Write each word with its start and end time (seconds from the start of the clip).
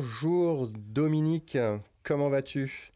Bonjour 0.00 0.68
Dominique, 0.68 1.58
comment 2.04 2.28
vas-tu? 2.28 2.92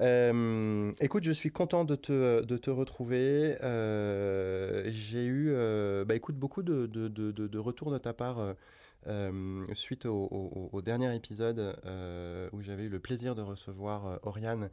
Euh, 0.00 0.92
écoute, 1.00 1.24
je 1.24 1.32
suis 1.32 1.50
content 1.50 1.86
de 1.86 1.96
te, 1.96 2.68
retrouver. 2.68 3.56
Euh, 3.62 4.82
j'ai 4.88 5.24
eu 5.24 5.46
euh, 5.48 6.04
bah, 6.04 6.16
beaucoup 6.34 6.62
de, 6.62 6.84
de, 6.84 7.08
de, 7.08 7.58
retours 7.58 7.90
de 7.90 7.96
ta 7.96 8.12
part 8.12 8.54
suite 9.72 10.04
au, 10.04 10.28
au, 10.30 10.68
au, 10.74 10.82
dernier 10.82 11.16
épisode 11.16 11.74
où 12.52 12.60
j'avais 12.60 12.82
eu 12.82 12.90
le 12.90 13.00
plaisir 13.00 13.34
de 13.34 13.40
recevoir 13.40 14.20
Oriane 14.22 14.68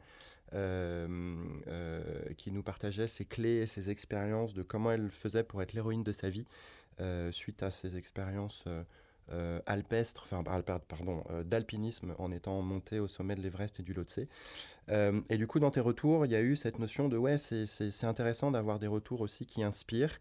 qui 2.36 2.52
nous 2.52 2.62
partageait 2.62 3.06
ses 3.06 3.24
clés, 3.24 3.66
ses 3.66 3.90
expériences 3.90 4.52
de 4.52 4.62
comment 4.62 4.92
elle 4.92 5.08
faisait 5.08 5.44
pour 5.44 5.62
être 5.62 5.72
l'héroïne 5.72 6.04
de 6.04 6.12
sa 6.12 6.28
vie 6.28 6.44
suite 7.30 7.62
à 7.62 7.70
ses 7.70 7.96
expériences 7.96 8.66
euh, 9.32 9.58
alpestre, 9.64 10.28
pardon, 10.28 11.24
euh, 11.30 11.42
d'alpinisme 11.44 12.14
en 12.18 12.30
étant 12.30 12.60
monté 12.60 13.00
au 13.00 13.08
sommet 13.08 13.34
de 13.34 13.40
l'Everest 13.40 13.80
et 13.80 13.82
du 13.82 13.94
Lhotse. 13.94 14.20
Euh, 14.90 15.22
et 15.30 15.38
du 15.38 15.46
coup, 15.46 15.60
dans 15.60 15.70
tes 15.70 15.80
retours, 15.80 16.26
il 16.26 16.32
y 16.32 16.34
a 16.34 16.42
eu 16.42 16.56
cette 16.56 16.78
notion 16.78 17.08
de 17.08 17.16
ouais, 17.16 17.38
c'est 17.38 18.04
intéressant 18.04 18.50
d'avoir 18.50 18.78
des 18.78 18.86
retours 18.86 19.22
aussi 19.22 19.46
qui 19.46 19.62
inspirent 19.62 20.20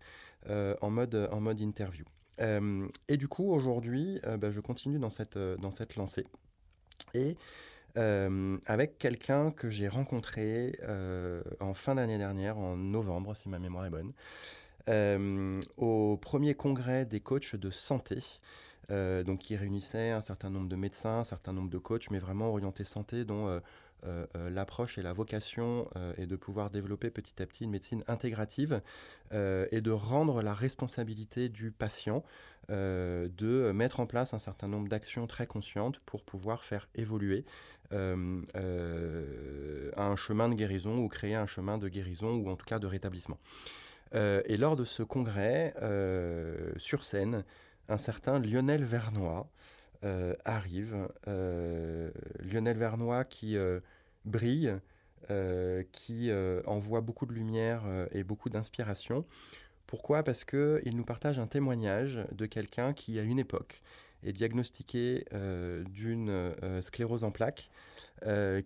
en, 0.49 0.89
mode, 0.89 1.29
en 1.31 1.41
mode 1.41 1.59
interview. 1.59 2.05
et 2.39 3.17
du 3.17 3.27
coup, 3.27 3.51
aujourd'hui, 3.51 4.19
bah, 4.39 4.51
je 4.51 4.61
continue 4.61 4.99
dans 4.99 5.09
cette, 5.09 5.37
dans 5.37 5.71
cette 5.71 5.97
lancée. 5.97 6.25
Et 7.13 7.35
avec 7.95 8.97
quelqu'un 8.97 9.51
que 9.51 9.69
j'ai 9.69 9.89
rencontré 9.89 10.77
en 11.59 11.73
fin 11.73 11.95
d'année 11.95 12.17
dernière, 12.17 12.57
en 12.57 12.77
novembre, 12.77 13.35
si 13.35 13.49
ma 13.49 13.59
mémoire 13.59 13.85
est 13.85 13.89
bonne, 13.89 14.13
au 15.75 16.17
premier 16.21 16.55
congrès 16.55 17.05
des 17.05 17.19
coachs 17.19 17.57
de 17.57 17.69
santé. 17.69 18.19
Euh, 18.91 19.23
donc 19.23 19.39
qui 19.39 19.55
réunissait 19.55 20.11
un 20.11 20.19
certain 20.21 20.49
nombre 20.49 20.67
de 20.67 20.75
médecins, 20.75 21.19
un 21.19 21.23
certain 21.23 21.53
nombre 21.53 21.69
de 21.69 21.77
coachs, 21.77 22.11
mais 22.11 22.19
vraiment 22.19 22.49
orientés 22.49 22.83
santé, 22.83 23.23
dont 23.23 23.47
euh, 23.47 23.59
euh, 24.05 24.49
l'approche 24.49 24.97
et 24.97 25.01
la 25.01 25.13
vocation 25.13 25.87
est 26.17 26.25
de 26.25 26.35
pouvoir 26.35 26.69
développer 26.69 27.09
petit 27.09 27.41
à 27.41 27.45
petit 27.45 27.63
une 27.63 27.69
médecine 27.71 28.03
intégrative 28.07 28.81
et 29.31 29.81
de 29.81 29.91
rendre 29.91 30.41
la 30.41 30.53
responsabilité 30.53 31.47
du 31.49 31.71
patient, 31.71 32.23
de 32.69 33.71
mettre 33.73 33.99
en 34.01 34.05
place 34.05 34.33
un 34.33 34.39
certain 34.39 34.67
nombre 34.67 34.89
d'actions 34.89 35.25
très 35.25 35.47
conscientes 35.47 35.99
pour 35.99 36.23
pouvoir 36.23 36.63
faire 36.63 36.89
évoluer 36.95 37.45
un 37.91 38.41
chemin 40.17 40.49
de 40.49 40.55
guérison 40.55 40.97
ou 40.97 41.07
créer 41.07 41.35
un 41.35 41.47
chemin 41.47 41.77
de 41.77 41.87
guérison 41.87 42.33
ou 42.35 42.49
en 42.49 42.57
tout 42.57 42.65
cas 42.65 42.79
de 42.79 42.87
rétablissement. 42.87 43.39
et 44.13 44.57
lors 44.57 44.75
de 44.75 44.83
ce 44.85 45.01
congrès, 45.01 45.73
sur 46.77 47.05
scène, 47.05 47.45
un 47.89 47.97
certain 47.97 48.39
Lionel 48.39 48.83
Vernois 48.83 49.49
euh, 50.03 50.35
arrive. 50.43 51.07
Euh, 51.29 52.11
Lionel 52.39 52.77
Vernois 52.77 53.23
qui 53.23 53.55
euh, 53.57 53.79
brille, 54.25 54.73
qui 55.93 56.29
envoie 56.65 56.99
beaucoup 56.99 57.25
de 57.25 57.31
lumière 57.31 57.83
et 58.11 58.23
beaucoup 58.25 58.49
d'inspiration. 58.49 59.25
Pourquoi? 59.87 60.21
Parce 60.21 60.43
qu'il 60.43 60.95
nous 60.95 61.05
partage 61.05 61.39
un 61.39 61.47
témoignage 61.47 62.19
de 62.33 62.45
quelqu'un 62.45 62.91
qui, 62.91 63.17
à 63.19 63.23
une 63.23 63.39
époque, 63.39 63.81
est 64.23 64.33
diagnostiqué 64.33 65.23
d'une 65.89 66.53
sclérose 66.81 67.23
en 67.23 67.31
plaques, 67.31 67.71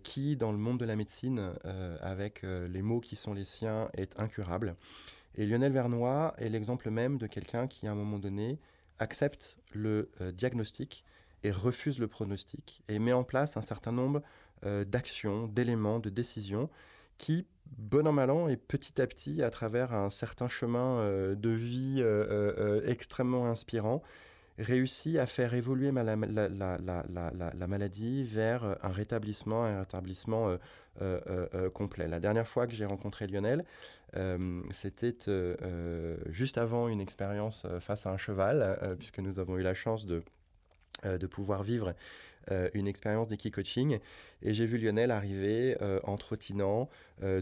qui, 0.02 0.36
dans 0.36 0.50
le 0.50 0.58
monde 0.58 0.80
de 0.80 0.84
la 0.84 0.96
médecine, 0.96 1.52
avec 2.00 2.42
les 2.42 2.82
mots 2.82 3.00
qui 3.00 3.14
sont 3.14 3.34
les 3.34 3.44
siens, 3.44 3.88
est 3.96 4.18
incurable. 4.18 4.74
Et 5.36 5.46
Lionel 5.46 5.72
Vernois 5.72 6.34
est 6.38 6.48
l'exemple 6.48 6.90
même 6.90 7.18
de 7.18 7.28
quelqu'un 7.28 7.68
qui, 7.68 7.86
à 7.86 7.92
un 7.92 7.94
moment 7.94 8.18
donné, 8.18 8.58
accepte 8.98 9.58
le 9.72 10.10
euh, 10.20 10.32
diagnostic 10.32 11.04
et 11.42 11.50
refuse 11.50 11.98
le 11.98 12.08
pronostic 12.08 12.82
et 12.88 12.98
met 12.98 13.12
en 13.12 13.24
place 13.24 13.56
un 13.56 13.62
certain 13.62 13.92
nombre 13.92 14.22
euh, 14.64 14.84
d'actions, 14.84 15.46
d'éléments, 15.46 16.00
de 16.00 16.10
décisions 16.10 16.68
qui, 17.16 17.46
bon 17.76 18.06
an 18.06 18.12
mal 18.12 18.30
an, 18.30 18.48
et 18.48 18.56
petit 18.56 19.00
à 19.00 19.06
petit, 19.06 19.42
à 19.42 19.50
travers 19.50 19.92
un 19.92 20.10
certain 20.10 20.48
chemin 20.48 21.00
euh, 21.00 21.34
de 21.34 21.50
vie 21.50 22.02
extrêmement 22.84 23.46
inspirant, 23.46 24.02
réussit 24.58 25.16
à 25.16 25.26
faire 25.26 25.54
évoluer 25.54 25.92
la, 25.92 26.16
la, 26.16 26.48
la, 26.48 26.78
la, 26.78 27.66
maladie 27.66 28.24
vers 28.24 28.76
un 28.82 28.88
rétablissement, 28.88 29.64
un 29.64 29.80
rétablissement 29.80 30.48
euh, 30.48 31.20
euh, 31.28 31.46
euh, 31.54 31.70
complet. 31.70 32.08
La 32.08 32.18
dernière 32.18 32.46
fois 32.46 32.66
que 32.66 32.74
j'ai 32.74 32.84
rencontré 32.84 33.26
Lionel, 33.28 33.64
c'était 34.72 35.14
juste 36.30 36.58
avant 36.58 36.88
une 36.88 37.00
expérience 37.00 37.66
face 37.80 38.06
à 38.06 38.10
un 38.10 38.16
cheval, 38.16 38.96
puisque 38.98 39.18
nous 39.18 39.38
avons 39.38 39.58
eu 39.58 39.62
la 39.62 39.74
chance 39.74 40.06
de 40.06 40.22
pouvoir 41.26 41.62
vivre 41.62 41.94
une 42.72 42.88
expérience 42.88 43.28
d'équi-coaching. 43.28 43.98
Et 44.42 44.54
j'ai 44.54 44.64
vu 44.64 44.78
Lionel 44.78 45.10
arriver 45.10 45.76
en 46.04 46.16
trottinant, 46.16 46.88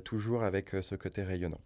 toujours 0.05 0.43
avec 0.43 0.71
ce 0.83 0.97
côté 0.97 1.23
rayonnant. 1.23 1.61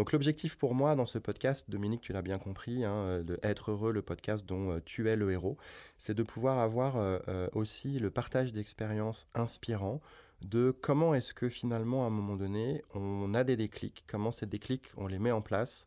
Donc 0.00 0.12
l'objectif 0.12 0.56
pour 0.56 0.74
moi 0.74 0.96
dans 0.96 1.04
ce 1.04 1.18
podcast, 1.18 1.68
Dominique, 1.68 2.00
tu 2.00 2.14
l'as 2.14 2.22
bien 2.22 2.38
compris, 2.38 2.86
hein, 2.86 2.94
euh, 2.94 3.22
de 3.22 3.38
être 3.42 3.70
heureux, 3.70 3.92
le 3.92 4.00
podcast 4.00 4.46
dont 4.46 4.70
euh, 4.70 4.80
tu 4.82 5.10
es 5.10 5.14
le 5.14 5.30
héros, 5.30 5.58
c'est 5.98 6.14
de 6.14 6.22
pouvoir 6.22 6.58
avoir 6.58 6.94
euh, 6.96 7.18
aussi 7.52 7.98
le 7.98 8.08
partage 8.08 8.54
d'expériences 8.54 9.28
inspirants 9.34 10.00
de 10.40 10.70
comment 10.70 11.14
est-ce 11.14 11.34
que 11.34 11.50
finalement 11.50 12.04
à 12.04 12.06
un 12.06 12.10
moment 12.10 12.36
donné 12.36 12.82
on 12.94 13.34
a 13.34 13.44
des 13.44 13.58
déclics, 13.58 14.02
comment 14.06 14.32
ces 14.32 14.46
déclics 14.46 14.88
on 14.96 15.06
les 15.06 15.18
met 15.18 15.32
en 15.32 15.42
place 15.42 15.86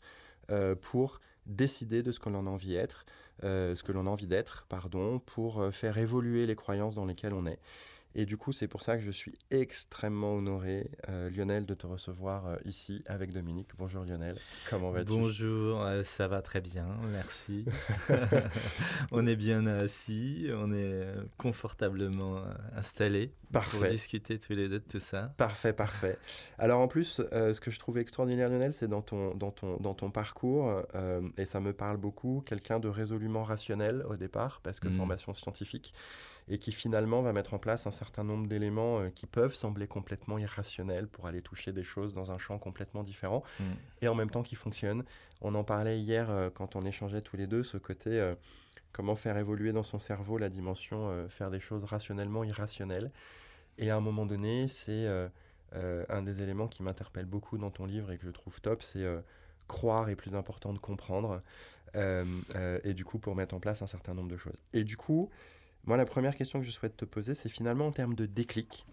pour 0.82 1.20
décider 1.48 2.04
de 2.04 2.12
ce 2.12 2.20
que 2.20 2.30
l'on 2.30 2.46
a 2.46 2.50
envie 2.52 2.74
d'être, 2.74 3.08
ce 3.42 3.82
que 3.82 3.92
l'on 3.92 4.06
a 4.06 4.10
envie 4.12 4.28
d'être, 4.28 4.68
pardon, 4.70 5.18
pour 5.18 5.74
faire 5.74 5.98
évoluer 5.98 6.46
les 6.46 6.56
croyances 6.56 6.94
dans 6.94 7.06
lesquelles 7.06 7.34
on 7.34 7.48
est. 7.48 7.58
Et 8.16 8.26
du 8.26 8.38
coup, 8.38 8.52
c'est 8.52 8.68
pour 8.68 8.84
ça 8.84 8.96
que 8.96 9.02
je 9.02 9.10
suis 9.10 9.34
extrêmement 9.50 10.36
honoré, 10.36 10.92
euh, 11.10 11.32
Lionel, 11.32 11.66
de 11.66 11.74
te 11.74 11.88
recevoir 11.88 12.46
euh, 12.46 12.58
ici 12.64 13.04
avec 13.08 13.34
Dominique. 13.34 13.70
Bonjour 13.80 14.06
Lionel, 14.06 14.38
comment 14.70 14.92
vas-tu? 14.92 15.10
Bonjour, 15.10 15.82
euh, 15.82 16.04
ça 16.04 16.28
va 16.28 16.44
très 16.44 16.62
bien, 16.62 16.88
merci. 17.12 17.66
on 19.12 19.26
est 19.26 19.36
bien 19.36 19.66
assis, 19.66 20.48
on 20.54 20.72
est 20.72 21.08
confortablement 21.38 22.44
installés 22.76 23.34
pour 23.52 23.88
discuter 23.88 24.38
tous 24.38 24.54
les 24.54 24.70
deux 24.70 24.80
de 24.80 24.86
tout 24.88 25.00
ça. 25.00 25.34
Parfait, 25.38 25.74
parfait. 25.74 26.20
Alors 26.60 26.82
en 26.82 26.88
plus, 26.88 27.22
ce 27.32 27.60
que 27.60 27.72
je 27.72 27.80
trouve 27.80 27.98
extraordinaire, 27.98 28.50
Lionel, 28.50 28.74
c'est 28.74 28.88
dans 28.88 29.02
ton, 29.02 29.34
dans, 29.34 29.52
ton, 29.52 29.78
dans 29.78 29.96
ton 29.96 30.12
parcours, 30.12 30.84
et 31.38 31.46
ça 31.46 31.60
me 31.60 31.74
parle 31.74 31.98
beaucoup, 31.98 32.44
quelqu'un 32.46 32.80
de 32.80 32.90
résolument 32.90 33.44
rationnel 33.44 34.06
au 34.08 34.18
départ, 34.18 34.62
parce 34.62 34.80
que 34.80 34.88
mm. 34.88 34.98
formation 34.98 35.34
scientifique 35.34 35.96
et 36.48 36.58
qui 36.58 36.72
finalement 36.72 37.22
va 37.22 37.34
mettre 37.34 37.54
en 37.54 37.60
place 37.60 37.88
un 37.88 37.92
certain 37.92 38.24
nombre 38.24 38.48
d'éléments 38.48 39.00
euh, 39.00 39.10
qui 39.10 39.26
peuvent 39.26 39.54
sembler 39.54 39.88
complètement 39.88 40.38
irrationnels 40.38 41.08
pour 41.08 41.28
aller 41.28 41.42
toucher 41.42 41.72
des 41.72 41.84
choses 41.84 42.14
dans 42.14 42.32
un 42.32 42.38
champ 42.38 42.58
complètement 42.58 43.04
différent 43.04 43.44
mm. 43.60 43.64
et 44.02 44.08
en 44.08 44.16
même 44.16 44.30
temps 44.30 44.44
qui 44.44 44.56
fonctionnent. 44.56 45.04
On 45.42 45.56
en 45.56 45.64
parlait 45.64 46.00
hier 46.00 46.30
euh, 46.30 46.50
quand 46.50 46.76
on 46.76 46.82
échangeait 46.86 47.22
tous 47.22 47.38
les 47.38 47.48
deux, 47.48 47.64
ce 47.64 47.78
côté 47.78 48.10
euh, 48.12 48.36
comment 48.92 49.16
faire 49.16 49.38
évoluer 49.38 49.72
dans 49.72 49.84
son 49.84 50.00
cerveau 50.00 50.38
la 50.38 50.50
dimension 50.50 51.28
faire 51.28 51.50
des 51.50 51.60
choses 51.60 51.84
rationnellement 51.84 52.44
irrationnelles. 52.44 53.12
Et 53.80 53.90
à 53.90 53.96
un 53.96 54.00
moment 54.00 54.28
donné, 54.28 54.68
c'est 54.68 55.08
un 55.74 56.22
des 56.22 56.44
éléments 56.44 56.68
qui 56.68 56.84
m'interpelle 56.84 57.26
beaucoup 57.26 57.58
dans 57.58 57.72
ton 57.72 57.88
livre 57.88 58.12
et 58.12 58.20
que 58.20 58.28
je 58.28 58.30
trouve 58.30 58.62
top, 58.62 58.84
c'est 58.84 59.04
croire 59.68 60.10
est 60.10 60.16
plus 60.16 60.36
important 60.36 60.74
de 60.74 60.78
comprendre, 60.78 61.42
et 61.96 62.94
du 62.94 63.04
coup 63.04 63.18
pour 63.18 63.36
mettre 63.36 63.56
en 63.56 63.60
place 63.60 63.82
un 63.82 63.88
certain 63.88 64.14
nombre 64.14 64.30
de 64.30 64.38
choses. 64.38 64.64
Et 64.74 64.84
du 64.84 64.96
coup, 64.96 65.32
moi, 65.86 65.98
la 65.98 66.06
première 66.06 66.36
question 66.36 66.60
que 66.60 66.66
je 66.66 66.72
souhaite 66.72 66.96
te 66.96 67.06
poser, 67.06 67.36
c'est 67.36 67.50
finalement 67.50 67.88
en 67.88 67.92
termes 67.92 68.16
de 68.16 68.26
déclic. 68.26 68.86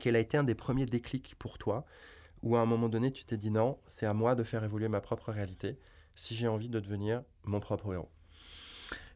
Quel 0.00 0.16
a 0.16 0.18
été 0.18 0.36
un 0.36 0.44
des 0.44 0.54
premiers 0.54 0.86
déclics 0.86 1.34
pour 1.38 1.58
toi 1.58 1.84
où 2.42 2.56
à 2.56 2.60
un 2.60 2.66
moment 2.66 2.88
donné, 2.88 3.12
tu 3.12 3.24
t'es 3.24 3.36
dit 3.36 3.50
non, 3.50 3.78
c'est 3.86 4.06
à 4.06 4.14
moi 4.14 4.34
de 4.34 4.44
faire 4.44 4.64
évoluer 4.64 4.88
ma 4.88 5.00
propre 5.00 5.30
réalité 5.30 5.78
si 6.14 6.34
j'ai 6.34 6.48
envie 6.48 6.68
de 6.68 6.80
devenir 6.80 7.22
mon 7.44 7.60
propre 7.60 7.92
héros? 7.92 8.08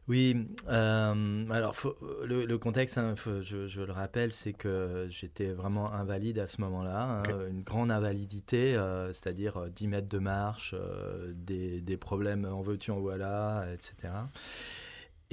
Oui, 0.07 0.47
euh, 0.67 1.49
alors 1.49 1.75
le, 2.23 2.55
contexte, 2.57 2.99
hein, 2.99 3.15
je, 3.41 3.81
le 3.81 3.91
rappelle, 3.91 4.31
c'est 4.31 4.53
que 4.53 5.07
j'étais 5.09 5.51
vraiment 5.51 5.91
invalide 5.93 6.37
à 6.37 6.47
ce 6.47 6.61
moment-là, 6.61 7.23
hein, 7.27 7.47
une 7.49 7.63
grande 7.63 7.91
invalidité, 7.91 8.75
euh, 8.75 9.11
c'est-à-dire 9.11 9.67
10 9.71 9.87
mètres 9.87 10.07
de 10.07 10.19
marche, 10.19 10.75
euh, 10.77 11.33
des, 11.35 11.81
des, 11.81 11.97
problèmes 11.97 12.45
en 12.45 12.61
veux-tu, 12.61 12.91
en 12.91 12.99
voilà, 12.99 13.65
etc. 13.73 14.13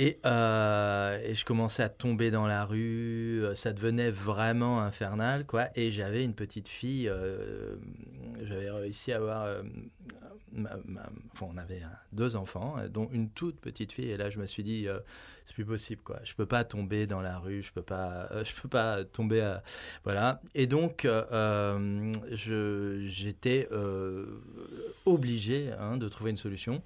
Euh, 0.01 1.21
et, 1.23 1.35
je 1.35 1.45
commençais 1.45 1.83
à 1.83 1.89
tomber 1.89 2.31
dans 2.31 2.47
la 2.47 2.65
rue, 2.65 3.43
euh, 3.45 3.55
ça 3.55 3.73
devenait 3.73 4.11
vraiment 4.11 4.81
infernal, 4.81 5.45
quoi. 5.47 5.69
Et 5.75 5.91
j'avais 5.91 6.25
une 6.25 6.35
petite 6.35 6.69
fille, 6.69 7.09
euh, 7.09 7.77
j'avais 8.43 8.71
réussi 8.71 9.13
à 9.13 9.17
avoir, 9.17 9.63
enfin, 11.35 11.47
on 11.47 11.57
avait 11.59 11.83
deux 12.13 12.37
enfants, 12.37 12.77
dont 12.91 13.09
une 13.13 13.29
toute 13.31 13.61
petite 13.61 13.93
fille. 13.93 14.11
Et 14.11 14.17
là, 14.17 14.31
je 14.31 14.39
me 14.39 14.47
suis 14.47 14.65
dit, 14.65 14.87
c'est 15.45 15.55
plus 15.55 15.67
possible, 15.67 16.01
quoi. 16.03 16.21
Je 16.25 16.35
peux 16.35 16.47
pas 16.47 16.65
tomber 16.65 17.07
dans 17.07 17.21
la 17.21 17.39
rue, 17.39 17.63
je 17.63 17.73
peux 17.73 17.83
pas, 17.83 18.29
je 18.43 18.55
peux 18.61 18.69
pas 18.69 19.05
tomber, 19.05 19.57
voilà. 20.05 20.41
Et 20.55 20.67
donc, 20.67 21.07
j'étais 22.31 23.69
obligé 25.05 25.71
hein, 25.79 25.99
de 25.99 26.09
trouver 26.09 26.31
une 26.31 26.37
solution. 26.39 26.83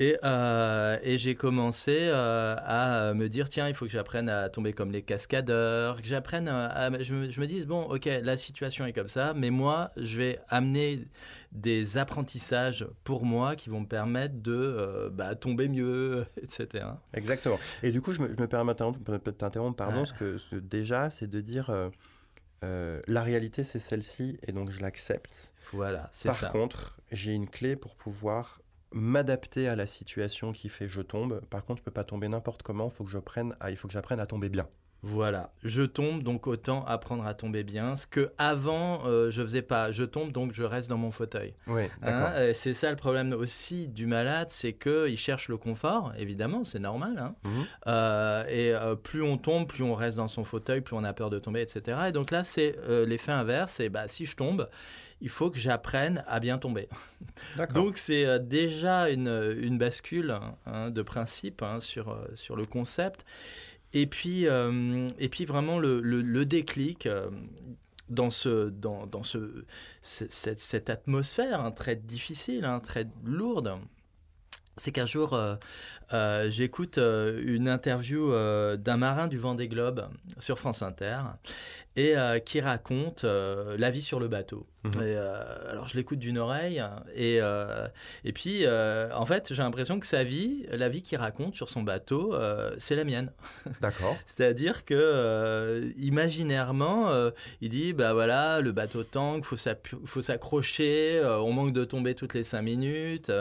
Et, 0.00 0.16
euh, 0.24 0.98
et 1.02 1.18
j'ai 1.18 1.36
commencé 1.36 1.96
euh, 2.00 2.56
à 2.58 3.14
me 3.14 3.28
dire, 3.28 3.48
tiens, 3.48 3.68
il 3.68 3.74
faut 3.74 3.84
que 3.84 3.92
j'apprenne 3.92 4.28
à 4.28 4.48
tomber 4.48 4.72
comme 4.72 4.90
les 4.90 5.02
cascadeurs, 5.02 6.02
que 6.02 6.08
j'apprenne 6.08 6.48
à... 6.48 6.90
je, 7.00 7.14
me, 7.14 7.30
je 7.30 7.40
me 7.40 7.46
dise, 7.46 7.66
bon, 7.66 7.82
ok, 7.82 8.06
la 8.06 8.36
situation 8.36 8.84
est 8.86 8.92
comme 8.92 9.08
ça, 9.08 9.34
mais 9.34 9.50
moi, 9.50 9.92
je 9.96 10.18
vais 10.18 10.40
amener 10.48 11.06
des 11.52 11.96
apprentissages 11.96 12.86
pour 13.04 13.24
moi 13.24 13.54
qui 13.54 13.70
vont 13.70 13.80
me 13.80 13.86
permettre 13.86 14.34
de 14.42 14.52
euh, 14.52 15.10
bah, 15.10 15.36
tomber 15.36 15.68
mieux, 15.68 16.26
etc. 16.42 16.86
Exactement. 17.12 17.60
Et 17.84 17.92
du 17.92 18.02
coup, 18.02 18.12
je 18.12 18.20
me, 18.20 18.26
je 18.26 18.40
me 18.40 18.48
permets 18.48 18.74
de 18.74 19.30
t'interrompre, 19.30 19.76
pardon, 19.76 19.98
parce 19.98 20.12
que 20.12 20.38
ce, 20.38 20.56
déjà, 20.56 21.10
c'est 21.10 21.28
de 21.28 21.40
dire, 21.40 21.70
la 22.62 23.22
réalité, 23.22 23.62
c'est 23.62 23.78
celle-ci, 23.78 24.38
et 24.42 24.50
donc 24.50 24.70
je 24.70 24.80
l'accepte. 24.80 25.52
Voilà, 25.72 26.08
c'est 26.12 26.32
ça. 26.32 26.46
Par 26.46 26.52
contre, 26.52 27.00
j'ai 27.12 27.32
une 27.32 27.48
clé 27.48 27.76
pour 27.76 27.94
pouvoir 27.94 28.60
m'adapter 28.94 29.68
à 29.68 29.76
la 29.76 29.86
situation 29.86 30.52
qui 30.52 30.68
fait 30.68 30.88
je 30.88 31.02
tombe. 31.02 31.40
Par 31.50 31.64
contre, 31.64 31.80
je 31.80 31.84
peux 31.84 31.90
pas 31.90 32.04
tomber 32.04 32.28
n'importe 32.28 32.62
comment. 32.62 32.88
Faut 32.88 33.04
que 33.04 33.10
je 33.10 33.18
prenne 33.18 33.54
il 33.68 33.76
faut 33.76 33.88
que 33.88 33.94
j'apprenne 33.94 34.20
à 34.20 34.26
tomber 34.26 34.48
bien. 34.48 34.68
Voilà, 35.06 35.52
je 35.62 35.82
tombe, 35.82 36.22
donc 36.22 36.46
autant 36.46 36.82
apprendre 36.86 37.26
à 37.26 37.34
tomber 37.34 37.62
bien. 37.62 37.94
Ce 37.94 38.06
que 38.06 38.32
avant 38.38 39.02
euh, 39.04 39.30
je 39.30 39.42
faisais 39.42 39.60
pas. 39.60 39.92
Je 39.92 40.02
tombe, 40.02 40.32
donc 40.32 40.54
je 40.54 40.62
reste 40.62 40.88
dans 40.88 40.96
mon 40.96 41.10
fauteuil. 41.10 41.52
Oui, 41.66 41.82
hein, 42.02 42.32
euh, 42.32 42.52
c'est 42.54 42.72
ça 42.72 42.88
le 42.88 42.96
problème 42.96 43.34
aussi 43.34 43.86
du 43.86 44.06
malade, 44.06 44.48
c'est 44.48 44.72
que 44.72 45.06
il 45.06 45.18
cherche 45.18 45.48
le 45.48 45.58
confort. 45.58 46.14
Évidemment, 46.16 46.64
c'est 46.64 46.78
normal. 46.78 47.18
Hein. 47.18 47.34
Mhm. 47.44 47.66
Euh, 47.86 48.46
et 48.48 48.96
plus 49.02 49.22
on 49.22 49.36
tombe, 49.36 49.68
plus 49.68 49.84
on 49.84 49.94
reste 49.94 50.16
dans 50.16 50.28
son 50.28 50.42
fauteuil, 50.42 50.80
plus 50.80 50.96
on 50.96 51.04
a 51.04 51.12
peur 51.12 51.28
de 51.28 51.38
tomber, 51.38 51.60
etc. 51.60 51.98
Et 52.08 52.12
donc 52.12 52.30
là, 52.30 52.42
c'est 52.42 52.74
l'effet 52.88 53.32
inverse. 53.32 53.80
Et 53.80 53.90
bah, 53.90 54.08
si 54.08 54.24
je 54.24 54.36
tombe, 54.36 54.70
il 55.24 55.28
faut 55.30 55.50
que 55.50 55.58
j'apprenne 55.58 56.22
à 56.28 56.38
bien 56.38 56.58
tomber. 56.58 56.88
Donc 57.74 57.98
c'est 57.98 58.38
déjà 58.38 59.10
une, 59.10 59.56
une 59.60 59.78
bascule 59.78 60.38
hein, 60.66 60.90
de 60.90 61.02
principe 61.02 61.64
sur, 61.80 62.16
sur 62.34 62.54
le 62.54 62.64
concept. 62.64 63.24
Et 63.94 64.06
puis, 64.06 64.46
euh, 64.48 65.08
et 65.20 65.28
puis 65.28 65.44
vraiment 65.44 65.78
le, 65.78 66.00
le, 66.00 66.44
déclic 66.44 67.06
euh, 67.06 67.30
dans, 68.08 68.28
ce, 68.30 68.68
dans, 68.68 69.06
dans 69.06 69.22
ce, 69.22 69.64
cette, 70.02 70.58
cette, 70.58 70.90
atmosphère 70.90 71.60
hein, 71.60 71.70
très 71.70 71.94
difficile, 71.94 72.64
hein, 72.64 72.80
très 72.80 73.06
lourde, 73.24 73.78
c'est 74.76 74.90
qu'un 74.90 75.06
jour, 75.06 75.38
euh, 76.12 76.50
j'écoute 76.50 76.98
une 76.98 77.68
interview 77.68 78.32
d'un 78.76 78.96
marin 78.96 79.28
du 79.28 79.38
Vendée 79.38 79.68
Globe 79.68 80.08
sur 80.40 80.58
France 80.58 80.82
Inter 80.82 81.20
et 81.96 82.14
qui 82.44 82.60
raconte 82.60 83.24
la 83.24 83.90
vie 83.90 84.02
sur 84.02 84.20
le 84.20 84.28
bateau. 84.28 84.66
Mhm. 84.84 84.92
Euh, 85.00 85.70
alors 85.70 85.88
je 85.88 85.96
l'écoute 85.96 86.18
d'une 86.18 86.36
oreille 86.36 86.82
et, 87.14 87.38
euh, 87.40 87.88
et 88.24 88.32
puis 88.32 88.66
euh, 88.66 89.08
en 89.14 89.24
fait 89.24 89.54
j'ai 89.54 89.62
l'impression 89.62 89.98
que 89.98 90.06
sa 90.06 90.24
vie, 90.24 90.66
la 90.70 90.90
vie 90.90 91.00
qu'il 91.00 91.16
raconte 91.16 91.56
sur 91.56 91.70
son 91.70 91.82
bateau, 91.82 92.34
c'est 92.78 92.94
la 92.94 93.04
mienne. 93.04 93.32
D'accord. 93.80 94.16
C'est-à-dire 94.26 94.84
que 94.84 95.90
imaginairement, 95.96 97.10
il 97.60 97.70
dit 97.70 97.92
bah 97.92 98.12
voilà 98.12 98.60
le 98.60 98.72
bateau 98.72 99.04
tank, 99.04 99.44
faut 99.44 99.56
faut 100.04 100.22
s'accrocher, 100.22 101.22
on 101.24 101.52
manque 101.52 101.72
de 101.72 101.84
tomber 101.84 102.14
toutes 102.14 102.34
les 102.34 102.44
cinq 102.44 102.62
minutes. 102.62 103.32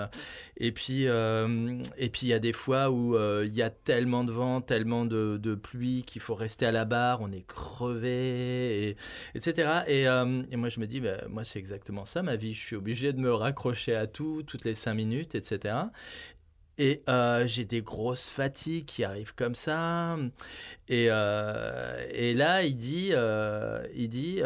et 0.58 0.72
puis 0.72 1.04
et 1.04 2.10
puis 2.10 2.22
il 2.24 2.30
y 2.30 2.34
a 2.34 2.40
des 2.40 2.54
fois 2.54 2.90
où 2.90 3.18
il 3.44 3.54
y 3.54 3.62
a 3.62 3.70
tellement 3.70 4.24
de 4.24 4.32
vent, 4.32 4.62
tellement 4.62 5.06
de, 5.06 5.38
de 5.38 5.56
pluie 5.56 6.04
qu'il 6.08 6.22
faut 6.22 6.36
rester 6.36 6.66
à 6.66 6.72
la 6.72 6.86
barre, 6.86 7.20
on 7.22 7.32
est 7.32 7.46
crevé, 7.46 8.43
et, 8.44 8.98
etc. 9.36 9.84
Et, 9.88 10.04
et 10.04 10.56
moi 10.56 10.70
je 10.70 10.80
me 10.80 10.88
dis 10.88 11.00
bah, 11.00 11.18
moi, 11.30 11.44
c'est 11.44 11.60
exactement 11.60 12.06
ça, 12.06 12.24
ma 12.24 12.36
vie. 12.36 12.54
Je 12.54 12.60
suis 12.60 12.76
obligé 12.76 13.14
de 13.14 13.20
me 13.20 13.34
raccrocher 13.34 13.96
à 13.96 14.08
tout, 14.08 14.44
toutes 14.44 14.66
les 14.66 14.76
cinq 14.76 14.96
minutes, 14.96 15.36
etc. 15.36 15.76
Et 16.78 17.04
euh, 17.08 17.46
j'ai 17.46 17.66
des 17.66 17.82
grosses 17.82 18.30
fatigues 18.30 18.86
qui 18.86 19.04
arrivent 19.04 19.36
comme 19.36 19.56
ça. 19.56 20.18
Et, 20.88 21.08
euh, 21.10 22.06
et 22.12 22.34
là, 22.34 22.64
il 22.64 22.76
dit, 22.76 23.10
euh, 23.12 23.86
il 23.94 24.10
dit 24.10 24.42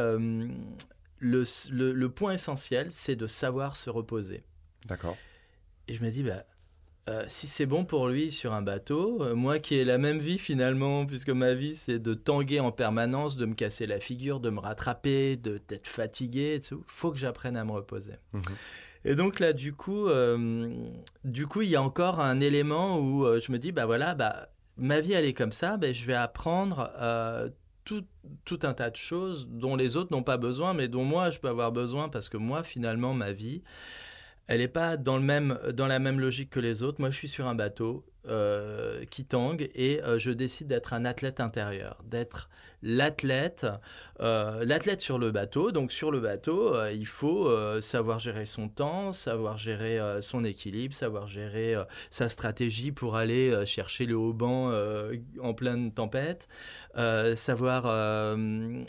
le, 1.19 1.43
le, 1.71 2.09
point 2.09 2.33
essentiel, 2.33 2.91
c'est 2.91 3.15
de 3.15 3.27
savoir 3.27 3.75
se 3.75 3.89
reposer. 3.89 4.43
D'accord. 4.87 5.17
Et 5.87 5.93
je 5.93 6.03
me 6.03 6.09
dis, 6.09 6.23
bah, 6.23 6.43
euh, 7.09 7.23
si 7.27 7.47
c'est 7.47 7.65
bon 7.65 7.85
pour 7.85 8.09
lui 8.09 8.31
sur 8.31 8.53
un 8.53 8.61
bateau, 8.61 9.23
euh, 9.23 9.33
moi 9.33 9.59
qui 9.59 9.75
ai 9.75 9.85
la 9.85 9.97
même 9.97 10.19
vie 10.19 10.37
finalement, 10.37 11.05
puisque 11.05 11.29
ma 11.29 11.53
vie 11.53 11.73
c'est 11.73 11.99
de 11.99 12.13
tanguer 12.13 12.59
en 12.59 12.71
permanence, 12.71 13.37
de 13.37 13.45
me 13.45 13.53
casser 13.53 13.87
la 13.87 14.01
figure, 14.01 14.41
de 14.41 14.49
me 14.49 14.59
rattraper, 14.59 15.37
d'être 15.37 15.87
fatigué, 15.87 16.59
il 16.61 16.77
faut 16.85 17.11
que 17.11 17.17
j'apprenne 17.17 17.55
à 17.55 17.63
me 17.63 17.71
reposer. 17.71 18.13
Mhm. 18.33 18.41
Et 19.05 19.15
donc 19.15 19.39
là, 19.39 19.53
du 19.53 19.73
coup, 19.73 20.07
euh, 20.07 20.67
du 21.23 21.47
coup, 21.47 21.61
il 21.61 21.69
y 21.69 21.77
a 21.77 21.81
encore 21.81 22.19
un 22.19 22.41
élément 22.41 22.99
où 22.99 23.25
je 23.39 23.51
me 23.53 23.57
dis, 23.57 23.71
bah 23.71 23.85
voilà, 23.85 24.13
bah 24.13 24.49
ma 24.75 24.99
vie 24.99 25.13
elle 25.13 25.25
est 25.25 25.33
comme 25.33 25.53
ça, 25.53 25.77
bah, 25.77 25.93
je 25.93 26.05
vais 26.05 26.13
apprendre 26.13 26.91
tout, 27.85 28.03
tout, 28.43 28.59
un 28.63 28.73
tas 28.73 28.89
de 28.89 28.97
choses 28.97 29.47
dont 29.47 29.77
les 29.77 29.95
autres 29.95 30.11
n'ont 30.11 30.23
pas 30.23 30.35
besoin, 30.35 30.73
mais 30.73 30.89
dont 30.89 31.05
moi 31.05 31.29
je 31.29 31.39
peux 31.39 31.47
avoir 31.47 31.71
besoin 31.71 32.09
parce 32.09 32.27
que 32.27 32.35
moi 32.35 32.63
finalement 32.63 33.13
ma 33.13 33.31
vie 33.31 33.63
elle 34.47 34.59
n'est 34.59 34.67
pas 34.67 34.97
dans, 34.97 35.17
le 35.17 35.23
même, 35.23 35.59
dans 35.73 35.87
la 35.87 35.99
même 35.99 36.19
logique 36.19 36.49
que 36.49 36.59
les 36.59 36.83
autres. 36.83 36.99
Moi, 36.99 37.09
je 37.09 37.17
suis 37.17 37.27
sur 37.27 37.47
un 37.47 37.55
bateau 37.55 38.05
euh, 38.27 39.05
qui 39.05 39.25
tangue 39.25 39.69
et 39.75 40.01
euh, 40.03 40.19
je 40.19 40.31
décide 40.31 40.67
d'être 40.67 40.93
un 40.93 41.05
athlète 41.05 41.39
intérieur, 41.39 42.03
d'être 42.05 42.49
l'athlète, 42.81 43.65
euh, 44.19 44.63
l'athlète 44.65 45.01
sur 45.01 45.19
le 45.19 45.31
bateau. 45.31 45.71
Donc 45.71 45.91
sur 45.91 46.11
le 46.11 46.19
bateau, 46.19 46.75
il 46.89 47.05
faut 47.07 47.49
savoir 47.81 48.19
gérer 48.19 48.45
son 48.45 48.69
temps, 48.69 49.11
savoir 49.11 49.57
gérer 49.57 49.99
son 50.21 50.43
équilibre, 50.43 50.93
savoir 50.93 51.27
gérer 51.27 51.75
sa 52.09 52.29
stratégie 52.29 52.91
pour 52.91 53.15
aller 53.15 53.65
chercher 53.65 54.05
le 54.05 54.15
haut 54.15 54.33
banc 54.33 54.71
en 55.41 55.53
pleine 55.53 55.91
tempête, 55.91 56.47
savoir 57.35 57.83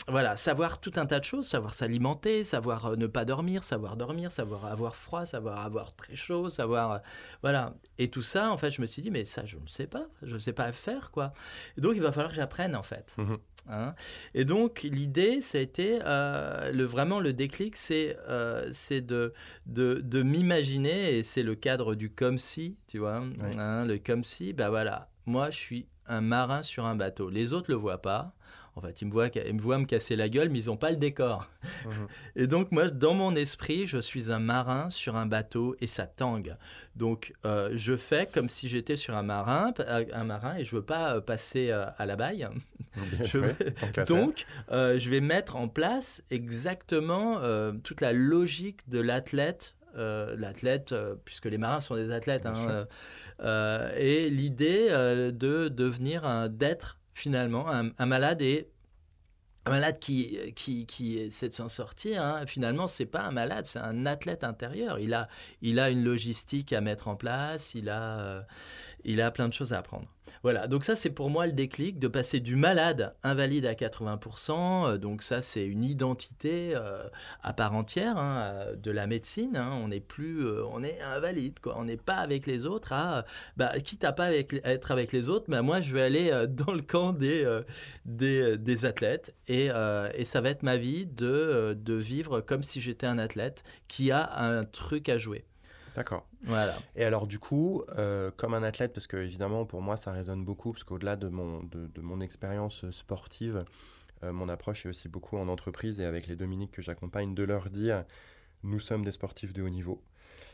voilà, 0.07 0.35
savoir 0.35 0.79
tout 0.79 0.93
un 0.95 1.05
tas 1.05 1.19
de 1.19 1.25
choses, 1.25 1.47
savoir 1.47 1.73
s'alimenter, 1.73 2.43
savoir 2.43 2.97
ne 2.97 3.07
pas 3.07 3.25
dormir, 3.25 3.63
savoir 3.63 3.97
dormir, 3.97 4.31
savoir 4.31 4.65
avoir 4.65 4.95
froid, 4.95 5.25
savoir 5.25 5.65
avoir 5.65 5.95
très 5.95 6.15
chaud, 6.15 6.49
savoir 6.49 7.01
voilà. 7.41 7.73
Et 7.97 8.09
tout 8.09 8.21
ça, 8.21 8.51
en 8.51 8.57
fait, 8.57 8.71
je 8.71 8.81
me 8.81 8.87
suis 8.87 9.01
dit 9.01 9.11
mais 9.11 9.25
ça, 9.25 9.45
je 9.45 9.57
ne 9.57 9.67
sais 9.67 9.87
pas, 9.87 10.05
je 10.21 10.33
ne 10.33 10.39
sais 10.39 10.53
pas 10.53 10.71
faire, 10.71 11.11
quoi. 11.11 11.33
Donc, 11.77 11.93
il 11.95 12.01
va 12.01 12.11
falloir 12.11 12.31
que 12.31 12.35
j'apprenne, 12.35 12.75
en 12.75 12.83
fait. 12.83 13.13
Mhm. 13.17 13.37
Hein. 13.67 13.93
et 14.33 14.45
donc, 14.45 14.81
l'idée, 14.83 15.41
ça 15.41 15.57
a 15.57 15.61
été, 15.61 15.99
euh, 16.03 16.71
le, 16.71 16.85
vraiment, 16.85 17.19
le 17.19 17.33
déclic, 17.33 17.75
c'est 17.75 18.17
euh, 18.27 18.71
de, 18.89 19.33
de, 19.65 20.01
de 20.03 20.23
m'imaginer, 20.23 21.17
et 21.17 21.23
c'est 21.23 21.43
le 21.43 21.55
cadre 21.55 21.95
du 21.95 22.09
comme 22.09 22.37
si, 22.37 22.77
tu 22.87 22.99
vois, 22.99 23.23
hein, 23.57 23.85
le 23.85 23.97
comme 23.97 24.23
si, 24.23 24.53
ben 24.53 24.69
voilà, 24.69 25.09
moi, 25.25 25.51
je 25.51 25.57
suis 25.57 25.87
un 26.07 26.21
marin 26.21 26.63
sur 26.63 26.85
un 26.85 26.95
bateau. 26.95 27.29
Les 27.29 27.53
autres 27.53 27.69
ne 27.69 27.75
le 27.75 27.81
voient 27.81 28.01
pas. 28.01 28.33
En 28.75 28.81
fait, 28.81 29.01
ils 29.01 29.05
me 29.05 29.11
voient, 29.11 29.27
ils 29.27 29.53
me, 29.53 29.61
voient 29.61 29.77
me 29.77 29.85
casser 29.85 30.15
la 30.15 30.29
gueule, 30.29 30.49
mais 30.49 30.63
ils 30.63 30.67
n'ont 30.67 30.77
pas 30.77 30.91
le 30.91 30.97
décor. 30.97 31.49
Mhm. 31.85 31.91
Et 32.35 32.47
donc, 32.47 32.71
moi, 32.71 32.87
dans 32.89 33.13
mon 33.13 33.35
esprit, 33.35 33.87
je 33.87 33.97
suis 33.97 34.31
un 34.31 34.39
marin 34.39 34.89
sur 34.89 35.15
un 35.15 35.25
bateau 35.25 35.75
et 35.81 35.87
ça 35.87 36.07
tangue. 36.07 36.55
Donc, 36.95 37.33
euh, 37.45 37.69
je 37.73 37.95
fais 37.95 38.27
comme 38.31 38.49
si 38.49 38.67
j'étais 38.67 38.97
sur 38.97 39.15
un 39.15 39.23
marin, 39.23 39.73
un 40.13 40.23
marin, 40.23 40.57
et 40.57 40.65
je 40.65 40.75
veux 40.75 40.83
pas 40.83 41.15
euh, 41.15 41.21
passer 41.21 41.69
euh, 41.69 41.85
à 41.97 42.05
la 42.05 42.15
baille. 42.15 42.47
donc, 44.07 44.45
je 44.69 45.09
vais 45.09 45.21
mettre 45.21 45.55
en 45.55 45.67
place 45.67 46.23
exactement 46.29 47.41
toute 47.83 48.01
la 48.01 48.13
logique 48.13 48.87
de 48.89 48.99
l'athlète 48.99 49.75
l'athlète, 49.95 50.95
puisque 51.25 51.45
les 51.45 51.57
marins 51.57 51.81
sont 51.81 51.95
des 51.95 52.11
athlètes, 52.11 52.45
hein, 52.45 52.87
et 53.97 54.29
l'idée 54.29 54.89
de 54.89 55.67
devenir, 55.67 56.49
d'être 56.49 56.98
finalement, 57.19 57.67
un, 57.69 58.05
malade 58.05 58.41
et 58.41 58.69
un 59.65 59.71
malade 59.71 59.99
qui, 59.99 60.37
qui, 60.55 60.85
qui 60.85 61.17
essaie 61.17 61.49
de 61.49 61.53
s'en 61.53 61.67
sortir, 61.67 62.23
hein, 62.23 62.45
finalement, 62.47 62.87
c'est 62.87 63.05
pas 63.05 63.21
un 63.21 63.31
malade, 63.31 63.65
c'est 63.65 63.79
un 63.79 64.05
athlète 64.05 64.43
intérieur. 64.43 64.99
Il 64.99 65.13
a, 65.13 65.27
il 65.61 65.79
a 65.79 65.89
une 65.89 66.03
logistique 66.03 66.73
à 66.73 66.81
mettre 66.81 67.07
en 67.07 67.15
place, 67.15 67.75
il 67.75 67.89
a, 67.89 68.19
euh, 68.19 68.41
il 69.03 69.21
a 69.21 69.31
plein 69.31 69.47
de 69.47 69.53
choses 69.53 69.73
à 69.73 69.79
apprendre. 69.79 70.07
Voilà, 70.43 70.67
donc 70.67 70.85
ça 70.85 70.95
c'est 70.95 71.09
pour 71.09 71.29
moi 71.29 71.47
le 71.47 71.51
déclic 71.51 71.99
de 71.99 72.07
passer 72.07 72.39
du 72.39 72.55
malade 72.55 73.15
invalide 73.23 73.65
à 73.65 73.73
80%. 73.73 74.51
Euh, 74.87 74.97
donc 74.97 75.21
ça 75.21 75.41
c'est 75.41 75.65
une 75.65 75.83
identité 75.83 76.71
euh, 76.75 77.03
à 77.41 77.53
part 77.53 77.73
entière 77.73 78.17
hein, 78.17 78.41
euh, 78.41 78.75
de 78.75 78.91
la 78.91 79.07
médecine. 79.07 79.57
Hein. 79.57 79.71
On 79.83 79.89
n'est 79.89 79.99
plus, 79.99 80.47
on 80.71 80.83
est 80.83 81.01
invalide. 81.01 81.59
On 81.75 81.85
n'est 81.85 81.97
pas 81.97 82.15
avec 82.15 82.45
les 82.45 82.65
autres. 82.65 82.93
À, 82.93 83.25
bah, 83.57 83.71
quitte 83.79 84.03
à 84.03 84.13
pas 84.13 84.31
être 84.33 84.91
avec 84.91 85.11
les 85.11 85.29
autres, 85.29 85.45
bah, 85.49 85.61
moi 85.61 85.81
je 85.81 85.93
vais 85.93 86.01
aller 86.01 86.45
dans 86.47 86.73
le 86.73 86.81
camp 86.81 87.13
des, 87.13 87.61
des, 88.05 88.85
athlètes 88.85 89.35
et, 89.47 89.65
et, 89.65 90.25
ça 90.25 90.41
va 90.41 90.49
être 90.49 90.63
ma 90.63 90.77
vie 90.77 91.05
de, 91.05 91.77
de 91.77 91.93
vivre 91.93 92.41
comme 92.41 92.63
si 92.63 92.81
j'étais 92.81 93.07
un 93.07 93.17
athlète 93.17 93.63
qui 93.87 94.11
a 94.11 94.39
un 94.39 94.63
truc 94.63 95.09
à 95.09 95.17
jouer. 95.17 95.45
D'accord. 95.95 96.25
Voilà. 96.43 96.75
Et 96.95 97.03
alors, 97.03 97.27
du 97.27 97.39
coup, 97.39 97.83
euh, 97.97 98.31
comme 98.35 98.53
un 98.53 98.63
athlète, 98.63 98.93
parce 98.93 99.07
que 99.07 99.17
évidemment, 99.17 99.65
pour 99.65 99.81
moi, 99.81 99.97
ça 99.97 100.11
résonne 100.11 100.43
beaucoup, 100.43 100.71
parce 100.71 100.83
qu'au-delà 100.83 101.15
de 101.15 101.27
mon, 101.27 101.63
de, 101.63 102.01
mon 102.01 102.21
expérience 102.21 102.89
sportive, 102.91 103.63
euh, 104.23 104.31
mon 104.31 104.49
approche 104.49 104.85
est 104.85 104.89
aussi 104.89 105.07
beaucoup 105.07 105.37
en 105.37 105.47
entreprise 105.47 105.99
et 105.99 106.05
avec 106.05 106.27
les 106.27 106.35
Dominiques 106.35 106.71
que 106.71 106.81
j'accompagne, 106.81 107.33
de 107.33 107.43
leur 107.43 107.69
dire 107.69 108.03
nous 108.63 108.79
sommes 108.79 109.05
des 109.05 109.11
sportifs 109.11 109.53
de 109.53 109.61
haut 109.61 109.69
niveau. 109.69 110.03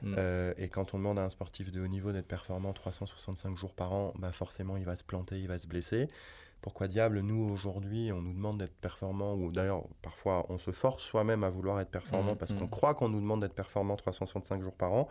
Mm. 0.01 0.15
Euh, 0.17 0.53
et 0.57 0.69
quand 0.69 0.93
on 0.93 0.97
demande 0.97 1.19
à 1.19 1.23
un 1.23 1.29
sportif 1.29 1.71
de 1.71 1.81
haut 1.81 1.87
niveau 1.87 2.11
d'être 2.11 2.27
performant 2.27 2.73
365 2.73 3.57
jours 3.57 3.73
par 3.73 3.93
an, 3.93 4.13
bah 4.17 4.31
forcément, 4.31 4.77
il 4.77 4.85
va 4.85 4.95
se 4.95 5.03
planter, 5.03 5.39
il 5.39 5.47
va 5.47 5.57
se 5.57 5.67
blesser. 5.67 6.07
Pourquoi 6.65 6.88
diable, 6.88 7.19
nous, 7.19 7.48
aujourd'hui, 7.48 8.12
on 8.12 8.24
nous 8.24 8.34
demande 8.34 8.57
d'être 8.57 8.74
performant, 8.74 9.36
ou 9.36 9.51
d'ailleurs, 9.51 9.84
parfois, 10.01 10.48
on 10.50 10.57
se 10.57 10.72
force 10.72 11.03
soi-même 11.03 11.43
à 11.43 11.50
vouloir 11.51 11.79
être 11.79 11.91
performant 11.91 12.34
Mm, 12.34 12.38
parce 12.38 12.53
mm. 12.53 12.57
qu'on 12.57 12.67
croit 12.67 12.95
qu'on 12.95 13.07
nous 13.07 13.22
demande 13.22 13.41
d'être 13.41 13.53
performant 13.53 13.95
365 13.95 14.63
jours 14.63 14.74
par 14.74 14.91
an 14.91 15.07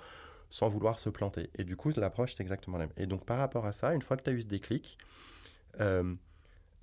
sans 0.50 0.68
vouloir 0.68 0.98
se 0.98 1.10
planter. 1.10 1.50
Et 1.54 1.62
du 1.62 1.76
coup, 1.76 1.92
l'approche, 1.96 2.34
c'est 2.34 2.42
exactement 2.42 2.76
la 2.76 2.86
même. 2.86 2.94
Et 2.96 3.06
donc, 3.06 3.24
par 3.24 3.38
rapport 3.38 3.66
à 3.66 3.70
ça, 3.70 3.94
une 3.94 4.02
fois 4.02 4.16
que 4.16 4.24
tu 4.24 4.30
as 4.30 4.32
eu 4.32 4.42
ce 4.42 4.48
déclic, 4.48 4.98
euh, 5.78 6.12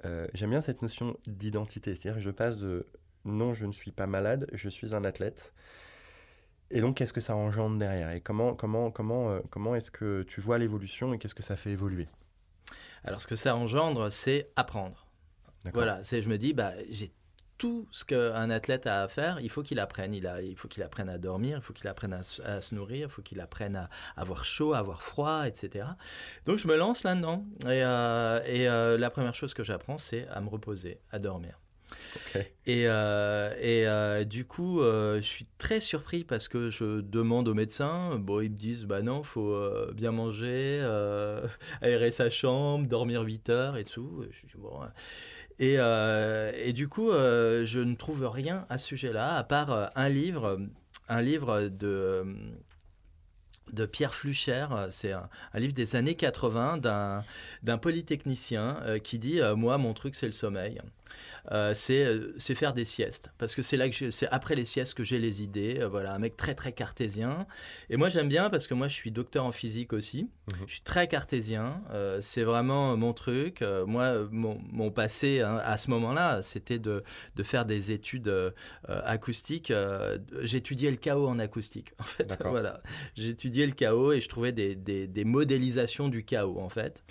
euh, 0.05 0.25
j'aime 0.33 0.51
bien 0.51 0.61
cette 0.61 0.81
notion 0.81 1.17
d'identité. 1.27 1.93
C'est-à-dire 1.93 2.19
que 2.19 2.23
je 2.23 2.31
passe 2.31 2.57
de 2.57 2.87
non, 3.25 3.53
je 3.53 3.65
ne 3.65 3.73
suis 3.73 3.91
pas 3.91 4.07
malade, 4.07 4.47
je 4.53 4.69
suis 4.69 4.95
un 4.95 5.03
athlète. 5.03 5.51
Et 6.69 6.79
donc, 6.79 6.95
qu'est-ce 6.95 7.11
que 7.11 7.19
ça 7.19 7.35
engendre 7.35 7.77
derrière? 7.77 8.11
Et 8.11 8.21
comment, 8.21 8.55
comment, 8.55 8.89
comment, 8.89 9.31
euh, 9.31 9.41
comment 9.49 9.75
est-ce 9.75 9.91
que 9.91 10.23
tu 10.23 10.39
vois 10.39 10.57
l'évolution 10.57 11.13
et 11.13 11.17
qu'est-ce 11.17 11.35
que 11.35 11.43
ça 11.43 11.57
fait 11.57 11.71
évoluer? 11.71 12.07
Alors, 13.03 13.21
ce 13.21 13.27
que 13.27 13.35
ça 13.35 13.55
engendre, 13.55 14.09
c'est 14.11 14.49
apprendre. 14.55 15.05
Voilà, 15.73 16.03
c'est 16.03 16.21
je 16.21 16.29
me 16.29 16.37
dis, 16.37 16.53
bah, 16.53 16.73
j'ai 16.89 17.11
tout 17.57 17.87
ce 17.91 18.03
qu'un 18.03 18.49
athlète 18.49 18.87
a 18.87 19.03
à 19.03 19.07
faire, 19.07 19.39
il 19.39 19.51
faut 19.51 19.61
qu'il 19.61 19.79
apprenne. 19.79 20.15
Il, 20.15 20.25
a, 20.25 20.41
il 20.41 20.55
faut 20.57 20.67
qu'il 20.67 20.81
apprenne 20.81 21.09
à 21.09 21.19
dormir, 21.19 21.57
il 21.57 21.63
faut 21.63 21.73
qu'il 21.73 21.87
apprenne 21.87 22.13
à, 22.13 22.23
se- 22.23 22.41
à 22.41 22.59
se 22.59 22.73
nourrir, 22.73 23.07
il 23.07 23.11
faut 23.11 23.21
qu'il 23.21 23.39
apprenne 23.39 23.75
à 23.75 23.89
avoir 24.17 24.45
chaud, 24.45 24.73
à 24.73 24.79
avoir 24.79 25.03
froid, 25.03 25.47
etc. 25.47 25.85
Donc 26.47 26.57
je 26.57 26.67
me 26.67 26.75
lance 26.75 27.03
là-dedans. 27.03 27.45
Et, 27.65 27.83
euh, 27.83 28.41
et 28.47 28.67
euh, 28.67 28.97
la 28.97 29.11
première 29.11 29.35
chose 29.35 29.53
que 29.53 29.63
j'apprends, 29.63 29.99
c'est 29.99 30.27
à 30.29 30.41
me 30.41 30.49
reposer, 30.49 30.99
à 31.11 31.19
dormir. 31.19 31.59
Et, 32.65 32.83
euh, 32.87 33.53
et 33.59 33.87
euh, 33.87 34.23
du 34.23 34.45
coup, 34.45 34.81
euh, 34.81 35.17
je 35.17 35.25
suis 35.25 35.47
très 35.57 35.79
surpris 35.79 36.23
parce 36.23 36.47
que 36.47 36.69
je 36.69 37.01
demande 37.01 37.47
aux 37.47 37.53
médecins, 37.53 38.17
bon, 38.17 38.41
ils 38.41 38.51
me 38.51 38.55
disent, 38.55 38.85
bah 38.85 39.01
non, 39.01 39.23
faut 39.23 39.55
bien 39.93 40.11
manger, 40.11 40.79
aérer 41.81 42.11
sa 42.11 42.29
chambre, 42.29 42.87
dormir 42.87 43.21
8 43.21 43.49
heures 43.49 43.77
et 43.77 43.83
tout. 43.83 44.23
Et, 45.59 45.77
hein. 45.77 46.51
et, 46.55 46.73
du 46.73 46.87
coup, 46.87 47.11
je 47.11 47.79
ne 47.79 47.95
trouve 47.95 48.27
rien 48.27 48.65
à 48.69 48.77
ce 48.77 48.87
sujet-là, 48.87 49.35
à 49.35 49.43
part 49.43 49.91
un 49.95 50.09
livre, 50.09 50.59
un 51.07 51.21
livre 51.21 51.69
de 51.69 52.23
de 53.73 53.85
Pierre 53.85 54.13
Flucher, 54.13 54.65
c'est 54.89 55.13
un, 55.13 55.29
livre 55.53 55.73
des 55.73 55.95
années 55.95 56.15
80 56.15 56.79
d'un 57.63 57.77
polytechnicien 57.77 58.99
qui 59.01 59.17
dit 59.17 59.39
moi 59.55 59.77
mon 59.77 59.93
truc 59.93 60.13
c'est 60.15 60.25
le 60.25 60.33
sommeil. 60.33 60.81
Euh, 61.51 61.73
c'est 61.73 62.03
euh, 62.03 62.33
c'est 62.37 62.55
faire 62.55 62.73
des 62.73 62.85
siestes. 62.85 63.31
Parce 63.37 63.55
que 63.55 63.63
c'est 63.63 63.77
là 63.77 63.89
que 63.89 64.11
c'est 64.11 64.27
après 64.29 64.55
les 64.55 64.65
siestes 64.65 64.93
que 64.93 65.03
j'ai 65.03 65.19
les 65.19 65.41
idées. 65.41 65.79
Euh, 65.79 65.87
voilà 65.87 66.13
un 66.13 66.19
mec 66.19 66.37
très 66.37 66.53
très 66.53 66.71
cartésien. 66.71 67.47
Et 67.89 67.97
moi 67.97 68.09
j'aime 68.09 68.29
bien 68.29 68.49
parce 68.49 68.67
que 68.67 68.73
moi 68.73 68.87
je 68.87 68.95
suis 68.95 69.11
docteur 69.11 69.45
en 69.45 69.51
physique 69.51 69.93
aussi. 69.93 70.29
Mhm. 70.51 70.67
je 70.67 70.73
suis 70.73 70.81
très 70.81 71.07
cartésien. 71.07 71.81
Euh, 71.91 72.19
c'est 72.21 72.43
vraiment 72.43 72.95
mon 72.95 73.13
truc. 73.13 73.63
Moi 73.87 74.27
mon, 74.31 74.59
mon 74.71 74.91
passé 74.91 75.41
hein, 75.41 75.59
à 75.63 75.77
ce 75.77 75.89
moment-là 75.89 76.41
c'était 76.41 76.79
de, 76.79 77.03
de 77.35 77.43
faire 77.43 77.65
des 77.65 77.91
études 77.91 78.31
acoustiques. 78.87 79.73
J'étudiais 80.41 80.91
le 80.91 80.97
chaos 80.97 81.27
en 81.27 81.39
acoustique 81.39 81.93
en 81.99 82.03
fait. 82.03 82.37
Voilà. 82.45 82.81
J'étudiais 83.15 83.65
le 83.65 83.73
chaos 83.73 84.11
et 84.11 84.21
je 84.21 84.29
trouvais 84.29 84.51
des, 84.51 84.75
des, 84.75 85.07
des 85.07 85.23
modélisations 85.23 86.09
du 86.09 86.23
chaos 86.23 86.59
en 86.59 86.69
fait. 86.69 87.03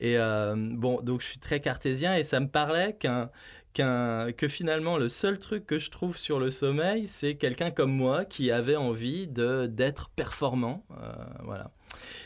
Et 0.00 0.16
bon, 0.18 1.00
donc 1.02 1.22
je 1.22 1.26
suis 1.26 1.38
très 1.38 1.60
cartésien 1.60 2.16
et 2.16 2.22
ça 2.22 2.40
me 2.40 2.48
parlait 2.48 2.94
qu'un, 2.94 3.30
qu'un, 3.72 4.32
que 4.32 4.48
finalement 4.48 4.98
le 4.98 5.08
seul 5.08 5.38
truc 5.38 5.66
que 5.66 5.78
je 5.78 5.90
trouve 5.90 6.16
sur 6.16 6.38
le 6.40 6.50
sommeil, 6.50 7.06
c'est 7.08 7.36
quelqu'un 7.36 7.70
comme 7.70 7.92
moi 7.92 8.24
qui 8.24 8.50
avait 8.50 8.76
envie 8.76 9.28
de, 9.28 9.66
d'être 9.66 10.10
performant. 10.10 10.84
euh, 11.02 11.12
voilà. 11.44 11.70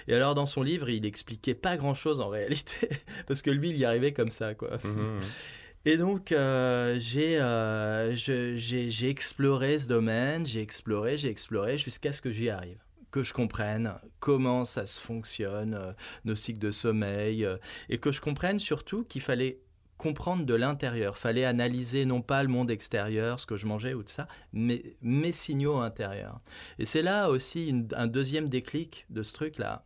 Et 0.09 0.15
alors 0.15 0.35
dans 0.35 0.47
son 0.47 0.63
livre, 0.63 0.89
il 0.89 1.05
expliquait 1.07 1.55
pas 1.55 1.77
grand-chose 1.77 2.21
en 2.21 2.29
réalité, 2.31 2.89
parce 3.27 3.43
que 3.43 3.51
lui, 3.51 3.71
il 3.71 3.77
y 3.77 3.85
arrivait 3.85 4.13
comme 4.13 4.31
ça, 4.31 4.55
quoi. 4.55 4.79
Mhm, 4.85 4.91
mhm. 4.91 5.21
Et 5.87 5.99
donc, 5.99 6.33
euh, 6.33 6.97
j'ai, 6.99 7.39
euh, 7.39 8.15
j'ai, 8.17 8.57
j'ai 8.57 9.09
exploré 9.11 9.79
ce 9.79 9.87
domaine, 9.87 10.47
j'ai 10.47 10.63
exploré, 10.63 11.19
j'ai 11.19 11.29
exploré 11.29 11.77
jusqu'à 11.77 12.11
ce 12.13 12.23
que 12.23 12.33
j'y 12.33 12.49
arrive. 12.49 12.79
Que 13.11 13.23
je 13.23 13.35
comprenne 13.35 13.95
comment 14.19 14.65
ça 14.65 14.87
se 14.87 14.99
fonctionne, 14.99 15.75
euh, 15.75 15.93
nos 16.25 16.35
cycles 16.35 16.59
de 16.59 16.71
sommeil, 16.71 17.45
euh, 17.45 17.59
et 17.91 17.99
que 17.99 18.13
je 18.13 18.23
comprenne 18.23 18.59
surtout 18.59 19.05
qu'il 19.05 19.21
fallait 19.21 19.61
comprendre 20.05 20.45
de 20.45 20.55
l'intérieur. 20.55 21.17
fallait 21.17 21.47
analyser 21.47 22.05
non 22.05 22.21
pas 22.21 22.43
le 22.43 22.51
monde 22.51 22.71
extérieur, 22.71 23.41
ce 23.41 23.47
que 23.47 23.57
je 23.57 23.67
mangeais 23.67 23.95
ou 23.95 24.03
tout 24.03 24.13
ça, 24.13 24.29
mais 24.53 24.83
mes 25.01 25.33
signaux 25.33 25.79
intérieurs. 25.79 26.41
Et 26.79 26.85
c'est 26.85 27.01
là 27.01 27.31
aussi 27.31 27.87
un 27.97 28.07
deuxième 28.07 28.51
déclic 28.51 29.07
de 29.09 29.23
ce 29.23 29.33
truc-là, 29.33 29.83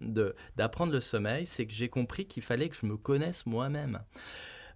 d'apprendre 0.57 0.93
le 0.93 1.01
sommeil, 1.01 1.47
c'est 1.47 1.67
que 1.67 1.73
j'ai 1.73 1.89
compris 1.89 2.27
qu'il 2.27 2.43
fallait 2.43 2.69
que 2.69 2.75
je 2.75 2.87
me 2.87 2.97
connaisse 2.97 3.47
moi-même. 3.47 4.01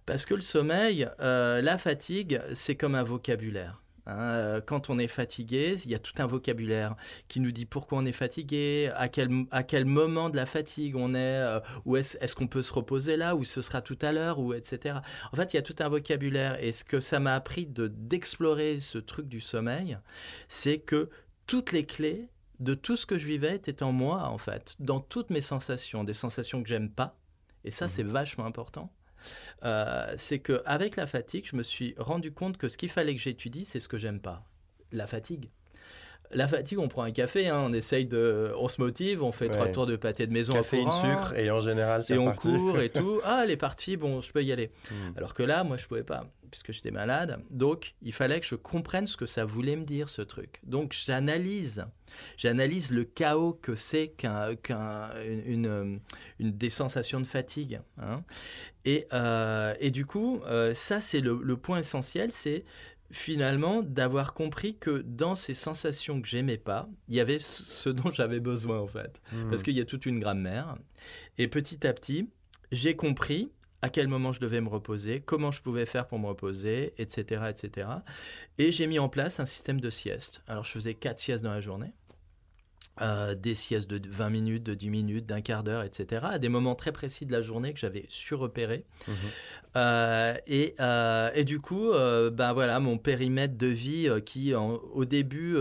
Parce 0.05 0.25
que 0.25 0.33
le 0.33 0.39
sommeil, 0.39 1.09
euh, 1.19 1.61
la 1.61 1.77
fatigue, 1.77 2.41
c'est 2.53 2.77
comme 2.77 2.95
un 2.95 3.03
vocabulaire. 3.03 3.82
Hein. 4.05 4.19
Euh, 4.19 4.61
quand 4.61 4.89
on 4.89 4.97
est 4.99 5.07
fatigué, 5.07 5.75
il 5.85 5.91
y 5.91 5.95
a 5.95 5.99
tout 5.99 6.13
un 6.17 6.25
vocabulaire 6.25 6.95
qui 7.27 7.39
nous 7.39 7.51
dit 7.51 7.65
pourquoi 7.65 7.97
on 7.99 8.05
est 8.05 8.11
fatigué, 8.11 8.91
à 8.95 9.07
quel, 9.09 9.29
à 9.51 9.63
quel 9.63 9.85
moment 9.85 10.29
de 10.29 10.35
la 10.35 10.45
fatigue 10.45 10.95
on 10.95 11.13
est, 11.13 11.17
euh, 11.17 11.59
ou 11.85 11.97
est-ce 11.97 12.17
est 12.17 12.33
qu'on 12.33 12.47
peut 12.47 12.63
se 12.63 12.73
reposer 12.73 13.17
là, 13.17 13.35
ou 13.35 13.43
ce 13.43 13.61
sera 13.61 13.81
tout 13.81 13.97
à 14.01 14.11
l'heure, 14.11 14.39
ou 14.39 14.53
etc. 14.53 14.99
En 15.31 15.35
fait, 15.35 15.53
il 15.53 15.57
y 15.57 15.59
a 15.59 15.63
tout 15.63 15.75
un 15.79 15.89
vocabulaire. 15.89 16.61
Et 16.63 16.71
ce 16.71 16.83
que 16.83 16.99
ça 16.99 17.19
m'a 17.19 17.35
appris 17.35 17.65
de- 17.65 17.87
d'explorer 17.87 18.79
ce 18.79 18.97
truc 18.97 19.27
du 19.27 19.39
sommeil, 19.41 19.97
c'est 20.47 20.79
que 20.79 21.09
toutes 21.47 21.71
les 21.71 21.85
clés 21.85 22.29
de 22.59 22.73
tout 22.75 22.95
ce 22.95 23.05
que 23.05 23.17
je 23.17 23.27
vivais 23.27 23.55
étaient 23.55 23.83
en 23.83 23.91
moi, 23.91 24.23
en 24.29 24.37
fait, 24.37 24.75
dans 24.79 24.99
toutes 25.01 25.29
mes 25.31 25.41
sensations, 25.41 26.03
des 26.03 26.13
sensations 26.13 26.61
que 26.63 26.69
j'aime 26.69 26.89
pas. 26.89 27.17
Et 27.65 27.71
ça, 27.71 27.85
Mhm. 27.85 27.89
c'est 27.89 28.03
vachement 28.03 28.45
important. 28.45 28.91
Euh, 29.63 30.13
c'est 30.17 30.39
que 30.39 30.61
avec 30.65 30.95
la 30.95 31.07
fatigue, 31.07 31.45
je 31.45 31.55
me 31.55 31.63
suis 31.63 31.95
rendu 31.97 32.31
compte 32.31 32.57
que 32.57 32.69
ce 32.69 32.77
qu'il 32.77 32.89
fallait 32.89 33.15
que 33.15 33.21
j'étudie, 33.21 33.65
c'est 33.65 33.79
ce 33.79 33.87
que 33.87 33.97
j'aime 33.97 34.19
pas, 34.19 34.43
la 34.91 35.07
fatigue. 35.07 35.49
La 36.35 36.47
fatigue, 36.47 36.79
on 36.79 36.87
prend 36.87 37.03
un 37.03 37.11
café, 37.11 37.47
hein, 37.47 37.61
on 37.65 37.73
essaye 37.73 38.05
de, 38.05 38.51
on 38.57 38.67
se 38.67 38.81
motive, 38.81 39.23
on 39.23 39.31
fait 39.31 39.45
Ouais. 39.47 39.51
trois 39.51 39.67
tours 39.67 39.85
de 39.85 39.95
pâté 39.95 40.25
de 40.27 40.31
maison 40.33 40.53
Caféine, 40.53 40.87
en 40.87 40.91
courant, 40.91 41.23
sucre, 41.23 41.33
et 41.37 41.51
en 41.51 41.61
général, 41.61 42.03
c'est 42.03 42.15
et 42.15 42.17
on 42.17 42.33
court 42.33 42.79
et 42.79 42.89
tout. 42.93 43.19
Ah, 43.23 43.45
les 43.45 43.57
parties, 43.57 43.97
bon, 43.97 44.21
je 44.21 44.31
peux 44.31 44.43
y 44.43 44.51
aller. 44.51 44.71
Mhm. 44.91 45.13
Alors 45.17 45.33
que 45.33 45.43
là, 45.43 45.63
moi, 45.63 45.77
je 45.77 45.85
pouvais 45.87 46.03
pas, 46.03 46.25
puisque 46.51 46.71
j'étais 46.71 46.91
malade. 46.91 47.39
Donc, 47.49 47.95
il 48.01 48.13
fallait 48.13 48.39
que 48.39 48.45
je 48.45 48.55
comprenne 48.55 49.07
ce 49.07 49.17
que 49.17 49.25
ça 49.25 49.45
voulait 49.45 49.75
me 49.75 49.85
dire, 49.85 50.09
ce 50.09 50.21
truc. 50.21 50.59
Donc, 50.63 50.93
j'analyse. 50.93 51.85
J'analyse 52.37 52.91
le 52.91 53.05
chaos 53.05 53.53
que 53.53 53.73
c'est 53.75 54.09
qu'un, 54.09 54.55
qu'un- 54.55 55.09
une, 55.25 55.65
une, 55.65 55.99
une- 56.39 56.51
des 56.51 56.69
sensations 56.69 57.19
de 57.19 57.25
fatigue. 57.25 57.81
hein. 57.99 58.23
Et, 58.85 59.07
euh, 59.13 59.73
et 59.79 59.89
du 59.91 60.05
coup, 60.05 60.41
euh, 60.45 60.73
ça, 60.73 61.01
c'est 61.01 61.21
le, 61.21 61.39
le 61.41 61.57
point 61.57 61.79
essentiel, 61.79 62.31
c'est 62.31 62.65
finalement 63.13 63.81
d'avoir 63.83 64.33
compris 64.33 64.75
que 64.77 65.03
dans 65.07 65.35
ces 65.35 65.53
sensations 65.53 66.19
que 66.21 66.27
j'aimais 66.27 66.57
pas, 66.57 66.89
il 67.07 67.15
y 67.15 67.19
avait 67.21 67.37
ce 67.39 67.89
dont 67.89 68.11
j'avais 68.11 68.39
besoin, 68.39 68.79
en 68.79 68.87
fait 68.87 69.21
Mhm. 69.31 69.49
parce 69.49 69.63
qu'il 69.63 69.77
y 69.77 69.81
a 69.81 69.85
toute 69.85 70.05
une 70.05 70.19
grammaire. 70.19 70.75
Et 71.37 71.47
petit 71.47 71.85
à 71.87 71.93
petit, 71.93 72.27
j'ai 72.71 72.95
compris 72.95 73.51
à 73.83 73.89
quel 73.89 74.07
moment 74.07 74.31
je 74.31 74.39
devais 74.39 74.61
me 74.61 74.69
reposer, 74.69 75.19
comment 75.21 75.51
je 75.51 75.61
pouvais 75.61 75.85
faire 75.85 76.07
pour 76.07 76.17
me 76.17 76.25
reposer, 76.27 76.93
etc. 76.97 77.43
etc. 77.49 77.87
Et 78.57 78.71
j'ai 78.71 78.87
mis 78.87 78.97
en 78.97 79.09
place 79.09 79.39
un 79.39 79.45
système 79.45 79.79
de 79.81 79.89
sieste. 79.89 80.41
Alors 80.47 80.63
je 80.63 80.71
faisais 80.71 80.93
quatre 80.93 81.19
siestes 81.19 81.43
dans 81.43 81.51
la 81.51 81.59
journée. 81.61 81.91
Euh, 83.01 83.33
des 83.33 83.55
siestes 83.55 83.89
de 83.89 83.99
20 84.07 84.29
minutes, 84.29 84.61
de 84.63 84.75
10 84.75 84.91
minutes, 84.91 85.25
d'un 85.25 85.41
quart 85.41 85.63
d'heure, 85.63 85.81
etc. 85.83 86.21
À 86.33 86.37
des 86.37 86.47
moments 86.47 86.75
très 86.75 86.91
précis 86.91 87.25
de 87.25 87.31
la 87.31 87.41
journée 87.41 87.73
que 87.73 87.79
j'avais 87.79 88.05
surrepérés. 88.07 88.85
Mhm. 89.07 89.15
Euh, 89.77 90.35
et, 90.45 90.75
euh, 90.79 91.31
et 91.33 91.43
du 91.43 91.59
coup, 91.59 91.89
euh, 91.91 92.29
ben 92.29 92.53
voilà, 92.53 92.79
mon 92.79 92.99
périmètre 92.99 93.57
de 93.57 93.65
vie 93.65 94.07
euh, 94.07 94.19
qui 94.19 94.53
en- 94.53 94.73
au 94.93 95.05
début 95.05 95.55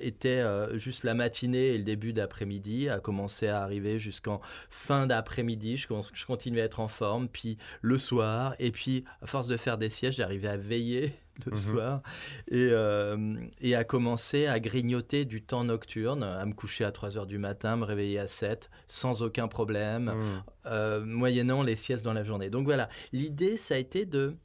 était 0.00 0.42
juste 0.78 1.04
la 1.04 1.14
matinée 1.14 1.68
et 1.74 1.78
le 1.78 1.84
début 1.84 2.12
d'après-midi 2.12 2.88
a 2.88 2.98
commencé 3.00 3.48
à 3.48 3.62
arriver 3.62 3.98
jusqu'en 3.98 4.40
fin 4.70 5.06
d'après-midi. 5.06 5.76
Je, 5.76 5.86
je 6.14 6.26
continuais 6.26 6.62
à 6.62 6.64
être 6.64 6.80
en 6.80 6.88
forme, 6.88 7.28
puis 7.28 7.58
le 7.82 7.98
soir, 7.98 8.54
et 8.58 8.70
puis 8.70 9.04
à 9.22 9.26
force 9.26 9.48
de 9.48 9.56
faire 9.56 9.78
des 9.78 9.90
sièges, 9.90 10.16
j'arrivais 10.16 10.48
à 10.48 10.56
veiller 10.56 11.12
le 11.46 11.52
Mhm. 11.52 11.56
soir 11.56 12.02
et, 12.48 12.68
euh, 12.72 13.34
et 13.60 13.74
à 13.74 13.84
commencer 13.84 14.46
à 14.46 14.58
grignoter 14.60 15.24
du 15.24 15.42
temps 15.42 15.64
nocturne, 15.64 16.22
à 16.22 16.44
me 16.46 16.52
coucher 16.52 16.84
à 16.84 16.92
3 16.92 17.16
heures 17.16 17.26
du 17.26 17.38
matin, 17.38 17.76
me 17.76 17.84
réveiller 17.84 18.18
à 18.18 18.26
7 18.28 18.70
sans 18.86 19.22
aucun 19.22 19.48
problème 19.48 20.12
Mhm. 20.14 20.42
euh, 20.66 21.04
moyennant 21.04 21.62
les 21.62 21.76
siestes 21.76 22.04
dans 22.04 22.12
la 22.12 22.24
journée. 22.24 22.50
Donc 22.50 22.64
voilà, 22.64 22.88
l'idée, 23.12 23.56
ça 23.56 23.74
a 23.74 23.78
été 23.78 24.04
de... 24.04 24.36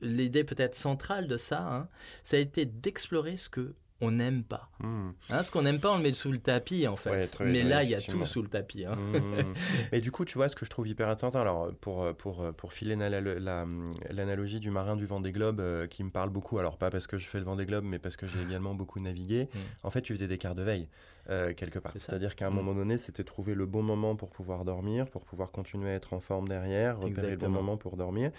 L'idée 0.00 0.44
peut-être 0.44 0.74
centrale 0.74 1.28
de 1.28 1.36
ça, 1.36 1.62
hein, 1.62 1.88
ça 2.24 2.36
a 2.36 2.40
été 2.40 2.66
d'explorer 2.66 3.36
ce 3.36 3.48
que 3.48 3.74
on 4.00 4.10
n'aime 4.10 4.42
pas. 4.42 4.68
Hmm. 4.80 5.10
Hein, 5.30 5.42
ce 5.42 5.50
qu'on 5.50 5.62
n'aime 5.62 5.78
pas, 5.78 5.92
on 5.92 5.96
le 5.98 6.02
met 6.02 6.12
sous 6.14 6.30
le 6.32 6.36
tapis, 6.38 6.86
en 6.88 6.96
fait. 6.96 7.10
Ouais, 7.10 7.26
très- 7.26 7.44
Mais 7.46 7.62
ouais, 7.62 7.68
là, 7.68 7.84
il 7.84 7.90
y 7.90 7.94
a 7.94 8.00
tout 8.00 8.26
sous 8.26 8.42
le 8.42 8.48
tapis. 8.48 8.84
hein. 8.84 8.96
Mmh. 8.96 9.54
Et 9.92 10.00
du 10.00 10.10
coup, 10.10 10.24
tu 10.24 10.36
vois, 10.36 10.48
ce 10.48 10.56
que 10.56 10.64
je 10.66 10.70
trouve 10.70 10.88
hyper 10.88 11.08
intéressant, 11.08 11.40
alors 11.40 11.72
pour, 11.80 12.12
pour, 12.16 12.52
pour 12.54 12.72
filer 12.72 12.96
la- 12.96 13.08
la- 13.08 13.20
la- 13.20 13.66
l'analogie 14.10 14.58
du 14.60 14.70
marin 14.70 14.96
du 14.96 15.06
Vendée 15.06 15.32
Globe 15.32 15.60
euh, 15.60 15.86
qui 15.86 16.02
me 16.04 16.10
parle 16.10 16.30
beaucoup, 16.30 16.58
alors 16.58 16.76
pas 16.76 16.90
parce 16.90 17.06
que 17.06 17.16
je 17.18 17.28
fais 17.28 17.38
le 17.38 17.44
Vendée 17.44 17.66
Globe, 17.66 17.84
mais 17.84 17.98
parce 17.98 18.16
que 18.16 18.26
j'ai 18.26 18.38
également 18.58 18.74
beaucoup 18.74 19.00
navigué, 19.00 19.48
Mm. 19.54 19.58
en 19.84 19.90
fait, 19.90 20.02
tu 20.02 20.12
faisais 20.14 20.26
des 20.28 20.38
quarts 20.38 20.56
de 20.56 20.62
veille, 20.62 20.88
euh, 21.30 21.54
quelque 21.54 21.78
part. 21.78 21.92
C'est-à-dire 21.96 22.34
qu'à 22.36 22.48
un 22.48 22.50
moment 22.50 22.74
donné, 22.74 22.98
c'était 22.98 23.24
trouver 23.24 23.54
le 23.54 23.64
bon 23.64 23.82
moment 23.84 24.16
pour 24.16 24.30
pouvoir 24.30 24.64
dormir, 24.64 25.06
pour 25.08 25.24
pouvoir 25.24 25.50
continuer 25.52 25.90
à 25.90 25.94
être 25.94 26.12
en 26.14 26.20
forme 26.20 26.48
derrière, 26.48 26.98
repérer 26.98 27.30
le 27.30 27.36
bon 27.36 27.48
moment 27.48 27.76
pour 27.76 27.96
dormir. 27.96 28.32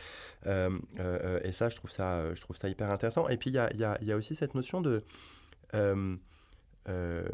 Euh, 0.47 0.69
euh, 1.00 1.39
et 1.43 1.53
ça, 1.53 1.69
je 1.69 1.75
trouve 1.77 1.89
ça, 1.91 2.33
je 2.35 2.41
trouve 2.41 2.55
ça 2.57 2.67
hyper 2.69 2.91
intéressant. 2.91 3.27
Et 3.29 3.38
puis, 3.38 3.50
il 3.50 3.53
y 3.53 3.59
a, 3.59 3.74
y 3.74 3.83
a- 3.85 3.97
il 4.01 4.07
y 4.07 4.12
a 4.12 4.17
aussi 4.17 4.35
cette 4.35 4.53
notion 4.53 4.81
de... 4.81 5.03
euh, 5.75 6.15
euh, 6.89 7.27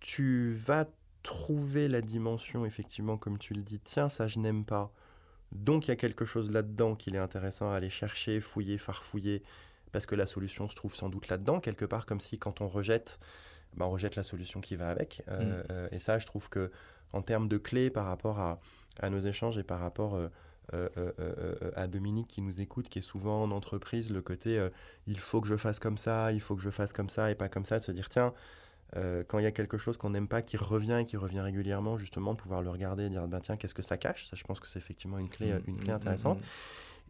tu 0.00 0.52
vas 0.52 0.86
trouver 1.22 1.88
la 1.88 2.00
dimension, 2.00 2.66
effectivement, 2.66 3.16
comme 3.16 3.38
tu 3.38 3.54
le 3.54 3.62
dis, 3.62 3.78
tiens, 3.78 4.08
ça 4.08 4.26
je 4.26 4.38
n'aime 4.38 4.64
pas. 4.64 4.92
Donc 5.52 5.86
il 5.86 5.90
y 5.90 5.92
a 5.92 5.96
quelque 5.96 6.24
chose 6.24 6.50
là-dedans 6.50 6.96
qu'il 6.96 7.14
est 7.14 7.18
intéressant 7.18 7.70
à 7.70 7.76
aller 7.76 7.90
chercher, 7.90 8.40
fouiller, 8.40 8.78
farfouiller, 8.78 9.42
parce 9.92 10.06
que 10.06 10.14
la 10.14 10.26
solution 10.26 10.68
se 10.68 10.74
trouve 10.74 10.94
sans 10.94 11.10
doute 11.10 11.28
là-dedans, 11.28 11.60
quelque 11.60 11.84
part, 11.84 12.06
comme 12.06 12.20
si 12.20 12.38
quand 12.38 12.60
on 12.60 12.68
rejette, 12.68 13.20
ben, 13.76 13.86
on 13.86 13.90
rejette 13.90 14.16
la 14.16 14.24
solution 14.24 14.60
qui 14.60 14.76
va 14.76 14.88
avec. 14.88 15.22
Euh, 15.28 15.62
euh, 15.70 15.88
et 15.92 15.98
ça, 15.98 16.18
je 16.18 16.26
trouve 16.26 16.48
que 16.48 16.70
en 17.12 17.22
termes 17.22 17.48
de 17.48 17.58
clés 17.58 17.90
par 17.90 18.06
rapport 18.06 18.38
à, 18.40 18.58
à 19.00 19.10
nos 19.10 19.20
échanges 19.20 19.58
et 19.58 19.62
par 19.62 19.80
rapport 19.80 20.14
euh, 20.14 20.28
euh, 20.74 20.88
euh, 20.96 21.12
euh, 21.18 21.70
à 21.76 21.86
Dominique 21.86 22.28
qui 22.28 22.42
nous 22.42 22.60
écoute, 22.60 22.88
qui 22.88 22.98
est 22.98 23.02
souvent 23.02 23.42
en 23.42 23.50
entreprise, 23.50 24.10
le 24.10 24.22
côté 24.22 24.68
il 25.06 25.18
faut 25.18 25.40
que 25.40 25.48
je 25.48 25.56
fasse 25.56 25.78
comme 25.78 25.96
ça, 25.96 26.32
il 26.32 26.40
faut 26.40 26.56
que 26.56 26.62
je 26.62 26.70
fasse 26.70 26.92
comme 26.92 27.08
ça 27.08 27.30
et 27.30 27.34
pas 27.34 27.48
comme 27.48 27.64
ça, 27.64 27.78
de 27.78 27.84
se 27.84 27.92
dire 27.92 28.08
tiens, 28.08 28.32
quand 28.94 29.38
il 29.38 29.44
y 29.44 29.46
a 29.46 29.52
quelque 29.52 29.78
chose 29.78 29.96
qu'on 29.96 30.10
n'aime 30.10 30.28
pas 30.28 30.42
qui 30.42 30.56
revient 30.56 30.98
et 31.00 31.04
qui 31.04 31.16
revient 31.16 31.40
régulièrement, 31.40 31.96
justement, 31.96 32.34
de 32.34 32.38
pouvoir 32.38 32.62
le 32.62 32.70
regarder 32.70 33.04
et 33.04 33.08
dire 33.08 33.26
ben, 33.26 33.40
tiens, 33.40 33.56
qu'est-ce 33.56 33.74
que 33.74 33.82
ça 33.82 33.96
cache? 33.96 34.28
Ça, 34.28 34.36
je 34.36 34.44
pense 34.44 34.60
que 34.60 34.66
c'est 34.66 34.78
effectivement 34.78 35.18
une 35.18 35.30
clé, 35.30 35.52
euh, 35.52 35.60
une 35.66 35.78
clé 35.78 35.88
Mm, 35.88 35.92
mm, 35.92 35.96
intéressante. 35.96 36.38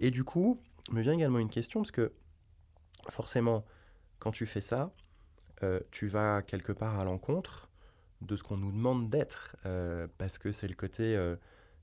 Et 0.00 0.10
du 0.10 0.24
coup, 0.24 0.60
me 0.90 1.00
vient 1.00 1.12
également 1.12 1.38
une 1.38 1.50
question, 1.50 1.80
parce 1.80 1.90
que 1.90 2.12
forcément, 3.08 3.64
quand 4.18 4.30
tu 4.30 4.46
fais 4.46 4.60
ça, 4.60 4.92
euh, 5.62 5.80
tu 5.90 6.08
vas 6.08 6.42
quelque 6.42 6.72
part 6.72 6.98
à 6.98 7.04
l'encontre 7.04 7.68
de 8.20 8.36
ce 8.36 8.42
qu'on 8.42 8.56
nous 8.56 8.72
demande 8.72 9.10
d'être, 9.10 9.56
euh, 9.66 10.06
parce 10.18 10.38
que 10.38 10.52
c'est 10.52 10.68
le 10.68 10.74
côté, 10.74 11.16
euh, 11.16 11.36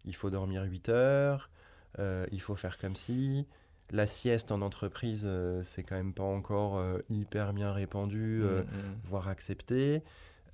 il 0.06 0.16
faut 0.16 0.30
dormir 0.30 0.64
8 0.64 0.90
heures, 0.90 1.50
il 1.98 2.42
faut 2.42 2.56
faire 2.56 2.78
comme 2.78 2.96
si, 2.96 3.46
la 3.92 4.06
sieste 4.06 4.52
en 4.52 4.62
entreprise, 4.62 5.24
euh, 5.26 5.64
c'est 5.64 5.82
quand 5.84 5.96
même 5.96 6.14
pas 6.14 6.24
encore 6.24 6.78
euh, 6.78 7.00
hyper 7.10 7.54
bien 7.54 7.72
répandu, 7.74 8.42
euh, 8.44 8.62
Mm, 8.64 8.66
mm. 8.78 8.96
voire 9.06 9.28
accepté. 9.28 10.04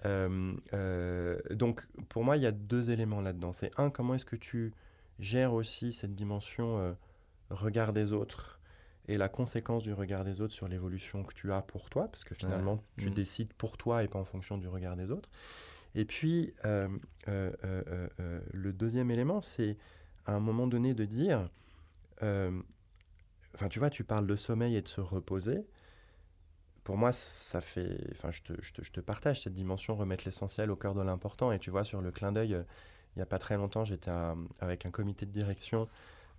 Euh, 0.06 0.54
euh, 0.74 1.38
donc, 1.52 1.86
pour 2.10 2.24
moi, 2.24 2.38
il 2.38 2.44
y 2.44 2.46
a 2.46 2.52
deux 2.52 2.92
éléments 2.92 3.22
là-dedans. 3.22 3.52
C'est 3.54 3.72
un, 3.80 3.90
comment 3.90 4.16
est-ce 4.16 4.26
que 4.26 4.36
tu 4.38 4.72
gères 5.20 5.54
aussi 5.54 5.92
cette 5.94 6.16
dimension 6.16 6.78
euh, 6.80 6.94
regard 7.50 7.92
des 7.94 8.14
autres 8.14 8.60
et 9.08 9.18
la 9.18 9.30
conséquence 9.30 9.84
du 9.84 9.94
regard 9.94 10.24
des 10.24 10.42
autres 10.42 10.54
sur 10.54 10.68
l'évolution 10.68 11.24
que 11.24 11.34
tu 11.34 11.52
as 11.52 11.62
pour 11.62 11.90
toi, 11.90 12.08
parce 12.08 12.24
que 12.24 12.34
finalement, 12.36 12.82
tu 12.98 13.10
Mm. 13.10 13.14
décides 13.14 13.54
pour 13.54 13.78
toi 13.78 14.04
et 14.04 14.08
pas 14.08 14.20
en 14.20 14.26
fonction 14.26 14.58
du 14.58 14.68
regard 14.68 14.96
des 14.96 15.12
autres. 15.12 15.30
Et 15.94 16.06
puis, 16.06 16.54
euh, 16.66 16.88
euh, 17.28 17.52
euh, 17.64 17.84
euh, 17.88 18.08
euh, 18.20 18.40
le 18.54 18.74
deuxième 18.74 19.12
élément, 19.12 19.42
c'est 19.42 19.78
à 20.26 20.34
un 20.34 20.40
moment 20.40 20.68
donné 20.68 20.94
de 20.94 21.06
dire, 21.06 21.50
euh, 22.24 22.62
enfin, 23.54 23.70
tu 23.70 23.80
vois, 23.80 23.90
tu 23.90 24.04
parles 24.04 24.28
de 24.28 24.36
sommeil 24.36 24.76
et 24.76 24.82
de 24.82 24.88
se 24.88 25.02
reposer. 25.02 25.66
Pour 26.84 26.98
moi, 26.98 27.12
ça 27.12 27.62
fait, 27.62 27.98
enfin, 28.12 28.30
je 28.32 28.42
te, 28.44 28.54
je 28.62 28.74
te- 28.74 28.84
je 28.84 28.92
te 28.92 29.00
partage 29.00 29.42
cette 29.42 29.54
dimension, 29.54 29.96
remettre 29.96 30.26
l'essentiel 30.26 30.70
au 30.70 30.76
cœur 30.76 30.94
de 30.94 31.02
l'important. 31.02 31.52
Et 31.52 31.60
tu 31.60 31.72
vois, 31.72 31.84
sur 31.84 32.02
le 32.02 32.12
clin 32.12 32.32
d'œil, 32.32 32.54
euh, 32.54 32.64
il 33.16 33.20
n'y 33.20 33.24
a 33.24 33.26
pas 33.26 33.38
très 33.40 33.56
longtemps, 33.56 33.84
j'étais 33.86 34.12
avec 34.60 34.86
un 34.86 34.92
comité 34.92 35.26
de 35.26 35.32
direction 35.32 35.88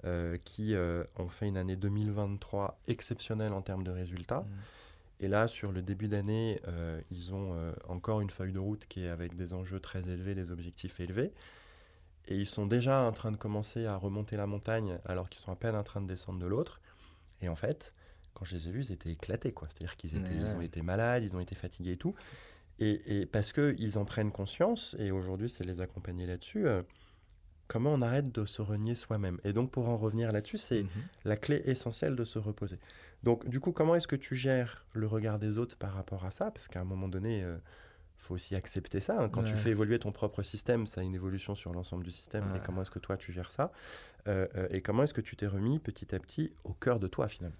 euh, 0.04 0.36
qui 0.44 0.74
ont 1.18 1.28
fait 1.30 1.48
une 1.48 1.56
année 1.56 1.74
2023 1.74 2.78
exceptionnelle 2.86 3.54
en 3.54 3.62
termes 3.62 3.82
de 3.82 3.90
résultats. 3.90 4.40
Mm. 4.40 4.54
Et 5.20 5.28
là, 5.28 5.48
sur 5.48 5.72
le 5.72 5.80
début 5.80 6.08
d'année, 6.08 6.60
ils 7.10 7.32
ont 7.32 7.58
encore 7.88 8.20
une 8.20 8.28
feuille 8.28 8.52
de 8.52 8.58
route 8.58 8.84
qui 8.86 9.06
est 9.06 9.08
avec 9.08 9.34
des 9.36 9.54
enjeux 9.54 9.80
très 9.80 10.10
élevés, 10.10 10.34
des 10.34 10.50
objectifs 10.50 11.00
élevés. 11.00 11.32
Et 12.28 12.36
ils 12.36 12.46
sont 12.46 12.66
déjà 12.66 13.00
en 13.02 13.12
train 13.12 13.30
de 13.30 13.36
commencer 13.36 13.86
à 13.86 13.96
remonter 13.96 14.36
la 14.36 14.46
montagne 14.46 14.98
alors 15.04 15.28
qu'ils 15.28 15.40
sont 15.40 15.52
à 15.52 15.56
peine 15.56 15.76
en 15.76 15.82
train 15.84 16.00
de 16.00 16.06
descendre 16.06 16.38
de 16.40 16.46
l'autre. 16.46 16.80
Et 17.40 17.48
en 17.48 17.56
fait, 17.56 17.92
quand 18.34 18.44
je 18.44 18.56
les 18.56 18.68
ai 18.68 18.70
vus, 18.72 18.86
ils 18.86 18.92
étaient 18.92 19.10
éclatés. 19.10 19.52
quoi. 19.52 19.68
C'est-à-dire 19.68 19.96
qu'ils 19.96 20.16
étaient, 20.16 20.34
Ouais. 20.34 20.40
ils 20.40 20.56
ont 20.56 20.60
été 20.60 20.82
malades, 20.82 21.22
ils 21.24 21.36
ont 21.36 21.40
été 21.40 21.54
fatigués 21.54 21.92
et 21.92 21.96
tout. 21.96 22.14
Et, 22.78 23.20
et 23.20 23.26
parce 23.26 23.52
qu'ils 23.52 23.98
en 23.98 24.04
prennent 24.04 24.32
conscience, 24.32 24.96
et 24.98 25.10
aujourd'hui, 25.10 25.48
c'est 25.48 25.64
les 25.64 25.80
accompagner 25.80 26.26
là-dessus, 26.26 26.66
euh, 26.66 26.82
comment 27.68 27.92
on 27.94 28.02
arrête 28.02 28.30
de 28.32 28.44
se 28.44 28.60
renier 28.60 28.94
soi-même? 28.94 29.40
Et 29.44 29.52
donc, 29.52 29.70
pour 29.70 29.88
en 29.88 29.96
revenir 29.96 30.32
là-dessus, 30.32 30.58
c'est 30.58 30.82
Mhm. 30.82 30.88
la 31.24 31.36
clé 31.36 31.62
essentielle 31.66 32.16
de 32.16 32.24
se 32.24 32.38
reposer. 32.38 32.78
Donc, 33.22 33.48
du 33.48 33.60
coup, 33.60 33.72
comment 33.72 33.94
est-ce 33.94 34.08
que 34.08 34.16
tu 34.16 34.36
gères 34.36 34.84
le 34.92 35.06
regard 35.06 35.38
des 35.38 35.56
autres 35.58 35.76
par 35.76 35.94
rapport 35.94 36.24
à 36.24 36.30
ça? 36.30 36.50
Parce 36.50 36.68
qu'à 36.68 36.80
un 36.80 36.84
moment 36.84 37.08
donné, 37.08 37.38
il 37.40 37.60
faut 38.18 38.34
aussi 38.34 38.54
accepter 38.56 39.00
ça. 39.00 39.18
hein. 39.20 39.28
Quand 39.28 39.42
tu 39.44 39.56
fais 39.56 39.70
évoluer 39.70 39.98
ton 39.98 40.12
propre 40.12 40.42
système, 40.42 40.86
ça 40.86 41.00
a 41.00 41.04
une 41.04 41.14
évolution 41.14 41.54
sur 41.54 41.72
l'ensemble 41.72 42.04
du 42.04 42.10
système. 42.10 42.50
Ouais. 42.50 42.58
Et 42.58 42.60
comment 42.60 42.82
est-ce 42.82 42.90
que 42.90 42.98
toi, 42.98 43.16
tu 43.16 43.32
gères 43.32 43.50
ça 43.52 43.70
Euh, 44.28 44.46
euh, 44.56 44.66
Et 44.70 44.80
comment 44.80 45.02
est-ce 45.04 45.14
que 45.14 45.20
tu 45.20 45.36
t'es 45.36 45.46
remis 45.46 45.78
petit 45.78 46.14
à 46.14 46.18
petit 46.18 46.52
au 46.64 46.72
cœur 46.72 46.98
de 46.98 47.06
toi, 47.06 47.28
finalement? 47.28 47.56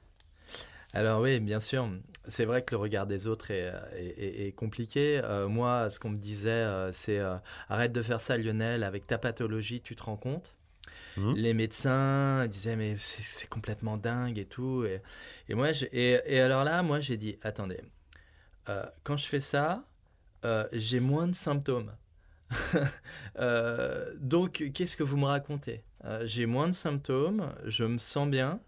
Alors 0.93 1.21
oui, 1.21 1.41
bien 1.41 1.61
sûr. 1.61 1.89
C'est 2.27 2.45
vrai 2.45 2.63
que 2.63 2.75
le 2.75 2.79
regard 2.81 3.07
des 3.07 3.27
autres 3.27 3.51
est, 3.51 3.73
est- 3.97 4.15
est- 4.19 4.47
est 4.49 4.53
compliqué. 4.53 5.21
Euh, 5.23 5.47
moi, 5.49 5.91
ce 5.91 6.01
qu'on 6.01 6.11
me 6.11 6.17
disait, 6.19 6.49
euh, 6.51 6.91
c'est 6.93 7.19
euh, 7.19 7.37
arrête 7.69 7.93
de 7.93 8.03
faire 8.03 8.21
ça, 8.21 8.37
Lionel. 8.39 8.83
Avec 8.83 9.07
ta 9.07 9.19
pathologie, 9.19 9.81
tu 9.83 9.95
te 9.95 10.03
rends 10.03 10.17
compte? 10.17 10.55
Mhm. 11.19 11.35
Les 11.35 11.55
médecins 11.55 12.47
disaient 12.47 12.77
mais 12.77 12.97
c'est 12.99 13.49
complètement 13.49 13.97
dingue 13.99 14.39
et 14.39 14.47
tout. 14.47 14.85
Et, 14.85 15.03
et 15.49 15.55
moi, 15.55 15.71
et, 15.93 16.21
et 16.25 16.41
alors 16.41 16.65
là, 16.65 16.83
moi, 16.83 17.01
j'ai 17.01 17.17
dit 17.17 17.39
attendez, 17.43 17.81
euh, 18.69 18.85
quand 19.05 19.17
je 19.17 19.27
fais 19.27 19.41
ça, 19.41 19.85
euh, 20.47 20.65
j'ai 20.73 21.01
moins 21.01 21.27
de 21.29 21.35
symptômes. 21.35 21.93
Euh, 23.39 24.13
donc, 24.19 24.71
qu'est-ce 24.73 24.97
que 24.97 25.03
vous 25.03 25.17
me 25.17 25.27
racontez? 25.27 25.83
Euh, 26.05 26.23
J'ai 26.27 26.47
moins 26.47 26.69
de 26.69 26.75
symptômes, 26.75 27.53
je 27.65 27.85
me 27.85 27.99
sens 27.99 28.29
bien. 28.29 28.61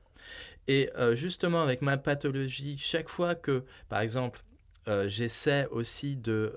Et 0.67 0.91
justement, 1.15 1.63
avec 1.63 1.81
ma 1.81 1.97
pathologie, 1.97 2.77
chaque 2.79 3.09
fois 3.09 3.35
que, 3.35 3.65
par 3.89 4.01
exemple, 4.01 4.43
j'essaie 5.07 5.67
aussi 5.71 6.17
de, 6.17 6.53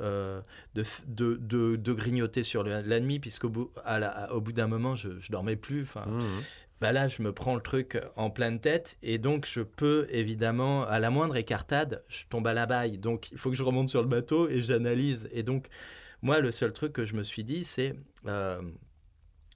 de, 0.75 0.83
de, 1.07 1.75
de- 1.77 1.93
grignoter 1.93 2.43
sur 2.43 2.63
le- 2.63 2.81
la 2.81 2.99
nuit, 2.99 3.19
puisqu'au 3.19 3.47
bout, 3.49 3.71
à 3.85 3.99
la- 3.99 4.33
au 4.33 4.41
bout 4.41 4.51
d'un 4.51 4.67
moment, 4.67 4.95
je, 4.95 5.17
je 5.19 5.31
dormais 5.31 5.55
plus. 5.55 5.83
Enfin, 5.83 6.05
Mhm. 6.07 6.41
Bah 6.81 6.91
là, 6.91 7.07
je 7.07 7.21
me 7.21 7.31
prends 7.31 7.55
le 7.55 7.61
truc 7.61 8.01
en 8.15 8.31
pleine 8.31 8.59
tête 8.59 8.97
et 9.03 9.19
donc 9.19 9.45
je 9.45 9.61
peux 9.61 10.07
évidemment, 10.09 10.83
à 10.83 10.99
la 10.99 11.11
moindre 11.11 11.37
écartade, 11.37 12.03
je 12.07 12.25
tombe 12.27 12.47
à 12.47 12.53
la 12.53 12.65
baille. 12.65 12.97
Donc 12.97 13.31
il 13.31 13.37
faut 13.37 13.51
que 13.51 13.55
je 13.55 13.63
remonte 13.63 13.89
sur 13.89 14.01
le 14.01 14.07
bateau 14.07 14.49
et 14.49 14.63
j'analyse. 14.63 15.29
Et 15.31 15.43
donc, 15.43 15.67
moi, 16.23 16.39
le 16.39 16.51
seul 16.51 16.73
truc 16.73 16.93
que 16.93 17.05
je 17.05 17.15
me 17.15 17.23
suis 17.23 17.43
dit, 17.43 17.63
c'est. 17.63 17.95
Euh, 18.27 18.61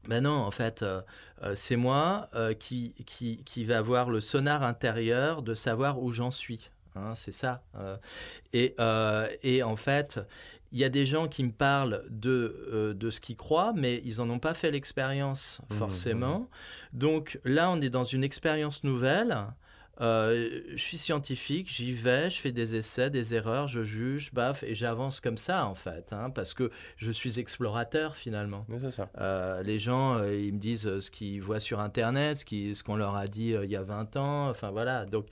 ben 0.08 0.22
non, 0.24 0.32
en 0.32 0.52
fait, 0.52 0.84
euh, 0.84 1.02
euh, 1.44 1.54
c'est 1.56 1.76
moi 1.76 2.30
euh, 2.36 2.54
qui, 2.54 2.94
qui, 3.06 3.44
qui 3.44 3.66
va 3.66 3.80
avoir 3.80 4.10
le 4.10 4.22
sonar 4.22 4.64
intérieur 4.64 5.42
de 5.42 5.54
savoir 5.56 6.02
où 6.02 6.12
j'en 6.12 6.32
suis. 6.32 6.70
Hein, 6.96 7.14
c'est 7.16 7.32
ça. 7.34 7.62
euh. 7.78 7.98
et, 8.54 8.74
euh, 8.80 9.28
et 9.44 9.64
en 9.64 9.76
fait, 9.76 10.20
il 10.72 10.80
y 10.80 10.84
a 10.84 10.90
des 10.90 11.06
gens 11.06 11.28
qui 11.28 11.44
me 11.44 11.52
parlent 11.52 12.04
de, 12.10 12.68
euh, 12.72 12.94
de 12.94 13.10
ce 13.10 13.20
qu'ils 13.22 13.36
croient, 13.38 13.74
mais 13.76 14.02
ils 14.06 14.18
n'en 14.18 14.30
ont 14.30 14.40
pas 14.40 14.54
fait 14.54 14.72
l'expérience, 14.72 15.60
Mhm, 15.70 15.78
forcément. 15.78 16.50
Donc 16.94 17.40
là, 17.44 17.70
on 17.72 17.82
est 17.82 17.90
dans 17.90 18.04
une 18.04 18.24
expérience 18.24 18.84
nouvelle. 18.84 19.38
Euh, 20.02 20.62
je 20.72 20.82
suis 20.84 20.98
scientifique, 20.98 21.70
j'y 21.72 21.94
vais, 21.94 22.30
je 22.30 22.42
fais 22.42 22.52
des 22.52 22.76
essais, 22.76 23.10
des 23.10 23.34
erreurs, 23.34 23.68
je 23.68 23.84
juge, 23.84 24.34
baf, 24.34 24.64
et 24.64 24.76
j'avance 24.76 25.22
comme 25.22 25.38
ça, 25.38 25.66
en 25.66 25.76
fait, 25.76 26.12
hein, 26.12 26.30
parce 26.30 26.54
que 26.54 26.70
je 26.98 27.12
suis 27.12 27.40
explorateur, 27.40 28.16
finalement. 28.16 28.66
Ça. 28.92 29.10
Euh, 29.20 29.64
les 29.64 29.80
gens, 29.80 30.18
euh, 30.18 30.36
ils 30.36 30.54
me 30.54 30.60
disent 30.60 31.00
ce 31.00 31.12
qu'ils 31.12 31.42
voient 31.42 31.60
sur 31.60 31.80
Internet, 31.80 32.38
ce 32.40 32.84
qu'on 32.84 32.96
leur 32.96 33.16
a 33.16 33.28
dit 33.28 33.56
il 33.64 33.70
y 33.72 33.76
a 33.76 33.84
20 33.84 34.18
ans. 34.18 34.50
Enfin 34.50 34.72
voilà. 34.72 35.06
Donc, 35.06 35.28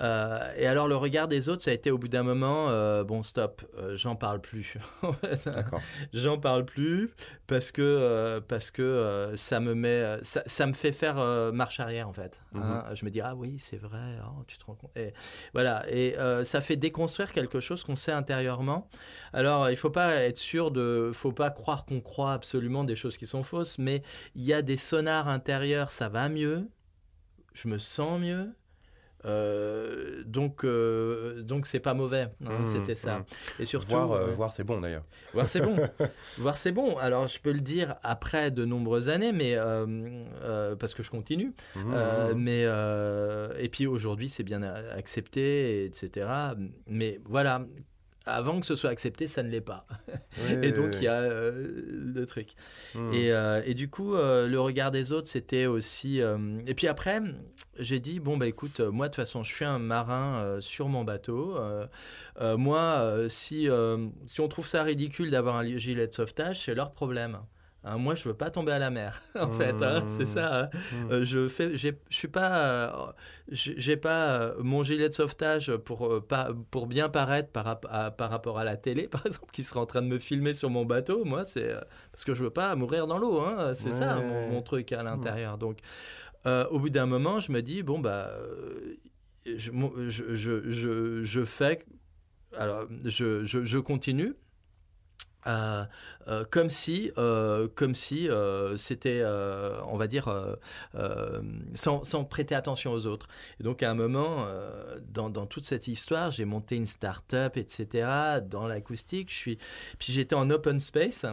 et 0.00 0.66
alors 0.66 0.88
le 0.88 0.96
regard 0.96 1.28
des 1.28 1.48
autres, 1.48 1.62
ça 1.62 1.70
a 1.70 1.74
été 1.74 1.90
au 1.90 1.98
bout 1.98 2.08
d'un 2.08 2.22
moment, 2.22 2.70
bon 3.04 3.22
stop, 3.22 3.62
j'en 3.94 4.14
parle 4.16 4.40
plus. 4.40 4.76
D'accord. 5.44 5.80
j'en 6.12 6.38
parle 6.38 6.64
plus 6.64 7.10
parce 7.46 7.72
que 7.72 8.40
parce 8.46 8.70
que 8.70 9.32
ça 9.36 9.60
me 9.60 9.74
met, 9.74 10.18
ça, 10.22 10.42
ça 10.46 10.66
me 10.66 10.72
fait 10.72 10.92
faire 10.92 11.16
marche 11.52 11.80
arrière 11.80 12.08
en 12.08 12.12
fait. 12.12 12.40
hein. 12.54 12.84
Je 12.94 13.04
me 13.04 13.10
dis 13.10 13.20
ah 13.20 13.34
oui 13.34 13.56
c'est 13.58 13.78
vrai, 13.78 13.95
oh, 14.24 14.44
tu 14.46 14.58
te 14.58 14.64
rends 14.64 14.74
compte. 14.74 14.96
Et 14.96 15.12
voilà 15.52 15.84
et 15.88 16.18
euh, 16.18 16.44
ça 16.44 16.60
fait 16.60 16.76
déconstruire 16.76 17.32
quelque 17.32 17.60
chose 17.60 17.84
qu'on 17.84 17.96
sait 17.96 18.12
intérieurement. 18.12 18.88
Alors 19.32 19.70
il 19.70 19.76
faut 19.76 19.90
pas 19.90 20.14
être 20.14 20.38
sûr 20.38 20.70
de, 20.70 21.10
faut 21.14 21.32
pas 21.32 21.50
croire 21.50 21.84
qu'on 21.84 22.00
croit 22.00 22.32
absolument 22.32 22.84
des 22.84 22.96
choses 22.96 23.16
qui 23.16 23.26
sont 23.26 23.42
fausses, 23.42 23.78
mais 23.78 24.02
il 24.34 24.44
y 24.44 24.52
a 24.52 24.62
des 24.62 24.76
sonars 24.76 25.28
intérieurs, 25.28 25.90
ça 25.90 26.08
va 26.08 26.28
mieux, 26.28 26.68
je 27.54 27.68
me 27.68 27.78
sens 27.78 28.20
mieux. 28.20 28.52
Euh, 29.24 30.22
donc, 30.24 30.64
euh, 30.64 31.42
donc 31.42 31.66
c'est 31.66 31.80
pas 31.80 31.94
mauvais. 31.94 32.28
Hein, 32.44 32.58
Mmh, 32.60 32.66
C'était 32.66 32.94
ça. 32.94 33.18
mmh. 33.18 33.24
Et 33.62 33.64
surtout, 33.64 33.88
voir, 33.88 34.12
euh, 34.12 34.26
voir 34.34 34.52
c'est 34.52 34.62
bon 34.64 34.80
d'ailleurs. 34.80 35.04
Voir 35.32 35.48
c'est 35.48 35.60
bon. 35.60 35.76
Voir 36.38 36.58
c'est 36.58 36.72
bon. 36.72 36.96
Alors 36.98 37.26
je 37.26 37.40
peux 37.40 37.52
le 37.52 37.60
dire 37.60 37.96
après 38.02 38.50
de 38.50 38.64
nombreuses 38.64 39.08
années, 39.08 39.32
mais 39.32 39.56
parce 40.78 40.94
que 40.94 41.02
je 41.02 41.10
continue. 41.10 41.52
Mhm. 41.74 42.34
mais 42.36 42.62
et 43.58 43.68
puis 43.68 43.86
aujourd'hui 43.86 44.28
c'est 44.28 44.44
bien 44.44 44.62
accepté, 44.62 45.84
etc. 45.84 46.28
Mais 46.86 47.20
voilà. 47.24 47.64
Avant 48.28 48.58
que 48.60 48.66
ce 48.66 48.74
soit 48.74 48.90
accepté, 48.90 49.28
ça 49.28 49.42
ne 49.44 49.48
l'est 49.50 49.60
pas. 49.60 49.86
Oui, 50.38 50.56
Et 50.62 50.72
donc 50.72 50.96
il 50.96 51.04
y 51.04 51.08
a 51.08 51.20
euh, 51.20 51.68
le 52.14 52.26
truc. 52.26 52.50
Et, 53.12 53.32
euh, 53.32 53.62
et 53.64 53.74
du 53.74 53.88
coup, 53.88 54.14
euh, 54.16 54.48
le 54.48 54.60
regard 54.60 54.90
des 54.90 55.12
autres, 55.12 55.28
c'était 55.28 55.66
aussi. 55.66 56.20
euh, 56.20 56.36
Et 56.66 56.74
puis 56.74 56.88
après, 56.88 57.20
j'ai 57.78 58.00
dit 58.00 58.18
bon 58.18 58.36
bah 58.36 58.46
écoute, 58.46 58.80
moi 58.80 59.06
de 59.06 59.12
toute 59.12 59.16
façon, 59.16 59.42
je 59.44 59.54
suis 59.54 59.64
un 59.64 59.78
marin 59.78 60.56
sur 60.60 60.88
mon 60.88 61.04
bateau. 61.04 61.56
Moi, 62.40 63.26
si 63.28 63.68
si 64.26 64.40
on 64.40 64.48
trouve 64.48 64.66
ça 64.66 64.82
ridicule 64.82 65.30
d'avoir 65.30 65.56
un 65.56 65.76
gilet 65.76 66.06
de 66.06 66.12
sauvetage, 66.12 66.64
c'est 66.64 66.74
leur 66.74 66.92
problème. 66.92 67.38
Hein, 67.88 67.98
moi, 67.98 68.16
je 68.16 68.28
veux 68.28 68.34
pas 68.34 68.50
tomber 68.50 68.72
à 68.72 68.80
la 68.80 68.90
mer, 68.90 69.22
en 69.40 69.52
fait. 69.52 69.80
hein, 69.80 70.00
Mmh. 70.00 70.08
c'est 70.08 70.26
ça. 70.26 70.62
hein. 70.64 70.68
Mhm. 70.92 71.12
Euh, 71.12 71.24
je 71.24 71.46
fais, 71.46 71.76
je 71.76 71.90
suis 72.10 72.26
pas, 72.26 72.58
euh, 72.58 72.90
j'ai 73.52 73.96
pas 73.96 74.40
euh, 74.40 74.54
mon 74.58 74.82
gilet 74.82 75.08
de 75.08 75.14
sauvetage 75.14 75.74
pour 75.76 76.26
pas 76.26 76.48
pour 76.72 76.88
bien 76.88 77.08
paraître 77.08 77.50
par, 77.52 77.64
rap- 77.64 77.86
à- 77.88 78.10
par 78.10 78.28
rapport 78.30 78.58
à 78.58 78.64
la 78.64 78.76
télé, 78.76 79.06
par 79.08 79.24
exemple, 79.24 79.50
qui 79.52 79.62
serait 79.62 79.78
en 79.80 79.86
train 79.86 80.02
de 80.02 80.08
me 80.08 80.18
filmer 80.18 80.52
sur 80.52 80.68
mon 80.68 80.84
bateau. 80.84 81.24
Moi, 81.24 81.44
c'est 81.44 81.74
parce 82.10 82.24
que 82.24 82.34
je 82.34 82.42
veux 82.42 82.50
pas 82.50 82.74
mourir 82.74 83.06
dans 83.06 83.18
l'eau. 83.18 83.40
Hein, 83.40 83.72
c'est 83.74 83.92
ça 83.92 84.16
mon, 84.16 84.48
mon 84.50 84.62
truc 84.62 84.90
à 84.92 85.02
l'intérieur. 85.04 85.56
Donc, 85.56 85.78
euh, 86.46 86.66
au 86.70 86.80
bout 86.80 86.90
d'un 86.90 87.06
moment, 87.06 87.38
je 87.38 87.52
me 87.52 87.62
dis 87.62 87.82
bon 87.84 88.00
bah, 88.00 88.30
je, 89.44 89.70
je, 90.08 90.34
je, 90.34 90.68
je, 90.70 91.22
je 91.22 91.44
fais, 91.44 91.84
alors 92.56 92.86
je, 93.04 93.44
je, 93.44 93.64
je 93.64 93.78
continue. 93.78 94.34
Euh, 95.46 95.84
euh, 96.28 96.44
comme 96.50 96.70
si, 96.70 97.12
euh, 97.18 97.68
comme 97.74 97.94
si 97.94 98.28
c'était, 98.76 99.22
on 99.24 99.96
va 99.96 100.06
dire, 100.06 100.28
sans, 101.74 102.24
prêter 102.24 102.54
attention 102.54 102.92
aux 102.92 103.06
autres. 103.06 103.28
Et 103.60 103.62
donc 103.62 103.82
à 103.82 103.90
un 103.90 103.94
moment, 103.94 104.46
dans, 105.08 105.46
toute 105.46 105.64
cette 105.64 105.88
histoire, 105.88 106.30
j'ai 106.30 106.44
monté 106.44 106.76
une 106.76 106.86
start-up, 106.86 107.56
etc. 107.56 108.40
Dans 108.44 108.66
l'acoustique, 108.66 109.28
puis 109.28 109.58
j'étais 110.00 110.34
en 110.34 110.50
open 110.50 110.80
space. 110.80 111.24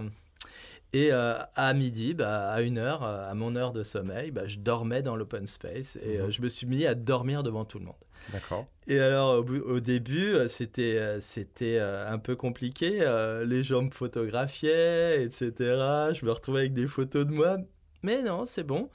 Et 0.93 1.11
euh, 1.11 1.35
à 1.55 1.73
midi, 1.73 2.13
bah, 2.13 2.51
à 2.51 2.61
une 2.61 2.77
heure, 2.77 3.03
euh, 3.03 3.29
à 3.29 3.33
mon 3.33 3.55
heure 3.55 3.71
de 3.73 3.81
sommeil, 3.83 4.29
bah, 4.31 4.45
je 4.45 4.59
dormais 4.59 5.01
dans 5.01 5.15
l'open 5.15 5.47
space 5.47 5.97
et 5.97 6.19
euh, 6.19 6.25
Mhm. 6.25 6.31
je 6.31 6.41
me 6.43 6.49
suis 6.49 6.67
mis 6.67 6.85
à 6.85 6.93
dormir 6.95 7.41
devant 7.43 7.65
tout 7.65 7.79
le 7.79 7.85
monde. 7.85 7.95
D'accord. 8.29 8.67
Et 8.87 8.99
alors, 8.99 9.43
au, 9.65 9.79
début, 9.79 10.33
euh, 10.35 10.47
c'était 10.47 10.97
euh, 10.97 11.19
c'était 11.19 11.77
euh, 11.79 12.09
un 12.11 12.19
peu 12.19 12.35
compliqué. 12.35 12.99
euh, 13.01 13.43
les 13.45 13.63
gens 13.63 13.81
me 13.83 13.89
photographiaient, 13.91 15.23
etc. 15.23 16.13
Je 16.13 16.25
me 16.25 16.31
retrouvais 16.31 16.61
avec 16.61 16.73
des 16.73 16.87
photos 16.87 17.25
de 17.25 17.31
moi. 17.31 17.57
Mais 18.03 18.21
non, 18.21 18.45
c'est 18.45 18.63
bon. 18.63 18.89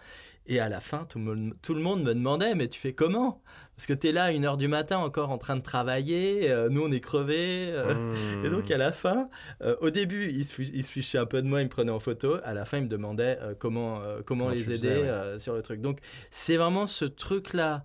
Et 0.46 0.60
à 0.60 0.68
la 0.68 0.80
fin, 0.80 1.04
tout 1.06 1.20
tout 1.62 1.74
le 1.74 1.80
monde 1.82 2.02
me 2.02 2.14
demandait, 2.14 2.54
mais 2.54 2.68
tu 2.68 2.78
fais 2.80 2.92
comment? 2.94 3.42
Parce 3.78 3.86
que 3.86 3.92
tu 3.92 4.08
es 4.08 4.12
là 4.12 4.24
à 4.24 4.32
1h 4.32 4.56
du 4.56 4.66
matin 4.66 4.98
encore 4.98 5.30
en 5.30 5.38
train 5.38 5.54
de 5.54 5.62
travailler. 5.62 6.50
euh, 6.50 6.68
nous, 6.68 6.82
on 6.84 6.90
est 6.90 6.98
crevés. 6.98 7.70
euh, 7.70 7.94
Mhm. 7.94 8.44
et 8.44 8.50
donc 8.50 8.68
à 8.72 8.76
la 8.76 8.90
fin, 8.90 9.28
euh, 9.62 9.76
au 9.80 9.90
début, 9.90 10.28
ils 10.32 10.44
se, 10.44 10.52
fi- 10.52 10.70
ils 10.74 10.84
se 10.84 10.90
fichaient 10.90 11.18
un 11.18 11.26
peu 11.26 11.40
de 11.42 11.46
moi, 11.46 11.60
ils 11.60 11.66
me 11.66 11.70
prenaient 11.70 11.92
en 11.92 12.00
photo. 12.00 12.38
À 12.42 12.54
la 12.54 12.64
fin, 12.64 12.78
ils 12.78 12.84
me 12.84 12.88
demandaient 12.88 13.38
euh, 13.40 13.54
comment, 13.56 14.00
comment, 14.26 14.46
Comment 14.46 14.48
les 14.48 14.62
aider 14.64 14.72
faisais, 14.72 15.02
ouais. 15.02 15.38
sur 15.38 15.54
le 15.54 15.62
truc. 15.62 15.80
Donc 15.80 16.00
c'est 16.30 16.56
vraiment 16.56 16.88
ce 16.88 17.04
truc-là 17.04 17.84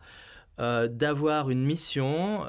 d'avoir 0.58 1.50
une 1.50 1.64
mission. 1.64 2.42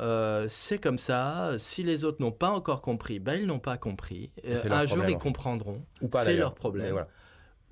c'est 0.49 0.79
comme 0.79 0.99
ça. 0.99 1.53
Si 1.59 1.83
les 1.83 2.05
autres 2.05 2.21
n'ont 2.21 2.33
pas 2.33 2.51
encore 2.51 2.81
compris, 2.83 3.19
ben, 3.19 3.41
ils 3.41 3.47
n'ont 3.47 3.59
pas 3.59 3.77
compris. 3.77 4.31
Un 4.71 4.87
jour, 4.87 5.05
ils 5.09 5.19
comprendront. 5.19 5.83
Ou 6.03 6.09
pas 6.09 6.25
C'est 6.25 6.37
leur 6.37 6.55
problème. 6.55 6.93
Voilà. 6.93 7.09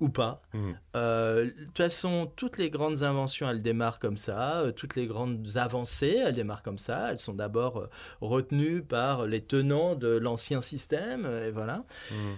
Ou 0.03 0.09
pas. 0.09 0.41
Mhm. 0.53 0.77
Euh, 0.97 1.45
De 1.45 1.63
toute 1.65 1.77
façon, 1.77 2.29
toutes 2.35 2.57
les 2.57 2.69
grandes 2.69 3.03
inventions, 3.03 3.49
elles 3.49 3.61
démarrent 3.61 3.99
comme 3.99 4.17
ça. 4.17 4.59
Euh, 4.59 4.71
Toutes 4.73 4.97
les 4.97 5.07
grandes 5.07 5.47
avancées, 5.55 6.21
elles 6.25 6.35
démarrent 6.35 6.61
comme 6.61 6.77
ça. 6.77 7.09
Elles 7.11 7.19
sont 7.19 7.33
d'abord 7.33 7.77
euh, 7.77 7.89
retenues 8.19 8.81
par 8.81 9.25
les 9.25 9.39
tenants 9.41 9.95
de 9.95 10.09
l'ancien 10.09 10.59
système. 10.59 11.25
Et 11.25 11.51
voilà. 11.51 11.85
Mhm. 12.11 12.35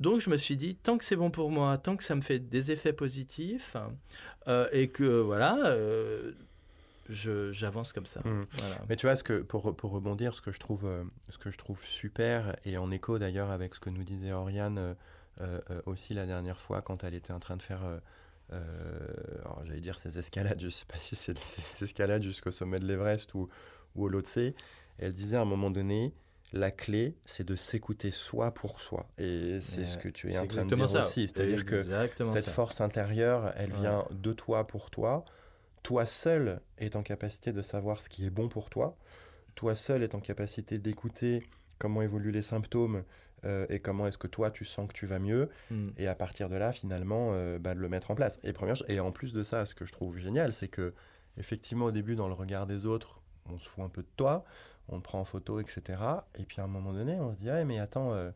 Donc 0.00 0.20
je 0.20 0.28
me 0.28 0.36
suis 0.36 0.56
dit, 0.58 0.76
tant 0.76 0.98
que 0.98 1.04
c'est 1.04 1.16
bon 1.16 1.30
pour 1.30 1.50
moi, 1.50 1.78
tant 1.78 1.96
que 1.96 2.04
ça 2.04 2.14
me 2.14 2.20
fait 2.20 2.38
des 2.38 2.70
effets 2.70 2.92
positifs, 2.92 3.74
euh, 4.48 4.68
et 4.70 4.88
que 4.88 5.20
voilà, 5.20 5.58
euh, 5.64 6.32
j'avance 7.08 7.92
comme 7.92 8.06
ça. 8.06 8.20
Voilà. 8.22 8.76
Mais 8.88 8.96
tu 8.96 9.06
vois, 9.06 9.16
ce 9.16 9.24
que, 9.24 9.40
pour, 9.42 9.74
pour 9.74 9.90
rebondir, 9.92 10.34
ce 10.34 10.40
que, 10.40 10.52
je 10.52 10.60
trouve, 10.60 10.86
ce 11.30 11.38
que 11.38 11.50
je 11.50 11.58
trouve 11.58 11.82
super, 11.84 12.54
et 12.64 12.76
en 12.76 12.90
écho 12.90 13.18
d'ailleurs 13.18 13.50
avec 13.50 13.74
ce 13.74 13.80
que 13.80 13.90
nous 13.90 14.04
disait 14.04 14.30
Oriane 14.30 14.94
aussi 15.86 16.14
la 16.14 16.26
dernière 16.26 16.58
fois 16.60 16.82
quand 16.82 17.04
elle 17.04 17.14
était 17.14 17.32
en 17.32 17.38
train 17.40 17.56
de 17.56 17.62
faire, 17.62 17.84
euh, 17.84 17.98
euh, 18.52 19.06
alors 19.44 19.62
j'allais 19.64 19.80
dire 19.80 19.98
ses 19.98 20.18
escalades, 20.18 20.60
je 20.60 20.68
sais 20.68 20.86
pas 20.86 20.98
si 21.00 21.16
c'est 21.16 21.36
ses 21.38 21.84
escalades 21.84 22.22
jusqu'au 22.22 22.50
sommet 22.50 22.78
de 22.78 22.86
l'Everest 22.86 23.34
ou, 23.34 23.48
ou 23.94 24.04
au 24.04 24.08
Lhotse, 24.08 24.38
elle 24.98 25.12
disait 25.12 25.36
à 25.36 25.42
un 25.42 25.46
moment 25.46 25.70
donné, 25.70 26.12
la 26.54 26.70
clé, 26.70 27.14
c'est 27.26 27.44
de 27.44 27.54
s'écouter 27.56 28.10
soi 28.10 28.52
pour 28.54 28.80
soi. 28.80 29.06
Et 29.18 29.58
c'est 29.60 29.84
ce 29.84 29.98
que 29.98 30.08
tu 30.08 30.32
es 30.32 30.38
en 30.38 30.46
train 30.46 30.64
de 30.64 30.74
dire 30.74 30.88
ça. 30.88 31.00
aussi. 31.00 31.28
C'est-à-dire 31.28 31.64
que 31.66 31.82
cette 32.24 32.44
ça. 32.46 32.50
force 32.52 32.80
intérieure, 32.80 33.52
elle 33.56 33.70
Ouais. 33.74 33.80
vient 33.80 34.04
de 34.10 34.32
toi 34.32 34.66
pour 34.66 34.90
toi. 34.90 35.26
Toi 35.82 36.06
seul 36.06 36.60
est 36.78 36.96
en 36.96 37.02
capacité 37.02 37.52
de 37.52 37.60
savoir 37.60 38.00
ce 38.00 38.08
qui 38.08 38.24
est 38.24 38.30
bon 38.30 38.48
pour 38.48 38.70
toi. 38.70 38.96
Toi 39.56 39.74
seul 39.74 40.02
est 40.02 40.14
en 40.14 40.20
capacité 40.20 40.78
d'écouter 40.78 41.42
comment 41.78 42.00
évoluent 42.00 42.32
les 42.32 42.42
symptômes 42.42 43.04
euh, 43.44 43.66
et 43.68 43.80
comment 43.80 44.06
est-ce 44.06 44.18
que 44.18 44.26
toi 44.26 44.50
tu 44.50 44.64
sens 44.64 44.88
que 44.88 44.92
tu 44.92 45.06
vas 45.06 45.18
mieux. 45.18 45.48
Mm. 45.70 45.88
Et 45.96 46.06
à 46.06 46.14
partir 46.14 46.48
de 46.48 46.56
là, 46.56 46.72
finalement, 46.72 47.30
euh, 47.32 47.58
bah, 47.58 47.74
de 47.74 47.80
le 47.80 47.88
mettre 47.88 48.10
en 48.10 48.14
place. 48.14 48.38
Et, 48.42 48.52
première, 48.52 48.76
et 48.88 49.00
en 49.00 49.10
plus 49.10 49.32
de 49.32 49.42
ça, 49.42 49.66
ce 49.66 49.74
que 49.74 49.84
je 49.84 49.92
trouve 49.92 50.16
génial, 50.16 50.52
c'est 50.52 50.68
que 50.68 50.94
effectivement, 51.36 51.86
au 51.86 51.92
début, 51.92 52.16
dans 52.16 52.28
le 52.28 52.34
regard 52.34 52.66
des 52.66 52.86
autres, 52.86 53.22
on 53.46 53.58
se 53.58 53.68
fout 53.68 53.84
un 53.84 53.88
peu 53.88 54.02
de 54.02 54.08
toi, 54.16 54.44
on 54.88 54.98
te 54.98 55.04
prend 55.04 55.20
en 55.20 55.24
photo, 55.24 55.60
etc. 55.60 56.00
Et 56.36 56.44
puis 56.44 56.60
à 56.60 56.64
un 56.64 56.68
moment 56.68 56.92
donné, 56.92 57.20
on 57.20 57.32
se 57.32 57.38
dit, 57.38 57.50
ah, 57.50 57.64
mais 57.64 57.78
attends, 57.78 58.12
euh, 58.12 58.30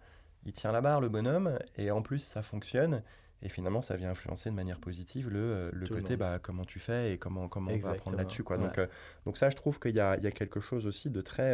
il 0.45 0.53
tient 0.53 0.73
la 0.73 0.81
barre, 0.81 1.01
le 1.01 1.09
bonhomme, 1.09 1.59
et 1.77 1.91
en 1.91 2.03
plus, 2.03 2.21
ça 2.21 2.43
fonctionne. 2.43 3.03
Et 3.45 3.49
finalement, 3.49 3.83
ça 3.83 3.97
vient 3.97 4.11
influencer 4.11 4.51
de 4.51 4.55
manière 4.55 4.79
positive 4.79 5.29
le, 5.29 5.71
le 5.73 5.88
côté 5.88 6.17
bah, 6.17 6.38
comment 6.38 6.65
tu 6.65 6.79
fais 6.79 7.12
et 7.12 7.19
comment, 7.19 7.49
comment 7.49 7.73
on 7.73 7.79
va 7.79 7.91
apprendre 7.91 8.17
là-dessus. 8.17 8.45
Quoi. 8.45 8.57
Ouais. 8.57 8.62
Donc, 8.62 8.88
donc 9.27 9.37
ça, 9.37 9.51
je 9.51 9.57
trouve 9.57 9.81
qu'il 9.81 9.97
y 9.97 10.01
a, 10.01 10.17
il 10.17 10.23
y 10.23 10.29
a 10.29 10.31
quelque 10.31 10.61
chose 10.61 10.87
aussi 10.87 11.11
de 11.11 11.21
très 11.21 11.53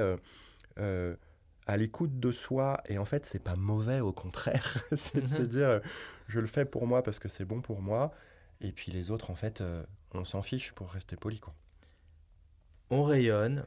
à 1.68 1.76
l'écoute 1.76 2.18
de 2.18 2.33
soi. 2.33 2.81
Et 2.88 2.98
en 2.98 3.04
fait, 3.04 3.24
c'est 3.26 3.38
pas 3.42 3.54
mauvais, 3.57 4.00
au 4.00 4.12
contraire. 4.12 4.64
c'est 4.96 5.20
de 5.20 5.26
se 5.26 5.42
Mhm. 5.42 5.48
dire, 5.48 5.68
euh, 5.68 5.81
je 6.26 6.40
le 6.40 6.46
fais 6.48 6.64
pour 6.64 6.87
moi 6.88 7.02
parce 7.04 7.18
que 7.20 7.28
c'est 7.28 7.44
bon 7.44 7.61
pour 7.61 7.81
moi. 7.81 8.11
Et 8.61 8.72
puis 8.72 8.90
les 8.90 9.11
autres, 9.12 9.31
en 9.31 9.37
fait, 9.37 9.61
euh, 9.61 9.85
on 10.12 10.24
s'en 10.24 10.42
fiche 10.42 10.72
pour 10.72 10.90
rester 10.90 11.14
poli. 11.16 11.38
Quoi. 11.38 11.54
On 12.90 13.04
rayonne. 13.04 13.66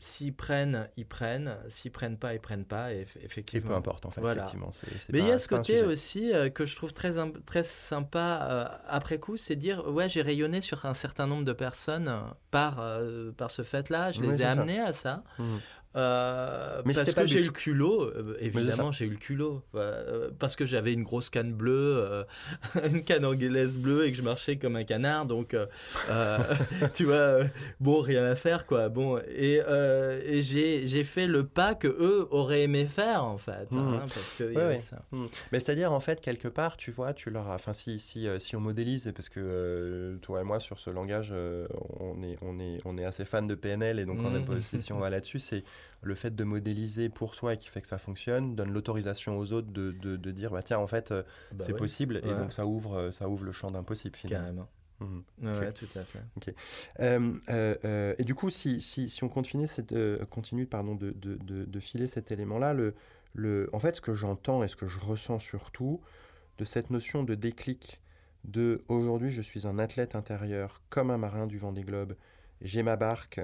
S'ils 0.00 0.34
prennent, 0.34 0.88
ils 0.96 1.06
prennent. 1.06 1.56
S'ils 1.68 1.90
prennent 1.90 2.18
pas, 2.18 2.32
ils 2.34 2.40
prennent 2.40 2.64
pas. 2.64 2.92
Et 2.92 3.02
eff- 3.02 3.16
Et 3.16 3.20
peu 3.20 3.24
effectivement. 3.24 3.76
importe, 3.76 4.06
en 4.06 4.10
fait, 4.10 4.20
Voilà. 4.20 4.42
effectivement. 4.42 4.70
Mais 5.10 5.18
il 5.20 5.26
y 5.26 5.32
a 5.32 5.38
ce 5.38 5.48
côté 5.48 5.82
aussi 5.82 6.32
euh, 6.32 6.50
que 6.50 6.66
je 6.66 6.76
trouve 6.76 6.92
très, 6.92 7.14
très 7.46 7.64
sympa 7.64 8.46
euh, 8.48 8.68
après 8.86 9.18
coup, 9.18 9.36
c'est 9.36 9.56
dire 9.56 9.84
ouais 9.88 10.08
j'ai 10.08 10.22
rayonné 10.22 10.60
sur 10.60 10.86
un 10.86 10.94
certain 10.94 11.26
nombre 11.26 11.44
de 11.44 11.52
personnes 11.52 12.12
par, 12.52 12.76
par 13.36 13.50
ce 13.50 13.62
fait-là, 13.62 14.12
je 14.12 14.20
Oui, 14.20 14.28
les 14.28 14.42
ai 14.42 14.44
amenés 14.44 14.78
à 14.80 14.92
ça. 14.92 15.24
Mhm. 15.38 15.58
Euh, 15.98 16.80
Mais 16.84 16.94
parce 16.94 17.12
que 17.12 17.26
j'ai 17.26 17.40
eu 17.40 17.44
le 17.46 17.50
culot, 17.50 18.02
euh, 18.04 18.36
évidemment 18.40 18.92
j'ai 18.92 19.06
eu 19.06 19.10
le 19.10 19.16
culot, 19.16 19.62
euh, 19.74 20.30
parce 20.38 20.54
que 20.56 20.64
j'avais 20.64 20.92
une 20.92 21.02
grosse 21.02 21.28
canne 21.28 21.52
bleue, 21.52 22.24
une 22.90 23.02
canne 23.02 23.24
anglaise 23.24 23.76
bleue 23.76 24.06
et 24.06 24.10
que 24.12 24.16
je 24.16 24.22
marchais 24.22 24.56
comme 24.58 24.76
un 24.76 24.84
canard, 24.84 25.26
donc 25.26 25.56
tu 26.94 27.04
vois, 27.04 27.40
bon 27.80 28.00
rien 28.00 28.24
à 28.24 28.36
faire 28.36 28.66
quoi, 28.66 28.88
bon 28.88 29.18
et, 29.28 29.60
et 30.26 30.42
j'ai 30.42 31.04
fait 31.04 31.26
le 31.26 31.44
pas 31.46 31.74
que 31.74 31.88
eux 31.88 32.28
auraient 32.30 32.62
aimé 32.62 32.84
faire 32.86 33.24
en 33.24 33.38
fait, 33.38 33.70
Mhm. 33.72 33.78
hein, 33.94 34.06
parce 34.14 34.34
que 34.38 34.44
il 34.44 34.52
y 34.52 34.56
Ouais, 34.56 34.62
avait 34.62 34.74
ouais. 34.74 34.78
ça. 34.78 35.02
Mm. 35.12 35.26
Mais 35.52 35.60
c'est-à-dire, 35.60 35.92
en 35.92 36.00
fait, 36.00 36.20
quelque 36.20 36.48
part, 36.48 36.76
tu 36.76 36.90
vois, 36.90 37.12
tu 37.12 37.30
leur 37.30 37.48
as... 37.50 37.54
Enfin, 37.56 37.72
si, 37.72 37.98
si, 37.98 38.26
si 38.38 38.56
on 38.56 38.60
modélise, 38.60 39.12
parce 39.14 39.28
que 39.28 40.16
toi 40.22 40.40
et 40.40 40.44
moi, 40.44 40.60
sur 40.60 40.78
ce 40.78 40.90
langage, 40.90 41.32
on, 42.00 42.22
est, 42.22 42.36
on, 42.42 42.58
est, 42.60 42.78
on 42.84 42.96
est 42.98 43.04
assez 43.04 43.24
fan 43.24 43.46
de 43.46 43.54
PNL, 43.54 43.98
et 43.98 44.06
donc 44.06 44.18
on 44.24 44.28
Mm. 44.30 44.50
aussi 44.58 44.78
si 44.80 44.92
on 44.92 44.98
va 44.98 45.10
là-dessus, 45.10 45.38
c'est 45.40 45.64
le 46.02 46.14
fait 46.14 46.34
de 46.34 46.44
modéliser 46.44 47.08
pour 47.08 47.34
soi 47.34 47.54
et 47.54 47.56
qui 47.56 47.68
fait 47.68 47.80
que 47.80 47.86
ça 47.88 47.98
fonctionne, 47.98 48.54
donne 48.54 48.72
l'autorisation 48.72 49.38
aux 49.38 49.52
autres 49.52 49.70
de, 49.70 49.92
de, 49.92 50.16
de 50.16 50.30
dire, 50.30 50.50
bah 50.50 50.62
tiens, 50.62 50.78
en 50.78 50.86
fait, 50.86 51.10
euh, 51.10 51.22
Bah 51.52 51.64
c'est 51.66 51.74
possible, 51.74 52.18
et 52.18 52.34
donc 52.34 52.52
ça 52.52 52.66
ouvre, 52.66 52.94
euh, 52.96 53.10
ça 53.10 53.28
ouvre 53.28 53.44
le 53.44 53.52
champ 53.52 53.70
d'impossible, 53.70 54.16
finalement. 54.16 54.44
carrément. 54.44 54.68
Mhm. 55.00 55.24
Ouais, 55.60 55.72
tout 55.72 55.86
à 55.94 56.02
fait. 56.02 56.18
Euh, 57.00 57.32
euh, 57.50 57.74
euh, 57.84 58.14
et 58.18 58.24
du 58.24 58.34
coup, 58.34 58.50
si, 58.50 58.80
si, 58.80 59.08
si 59.08 59.22
on 59.22 59.28
continue, 59.28 59.66
cette, 59.68 59.94
continue 60.28 60.66
pardon, 60.66 60.94
de, 60.96 61.12
de, 61.12 61.36
de, 61.36 61.64
de 61.64 61.80
filer 61.80 62.08
cet 62.08 62.32
élément-là, 62.32 62.74
le, 62.74 62.94
le, 63.34 63.70
en 63.72 63.78
fait, 63.78 63.96
ce 63.96 64.00
que 64.00 64.14
j'entends 64.16 64.64
et 64.64 64.68
ce 64.68 64.74
que 64.76 64.88
je 64.88 64.98
ressens 64.98 65.38
surtout 65.38 66.00
de 66.58 66.64
cette 66.64 66.90
notion 66.90 67.22
de 67.22 67.36
déclic 67.36 68.00
de 68.44 68.82
aujourd'hui, 68.88 69.30
je 69.30 69.42
suis 69.42 69.66
un 69.66 69.78
athlète 69.78 70.14
intérieur 70.16 70.80
comme 70.90 71.10
un 71.10 71.18
marin 71.18 71.46
du 71.46 71.58
Vendée 71.58 71.82
Globe 71.84 72.14
j'ai 72.60 72.82
ma 72.82 72.96
barque 72.96 73.40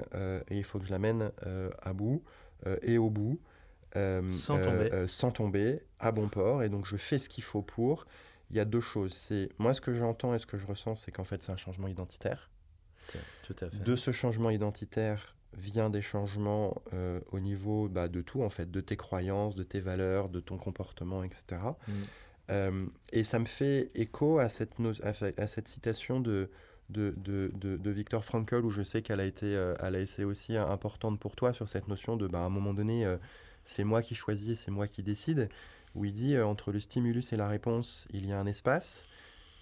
et 0.49 0.57
il 0.57 0.63
faut 0.63 0.79
que 0.79 0.85
je 0.85 0.91
l'amène 0.91 1.31
à 1.81 1.93
bout 1.93 2.23
et 2.81 2.97
au 2.97 3.09
bout. 3.09 3.39
sans, 3.93 4.59
tomber. 4.59 5.07
sans 5.07 5.31
tomber, 5.31 5.81
à 5.99 6.11
bon 6.11 6.29
port. 6.29 6.63
Et 6.63 6.69
donc 6.69 6.85
je 6.85 6.97
fais 6.97 7.19
ce 7.19 7.29
qu'il 7.29 7.43
faut 7.43 7.61
pour. 7.61 8.05
Il 8.49 8.57
y 8.57 8.59
a 8.59 8.65
deux 8.65 8.81
choses. 8.81 9.13
C'est 9.13 9.49
moi 9.57 9.73
ce 9.73 9.81
que 9.81 9.93
j'entends 9.93 10.33
et 10.35 10.39
ce 10.39 10.45
que 10.45 10.57
je 10.57 10.67
ressens, 10.67 10.97
c'est 10.97 11.11
qu'en 11.11 11.23
fait 11.23 11.41
c'est 11.41 11.51
un 11.51 11.57
changement 11.57 11.87
identitaire. 11.87 12.49
Tout 13.43 13.55
à 13.61 13.69
fait. 13.69 13.83
De 13.83 13.95
ce 13.95 14.11
changement 14.11 14.49
identitaire 14.49 15.35
vient 15.57 15.89
des 15.89 16.01
changements 16.01 16.81
euh, 16.93 17.19
au 17.31 17.39
niveau 17.39 17.87
bah, 17.87 18.07
de 18.07 18.21
tout, 18.21 18.43
en 18.43 18.49
fait, 18.49 18.69
de 18.69 18.81
tes 18.81 18.97
croyances, 18.97 19.55
de 19.55 19.63
tes 19.63 19.79
valeurs, 19.79 20.29
de 20.29 20.39
ton 20.39 20.57
comportement, 20.57 21.23
etc. 21.23 21.45
Mm. 21.87 21.91
Euh, 22.51 22.85
et 23.11 23.23
ça 23.23 23.39
me 23.39 23.45
fait 23.45 23.89
écho 23.95 24.39
à 24.39 24.49
cette, 24.49 24.73
à, 25.01 25.47
cette 25.47 25.67
citation 25.67 26.19
de, 26.19 26.49
de, 26.89 27.13
de, 27.17 27.51
de, 27.55 27.91
Victor 27.91 28.23
Frankl, 28.23 28.63
où 28.63 28.69
je 28.69 28.83
sais 28.83 29.01
qu'elle 29.01 29.19
a, 29.19 29.25
été, 29.25 29.55
euh, 29.55 29.73
elle 29.79 29.95
a 29.95 29.99
été 29.99 30.23
aussi 30.23 30.55
importante 30.55 31.19
pour 31.19 31.35
toi 31.35 31.53
sur 31.53 31.67
cette 31.67 31.87
notion 31.87 32.15
de, 32.15 32.27
bah, 32.27 32.39
à 32.39 32.43
un 32.43 32.49
moment 32.49 32.73
donné, 32.73 33.05
c'est 33.63 33.83
moi 33.83 34.01
qui 34.01 34.15
choisis 34.15 34.51
et 34.51 34.55
c'est 34.55 34.71
moi 34.71 34.87
qui 34.87 35.01
décide, 35.01 35.49
où 35.95 36.05
il 36.05 36.13
dit, 36.13 36.37
entre 36.37 36.71
le 36.71 36.79
stimulus 36.79 37.33
et 37.33 37.37
la 37.37 37.47
réponse, 37.47 38.07
il 38.11 38.25
y 38.25 38.33
a 38.33 38.39
un 38.39 38.45
espace. 38.45 39.05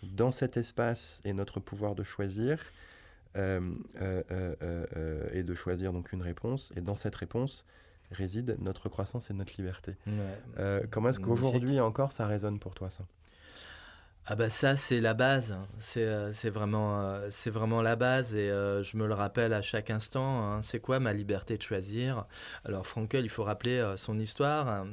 Dans 0.04 0.32
cet 0.32 0.58
espace 0.58 1.22
est 1.24 1.34
notre 1.34 1.60
pouvoir 1.60 1.96
de 1.96 2.04
choisir. 2.04 2.60
Euh, 3.36 3.74
euh, 4.00 4.22
euh, 4.62 5.28
et 5.32 5.42
de 5.42 5.56
choisir 5.56 5.92
donc 5.92 6.14
une 6.14 6.22
réponse. 6.22 6.72
Et 6.76 6.82
dans 6.82 6.96
cette 6.96 7.16
réponse 7.16 7.66
réside 8.12 8.58
notre 8.60 8.90
croissance 8.90 9.32
et 9.32 9.34
notre 9.34 9.54
liberté. 9.58 9.96
comment 10.92 11.10
est-ce 11.10 11.20
qu'aujourd'hui 11.20 11.80
encore 11.80 12.12
ça 12.12 12.28
résonne 12.28 12.60
pour 12.60 12.76
toi 12.76 12.92
ça? 12.92 13.06
Ah 14.26 14.36
bah 14.36 14.50
ça 14.50 14.76
c'est 14.76 15.02
la 15.02 15.14
base, 15.14 15.58
c'est 15.80 16.50
vraiment, 16.50 17.20
c'est 17.30 17.50
vraiment 17.50 17.82
la 17.82 17.96
base 17.96 18.36
et 18.36 18.48
je 18.48 18.98
me 18.98 19.08
le 19.08 19.14
rappelle 19.14 19.54
à 19.54 19.62
chaque 19.62 19.90
instant, 19.90 20.44
hein. 20.44 20.62
c'est 20.62 20.80
quoi 20.80 21.00
ma 21.00 21.14
liberté 21.14 21.58
de 21.58 21.62
choisir? 21.62 22.26
Alors 22.64 22.88
Frankel, 22.88 23.26
il 23.26 23.30
faut 23.30 23.44
rappeler 23.44 23.94
son 23.98 24.18
histoire, 24.20 24.68
hein. 24.70 24.88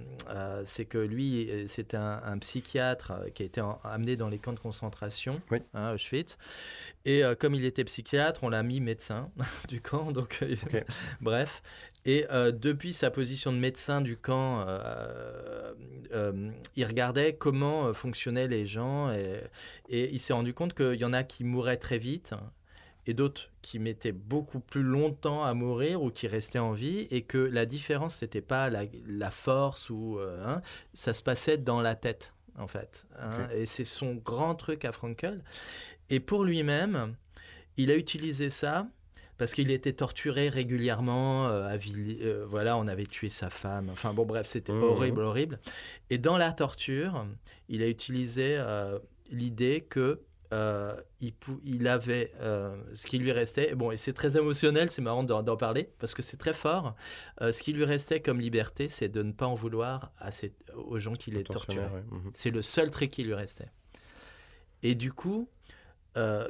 c'est 0.64 0.84
que 0.84 0.98
lui 0.98 1.48
c'était 1.66 1.96
un, 1.96 2.38
psychiatre 2.38 3.12
qui 3.34 3.42
a 3.42 3.46
été 3.46 3.62
amené 3.84 4.16
dans 4.16 4.28
les 4.28 4.38
camps 4.38 4.52
de 4.52 4.58
concentration 4.58 5.40
hein, 5.74 5.92
Auschwitz 5.92 6.36
et 7.06 7.24
euh, 7.24 7.34
comme 7.34 7.54
il 7.54 7.64
était 7.64 7.84
psychiatre, 7.84 8.44
on 8.44 8.50
l'a 8.50 8.62
mis 8.62 8.80
médecin 8.80 9.30
du 9.68 9.80
camp. 9.80 10.12
Donc, 10.12 10.40
euh, 10.42 10.54
bref. 11.20 11.62
Et 12.06 12.26
euh, 12.30 12.50
depuis 12.50 12.92
sa 12.92 13.10
position 13.10 13.52
de 13.52 13.58
médecin 13.58 14.00
du 14.00 14.16
camp, 14.16 14.66
il 16.76 16.84
regardait 16.84 17.34
comment 17.34 17.92
fonctionnaient 17.92 18.48
les 18.48 18.66
gens 18.66 19.12
et, 19.12 19.42
et 19.88 20.10
il 20.12 20.18
s'est 20.18 20.32
rendu 20.32 20.54
compte 20.54 20.74
qu'il 20.74 20.94
y 20.94 21.04
en 21.04 21.12
a 21.12 21.22
qui 21.22 21.44
mouraient 21.44 21.76
très 21.76 21.98
vite 21.98 22.34
et 23.06 23.14
d'autres 23.14 23.50
qui 23.62 23.78
mettaient 23.78 24.12
beaucoup 24.12 24.60
plus 24.60 24.82
longtemps 24.82 25.44
à 25.44 25.54
mourir 25.54 26.02
ou 26.02 26.10
qui 26.10 26.26
restaient 26.26 26.58
en 26.58 26.72
vie 26.72 27.06
et 27.10 27.22
que 27.22 27.38
la 27.38 27.66
différence, 27.66 28.22
n'était 28.22 28.40
pas 28.40 28.70
la, 28.70 28.84
la, 29.06 29.30
force 29.30 29.90
ou 29.90 30.18
hein, 30.20 30.62
ça 30.94 31.12
se 31.12 31.22
passait 31.22 31.58
dans 31.58 31.80
la 31.80 31.94
tête 31.94 32.32
en 32.60 32.66
fait. 32.66 33.06
Hein. 33.18 33.48
Et 33.54 33.66
c'est 33.66 33.84
son 33.84 34.14
grand 34.14 34.54
truc 34.54 34.84
à 34.84 34.92
Frankel. 34.92 35.42
Et 36.08 36.20
pour 36.20 36.44
lui-même, 36.44 37.14
il 37.76 37.90
a 37.90 37.96
utilisé 37.96 38.50
ça 38.50 38.86
parce 39.40 39.54
qu'il 39.54 39.70
était 39.70 39.94
torturé 39.94 40.50
régulièrement. 40.50 41.48
Euh, 41.48 41.74
euh, 41.96 42.44
voilà, 42.46 42.76
on 42.76 42.86
avait 42.86 43.06
tué 43.06 43.30
sa 43.30 43.48
femme. 43.48 43.88
Enfin 43.90 44.12
bon, 44.12 44.26
bref, 44.26 44.46
c'était 44.46 44.70
mmh. 44.70 44.82
horrible, 44.82 45.22
horrible. 45.22 45.60
Et 46.10 46.18
dans 46.18 46.36
la 46.36 46.52
torture, 46.52 47.26
il 47.70 47.82
a 47.82 47.88
utilisé 47.88 48.56
euh, 48.58 48.98
l'idée 49.30 49.80
que 49.80 50.20
il, 50.52 51.32
il, 51.64 51.88
avait 51.88 52.34
ce 52.92 53.06
qui 53.06 53.16
lui 53.16 53.32
restait. 53.32 53.74
Bon, 53.74 53.90
et 53.90 53.96
c'est 53.96 54.12
très 54.12 54.36
émotionnel, 54.36 54.90
c'est 54.90 55.00
marrant 55.00 55.22
d'en 55.22 55.56
parler 55.56 55.88
parce 55.98 56.12
que 56.12 56.20
c'est 56.20 56.36
très 56.36 56.52
fort. 56.52 56.94
ce 57.40 57.62
qui 57.62 57.72
lui 57.72 57.84
restait 57.84 58.20
comme 58.20 58.40
liberté, 58.40 58.90
c'est 58.90 59.08
de 59.08 59.22
ne 59.22 59.32
pas 59.32 59.46
en 59.46 59.54
vouloir 59.54 60.12
à 60.18 60.28
aux 60.74 60.98
gens 60.98 61.14
qui 61.14 61.30
les 61.30 61.44
torturaient. 61.44 61.88
Mmh. 62.10 62.30
C'est 62.34 62.50
le 62.50 62.60
seul 62.60 62.90
truc 62.90 63.10
qui 63.10 63.24
lui 63.24 63.32
restait. 63.32 63.70
Et 64.82 64.94
du 64.94 65.14
coup, 65.14 65.48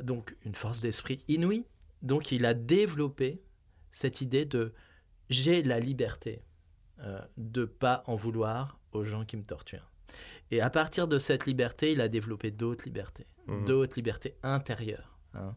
donc 0.02 0.34
une 0.44 0.56
force 0.56 0.80
d'esprit 0.80 1.22
inouïe. 1.28 1.66
Donc 2.02 2.32
il 2.32 2.46
a 2.46 2.54
développé 2.54 3.42
cette 3.92 4.20
idée 4.20 4.44
de 4.44 4.72
j'ai 5.28 5.62
la 5.62 5.78
liberté 5.78 6.42
euh, 7.00 7.20
de 7.36 7.64
pas 7.64 8.02
en 8.06 8.14
vouloir 8.14 8.78
aux 8.92 9.04
gens 9.04 9.24
qui 9.24 9.36
me 9.36 9.44
torturent. 9.44 9.90
Et 10.50 10.60
à 10.60 10.70
partir 10.70 11.06
de 11.06 11.18
cette 11.18 11.46
liberté, 11.46 11.92
il 11.92 12.00
a 12.00 12.08
développé 12.08 12.50
d'autres 12.50 12.84
libertés, 12.84 13.26
mmh. 13.46 13.64
d'autres 13.64 13.94
libertés 13.96 14.34
intérieures. 14.42 15.18
Hein. 15.34 15.54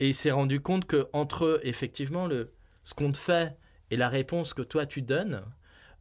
Et 0.00 0.08
il 0.08 0.14
s'est 0.14 0.32
rendu 0.32 0.60
compte 0.60 0.86
que 0.86 1.08
entre 1.12 1.60
effectivement 1.62 2.26
le 2.26 2.52
ce 2.82 2.94
qu'on 2.94 3.12
te 3.12 3.18
fait 3.18 3.56
et 3.90 3.96
la 3.96 4.08
réponse 4.08 4.52
que 4.52 4.62
toi 4.62 4.86
tu 4.86 5.02
donnes, 5.02 5.42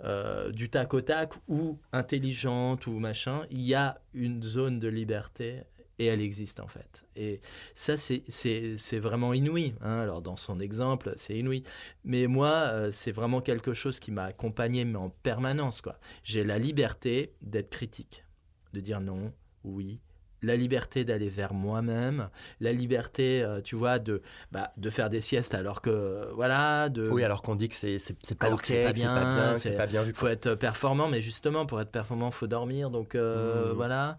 euh, 0.03 0.51
du 0.51 0.69
tac 0.69 0.93
au 0.93 1.01
tac 1.01 1.33
ou 1.47 1.79
intelligente 1.93 2.87
ou 2.87 2.99
machin, 2.99 3.45
il 3.49 3.61
y 3.61 3.73
a 3.73 4.01
une 4.13 4.43
zone 4.43 4.79
de 4.79 4.89
liberté 4.89 5.63
et 6.03 6.07
elle 6.07 6.21
existe 6.21 6.59
en 6.59 6.67
fait. 6.67 7.05
Et 7.15 7.41
ça, 7.75 7.97
c'est 7.97 8.99
vraiment 8.99 9.33
inouï. 9.33 9.73
Hein. 9.81 9.99
Alors 9.99 10.21
dans 10.21 10.37
son 10.37 10.59
exemple, 10.59 11.13
c'est 11.17 11.37
inouï. 11.37 11.63
Mais 12.03 12.27
moi, 12.27 12.51
euh, 12.51 12.91
c'est 12.91 13.11
vraiment 13.11 13.41
quelque 13.41 13.73
chose 13.73 13.99
qui 13.99 14.11
m'a 14.11 14.25
accompagné 14.25 14.85
mais 14.85 14.97
en 14.97 15.09
permanence. 15.09 15.81
J'ai 16.23 16.43
la 16.43 16.57
liberté 16.57 17.33
d'être 17.41 17.69
critique, 17.69 18.25
de 18.73 18.79
dire 18.79 19.01
non, 19.01 19.31
oui, 19.63 19.99
la 20.43 20.55
liberté 20.55 21.05
d'aller 21.05 21.29
vers 21.29 21.53
moi-même, 21.53 22.29
la 22.59 22.73
liberté, 22.73 23.41
euh, 23.41 23.61
tu 23.61 23.75
vois, 23.75 23.97
de, 23.97 24.21
bah, 24.51 24.71
de 24.77 24.89
faire 24.89 25.09
des 25.09 25.21
siestes 25.21 25.55
alors 25.55 25.81
que, 25.81 26.29
voilà, 26.33 26.89
de... 26.89 27.09
Oui, 27.09 27.23
alors 27.23 27.41
qu'on 27.41 27.55
dit 27.55 27.69
que 27.69 27.75
c'est 27.75 27.97
pas 28.37 28.51
ok, 28.51 28.61
c'est 28.65 28.83
pas 28.83 28.93
bien, 28.93 29.55
c'est 29.55 29.77
pas 29.77 29.87
bien, 29.87 30.03
Il 30.05 30.13
faut 30.13 30.27
être 30.27 30.55
performant, 30.55 31.07
mais 31.07 31.21
justement, 31.21 31.65
pour 31.65 31.81
être 31.81 31.91
performant, 31.91 32.27
il 32.27 32.33
faut 32.33 32.47
dormir, 32.47 32.89
donc 32.89 33.15
euh, 33.15 33.71
mmh. 33.71 33.75
voilà. 33.75 34.17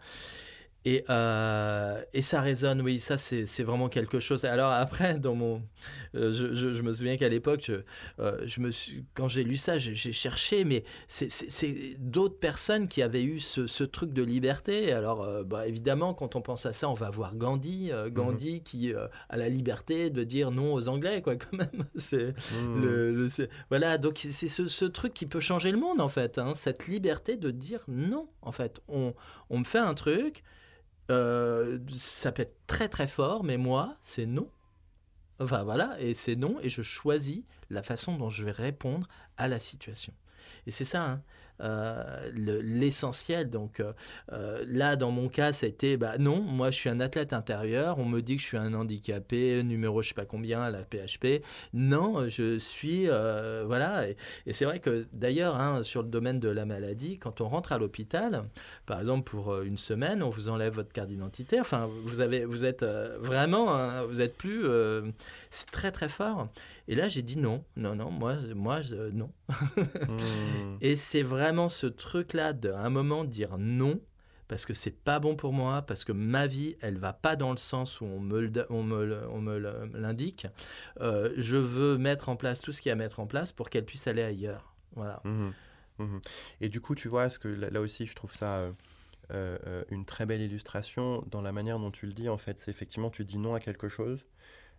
Et, 0.86 1.02
euh, 1.08 2.02
et, 2.12 2.20
ça 2.20 2.42
résonne, 2.42 2.82
oui, 2.82 3.00
ça 3.00 3.16
c'est 3.16 3.62
vraiment 3.62 3.88
quelque 3.88 4.20
chose. 4.20 4.44
Alors 4.44 4.70
après, 4.70 5.18
dans 5.18 5.34
mon, 5.34 5.62
euh, 6.14 6.30
je, 6.30 6.52
je, 6.52 6.82
me 6.82 6.92
souviens 6.92 7.16
qu'à 7.16 7.30
l'époque, 7.30 7.62
je, 7.64 7.72
euh, 8.18 8.42
je, 8.44 8.60
me 8.60 8.70
suis, 8.70 9.06
quand 9.14 9.26
j'ai 9.26 9.44
lu 9.44 9.56
ça, 9.56 9.78
j'ai 9.78 10.12
cherché, 10.12 10.64
mais 10.64 10.84
c'est 11.08 11.96
d'autres 11.98 12.38
personnes 12.38 12.86
qui 12.86 13.00
avaient 13.00 13.22
eu 13.22 13.40
ce, 13.40 13.66
ce, 13.66 13.82
truc 13.82 14.12
de 14.12 14.22
liberté. 14.22 14.92
Alors 14.92 15.26
bah, 15.44 15.66
évidemment, 15.66 16.12
quand 16.12 16.36
on 16.36 16.42
pense 16.42 16.66
à 16.66 16.74
ça, 16.74 16.90
on 16.90 16.94
va 16.94 17.08
voir 17.08 17.34
Gandhi, 17.34 17.90
Gandhi 18.10 18.56
mhm. 18.56 18.62
qui 18.62 18.92
a 18.92 19.36
la 19.36 19.48
liberté 19.48 20.10
de 20.10 20.22
dire 20.22 20.50
non 20.50 20.74
aux 20.74 20.88
Anglais, 20.88 21.22
quoi, 21.22 21.36
quand 21.36 21.56
même. 21.56 21.84
C'est 21.96 22.34
mhm. 22.52 22.82
le, 22.82 23.28
voilà, 23.70 23.96
donc 23.96 24.18
c'est 24.18 24.48
ce, 24.48 24.66
ce, 24.66 24.84
truc 24.84 25.14
qui 25.14 25.24
peut 25.24 25.40
changer 25.40 25.70
le 25.70 25.78
monde 25.78 26.00
en 26.00 26.08
fait, 26.08 26.38
hein, 26.38 26.52
cette 26.54 26.88
liberté 26.88 27.36
de 27.36 27.50
dire 27.50 27.82
non. 27.88 28.28
En 28.42 28.52
fait, 28.52 28.82
on, 28.88 29.14
on 29.48 29.58
me 29.60 29.64
fait 29.64 29.78
un 29.78 29.94
truc. 29.94 30.42
Euh, 31.10 31.78
ça 31.90 32.32
peut 32.32 32.42
être 32.42 32.56
très 32.66 32.88
très 32.88 33.06
fort, 33.06 33.44
mais 33.44 33.56
moi, 33.56 33.96
c'est 34.02 34.26
non. 34.26 34.48
Enfin 35.40 35.64
voilà, 35.64 36.00
et 36.00 36.14
c'est 36.14 36.36
non, 36.36 36.58
et 36.62 36.68
je 36.68 36.82
choisis 36.82 37.42
la 37.70 37.82
façon 37.82 38.16
dont 38.16 38.28
je 38.28 38.44
vais 38.44 38.52
répondre 38.52 39.08
à 39.36 39.48
la 39.48 39.58
situation. 39.58 40.14
Et 40.66 40.70
c'est 40.70 40.84
ça, 40.84 41.04
hein. 41.04 41.22
Euh, 41.64 42.30
l'essentiel. 42.34 43.48
Donc 43.48 43.80
euh, 43.80 43.92
euh, 44.32 44.62
là, 44.66 44.96
dans 44.96 45.10
mon 45.10 45.28
cas, 45.28 45.50
été, 45.52 45.96
bah 45.96 46.18
non, 46.18 46.42
moi 46.42 46.70
je 46.70 46.76
suis 46.76 46.90
un 46.90 47.00
athlète 47.00 47.32
intérieur, 47.32 47.98
on 47.98 48.04
me 48.04 48.20
dit 48.20 48.36
que 48.36 48.42
je 48.42 48.46
suis 48.46 48.58
un 48.58 48.74
handicapé, 48.74 49.62
numéro 49.62 50.02
je 50.02 50.08
sais 50.08 50.14
pas 50.14 50.26
combien 50.26 50.60
à 50.60 50.70
la 50.70 50.80
PHP. 50.80 51.42
Non, 51.72 52.28
je 52.28 52.58
suis, 52.58 53.06
voilà. 53.06 54.08
Et, 54.08 54.52
c'est 54.52 54.66
vrai 54.66 54.78
que 54.80 55.06
d'ailleurs, 55.14 55.56
hein, 55.56 55.82
sur 55.82 56.02
le 56.02 56.08
domaine 56.08 56.38
de 56.38 56.48
la 56.48 56.66
maladie, 56.66 57.18
quand 57.18 57.40
on 57.40 57.48
rentre 57.48 57.72
à 57.72 57.78
l'hôpital, 57.78 58.44
par 58.84 59.00
exemple 59.00 59.24
pour 59.30 59.60
une 59.62 59.78
semaine, 59.78 60.22
on 60.22 60.30
vous 60.30 60.48
enlève 60.48 60.74
votre 60.74 60.92
carte 60.92 61.08
d'identité. 61.08 61.60
Enfin, 61.60 61.88
vous 62.04 62.20
avez, 62.20 62.44
vous 62.44 62.64
êtes 62.64 62.84
vraiment, 62.84 63.74
hein, 63.74 64.04
vous 64.04 64.20
êtes 64.20 64.36
plus, 64.36 64.64
c'est 65.50 65.70
très 65.70 65.92
très 65.92 66.08
fort. 66.08 66.48
Et 66.86 66.94
là, 66.94 67.08
j'ai 67.08 67.22
dit 67.22 67.38
non, 67.38 67.64
non, 67.76 67.94
non, 67.94 68.10
moi, 68.10 68.36
moi, 68.54 68.80
non. 69.12 69.30
Hmm. 69.48 70.76
Et 70.80 70.96
c'est 70.96 71.22
vraiment 71.22 71.68
ce 71.68 71.86
truc-là 71.86 72.52
d'un 72.52 72.76
un 72.76 72.90
moment 72.90 73.24
dire 73.24 73.56
non 73.58 74.00
parce 74.48 74.66
que 74.66 74.74
c'est 74.74 75.02
pas 75.02 75.18
bon 75.18 75.36
pour 75.36 75.52
moi, 75.52 75.82
parce 75.82 76.04
que 76.04 76.12
ma 76.12 76.46
vie, 76.46 76.76
elle 76.80 76.98
va 76.98 77.12
pas 77.12 77.36
dans 77.36 77.50
le 77.50 77.56
sens 77.56 78.00
où 78.00 78.04
on 78.04 78.20
me, 78.20 78.50
on 78.70 78.82
me, 78.82 79.26
on 79.30 79.40
me 79.40 79.58
l'indique. 79.98 80.46
Euh, 81.00 81.32
je 81.36 81.56
veux 81.56 81.96
mettre 81.96 82.28
en 82.28 82.36
place 82.36 82.60
tout 82.60 82.72
ce 82.72 82.82
qu'il 82.82 82.90
y 82.90 82.92
a 82.92 82.94
à 82.94 82.96
mettre 82.96 83.20
en 83.20 83.26
place 83.26 83.52
pour 83.52 83.70
qu'elle 83.70 83.84
puisse 83.84 84.06
aller 84.06 84.22
ailleurs. 84.22 84.74
Voilà. 84.94 85.20
Hmm. 85.24 85.50
Hmm. 85.98 86.18
Et 86.60 86.68
du 86.68 86.80
coup, 86.80 86.94
tu 86.94 87.08
vois, 87.08 87.30
ce 87.30 87.38
que 87.38 87.48
là, 87.48 87.80
aussi, 87.80 88.06
je 88.06 88.14
trouve 88.14 88.34
ça 88.34 88.58
euh, 88.58 88.72
euh, 89.30 89.84
une 89.90 90.04
très 90.04 90.26
belle 90.26 90.42
illustration 90.42 91.24
dans 91.30 91.40
la 91.40 91.52
manière 91.52 91.78
dont 91.78 91.90
tu 91.90 92.06
le 92.06 92.12
dis. 92.12 92.28
En 92.28 92.38
fait, 92.38 92.58
c'est 92.58 92.70
effectivement, 92.70 93.10
tu 93.10 93.24
dis 93.24 93.38
non 93.38 93.54
à 93.54 93.60
quelque 93.60 93.88
chose 93.88 94.26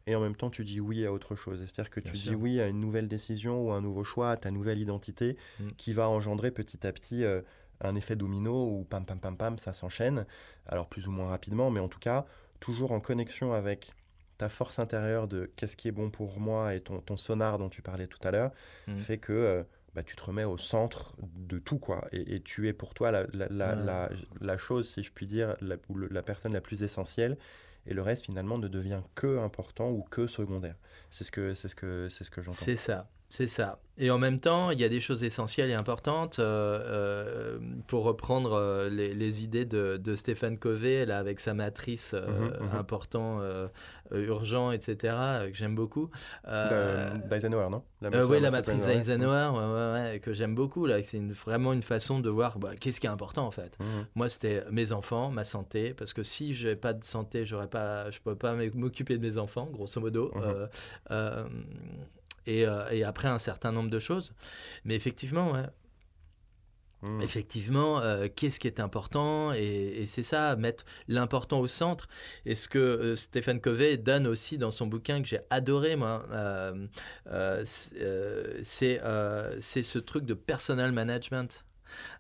et 0.08 0.16
en 0.16 0.22
même 0.22 0.36
temps 0.36 0.50
tu 0.50 0.64
dis 0.64 0.80
oui 0.80 1.06
à 1.06 1.12
autre 1.12 1.36
chose. 1.36 1.60
C'est-à-dire 1.60 1.90
que 1.90 2.00
tu 2.00 2.14
dis 2.18 2.36
oui 2.36 2.60
à 2.62 2.68
une 2.68 2.80
nouvelle 2.80 3.08
décision 3.08 3.62
ou 3.68 3.72
un 3.72 3.82
nouveau 3.82 4.04
choix, 4.04 4.32
à 4.32 4.38
ta 4.38 4.52
nouvelle 4.52 4.80
identité 4.80 5.38
mm. 5.60 5.70
qui 5.78 5.94
va 5.94 6.08
engendrer 6.10 6.52
petit 6.52 6.86
à 6.86 6.92
petit 6.92 7.24
euh, 7.24 7.42
un 7.82 7.96
effet 7.96 8.16
domino 8.16 8.68
où 8.70 8.84
pam 8.86 9.06
pam 9.06 9.20
pam 9.20 9.36
pam 9.36 9.58
ça 9.58 9.74
s'enchaîne, 9.74 10.26
alors 10.68 10.88
plus 10.88 11.08
ou 11.08 11.12
moins 11.12 11.28
rapidement, 11.30 11.72
mais 11.72 11.80
en 11.80 11.88
tout 11.90 12.00
cas 12.00 12.26
toujours 12.60 12.92
en 12.92 13.00
connexion 13.00 13.54
avec 13.54 13.90
ta 14.38 14.50
force 14.50 14.80
intérieure 14.80 15.28
de 15.28 15.50
qu'est-ce 15.56 15.78
qui 15.78 15.88
est 15.88 15.92
bon 15.94 16.10
pour 16.10 16.40
moi 16.40 16.76
et 16.76 16.82
ton, 16.82 17.00
ton 17.00 17.18
sonar 17.18 17.58
dont 17.58 17.70
tu 17.70 17.82
parlais 17.82 18.08
tout 18.08 18.20
à 18.28 18.32
l'heure 18.32 18.52
Mm. 18.88 18.98
fait 18.98 19.18
que 19.18 19.34
euh, 19.34 19.64
bah, 19.96 20.04
tu 20.04 20.16
te 20.18 20.24
remets 20.24 20.44
au 20.44 20.58
centre 20.58 21.16
de 21.38 21.58
tout, 21.58 21.80
quoi. 21.80 22.06
Et, 22.12 22.36
et 22.36 22.40
tu 22.42 22.68
es 22.68 22.74
pour 22.74 22.94
toi 22.94 23.12
la, 23.12 23.24
la, 23.34 23.48
la, 23.50 23.76
Ouais. 23.76 23.84
la, 23.86 24.10
la 24.42 24.58
chose, 24.58 24.90
si 24.90 25.04
je 25.04 25.12
puis 25.12 25.26
dire, 25.26 25.56
ou 25.88 25.98
la 25.98 26.22
personne 26.22 26.52
la 26.52 26.60
plus 26.60 26.84
essentielle. 26.84 27.38
Et 27.88 27.94
le 27.94 28.02
reste, 28.02 28.26
finalement, 28.26 28.58
ne 28.58 28.68
devient 28.68 29.02
que 29.14 29.40
important 29.40 29.92
ou 29.92 30.04
que 30.04 30.28
secondaire. 30.28 30.76
C'est 31.12 31.24
ce 31.24 31.32
que, 31.32 31.54
c'est 31.54 31.68
ce 31.68 31.76
que, 31.76 32.10
c'est 32.10 32.24
ce 32.24 32.32
que 32.32 32.42
j'entends. 32.42 32.58
C'est 32.58 32.76
ça, 32.76 33.08
c'est 33.30 33.48
ça. 33.48 33.80
Et 33.98 34.12
en 34.12 34.18
même 34.18 34.42
temps, 34.42 34.72
il 34.72 34.80
y 34.82 34.84
a 34.84 34.90
des 34.90 35.00
choses 35.00 35.24
essentielles 35.24 35.70
et 35.70 35.74
importantes. 35.74 36.40
euh, 36.40 36.44
euh, 36.86 37.60
pour 37.88 38.04
reprendre 38.04 38.52
euh, 38.54 38.90
les, 38.90 39.14
les 39.14 39.42
idées 39.44 39.64
de, 39.64 39.96
de 39.98 40.16
Stéphane 40.18 40.58
Covey, 40.58 41.06
là, 41.06 41.18
avec 41.18 41.40
sa 41.40 41.54
matrice 41.54 42.12
euh, 42.14 42.28
Mhm, 42.28 42.68
mhm. 42.68 42.76
important, 42.78 43.40
urgent, 44.12 44.72
etc., 44.72 45.16
que 45.50 45.54
j'aime 45.58 45.76
beaucoup. 45.76 46.10
De- 46.46 47.30
D'Eisenhower, 47.30 47.70
non? 47.70 47.84
Oui, 48.30 48.40
la 48.42 48.52
matrice 48.52 48.86
d'Eisenhower. 48.86 48.96
d'Eisenhower, 48.98 49.60
ouais, 49.60 49.74
ouais, 50.04 50.12
ouais, 50.14 50.20
que 50.20 50.34
j'aime 50.34 50.56
beaucoup. 50.56 50.86
Là, 50.86 51.02
c'est 51.02 51.18
une- 51.18 51.32
vraiment 51.32 51.72
une 51.74 51.84
façon 51.84 52.20
de 52.20 52.30
voir 52.30 52.60
bah, 52.60 52.76
qu'est-ce 52.80 53.00
qui 53.00 53.08
est 53.08 53.10
important 53.10 53.48
en 53.48 53.52
fait. 53.52 53.78
Mhm. 53.80 54.06
Moi, 54.16 54.28
c'était 54.30 54.64
mes 54.72 54.92
enfants, 54.92 55.32
ma 55.32 55.44
santé, 55.46 55.94
parce 55.94 56.14
que 56.14 56.22
si 56.24 56.54
je 56.54 56.68
n'avais 56.68 56.76
pas 56.80 56.92
de 56.94 57.04
santé, 57.04 57.46
j'aurais 57.46 57.70
pas, 57.70 58.12
je 58.12 58.18
ne 58.20 58.24
peux 58.24 58.36
pas 58.36 58.56
m'occuper 58.74 59.18
de 59.18 59.22
mes 59.26 59.38
enfants, 59.38 59.68
grosso 59.72 60.02
modo. 60.02 60.32
Euh, 62.48 62.52
et, 62.52 62.66
euh, 62.66 62.90
et 62.92 63.04
après, 63.04 63.28
un 63.28 63.40
certain 63.40 63.72
nombre 63.72 63.90
de 63.90 64.00
choses. 64.00 64.34
Mais 64.84 64.96
effectivement, 64.96 65.52
ouais, 65.52 65.66
Mhm. 67.02 67.22
effectivement, 67.22 68.02
euh, 68.02 68.28
qu'est-ce 68.34 68.60
qui 68.60 68.68
est 68.68 68.80
important 68.80 69.54
et, 69.54 69.62
et 69.64 70.06
c'est 70.06 70.24
ça, 70.24 70.56
mettre 70.56 70.86
l'important 71.08 71.60
au 71.60 71.68
centre. 71.68 72.08
Et 72.46 72.56
ce 72.56 72.68
que 72.68 72.80
euh, 72.80 73.16
Stéphane 73.16 73.62
Covey 73.62 73.98
donne 73.98 74.28
aussi 74.28 74.58
dans 74.58 74.72
son 74.72 74.88
bouquin 74.88 75.22
que 75.22 75.28
j'ai 75.28 75.42
adoré, 75.50 75.96
moi, 75.96 76.26
euh, 76.32 76.88
euh, 77.28 77.64
c'est 78.64 79.02
ce 79.84 80.00
truc 80.00 80.26
de 80.26 80.34
personal 80.34 80.92
management. 80.92 81.64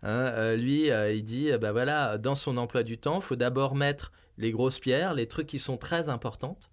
Hein, 0.04 0.56
lui, 0.56 0.90
il 0.90 1.26
dit, 1.26 1.52
bah 1.60 1.72
voilà, 1.72 2.18
dans 2.18 2.36
son 2.36 2.58
emploi 2.58 2.84
du 2.84 2.98
temps, 2.98 3.16
il 3.16 3.24
faut 3.24 3.36
d'abord 3.36 3.76
mettre 3.76 4.12
les 4.38 4.52
grosses 4.52 4.80
pierres, 4.80 5.14
les 5.14 5.28
trucs 5.28 5.48
qui 5.48 5.60
sont 5.60 5.78
très 5.78 6.08
importantes. 6.10 6.70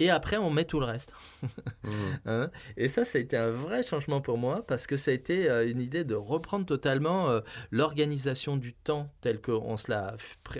Et 0.00 0.10
après, 0.10 0.36
on 0.36 0.50
met 0.50 0.64
tout 0.64 0.78
le 0.80 0.86
reste. 0.86 1.12
Mhm. 1.42 1.48
Hein? 2.26 2.50
Et 2.76 2.88
ça, 2.88 3.04
ça 3.04 3.18
a 3.18 3.20
été 3.20 3.36
un 3.36 3.50
vrai 3.50 3.82
changement 3.82 4.20
pour 4.20 4.38
moi 4.38 4.64
parce 4.66 4.86
que 4.86 4.96
ça 4.96 5.10
a 5.10 5.14
été 5.14 5.48
euh, 5.48 5.68
une 5.68 5.80
idée 5.80 6.04
de 6.04 6.14
reprendre 6.14 6.66
totalement 6.66 7.30
euh, 7.30 7.40
l'organisation 7.70 8.56
du 8.56 8.74
temps 8.74 9.10
telle 9.20 9.40
qu'on 9.40 9.76
se 9.76 9.90
la 9.90 10.14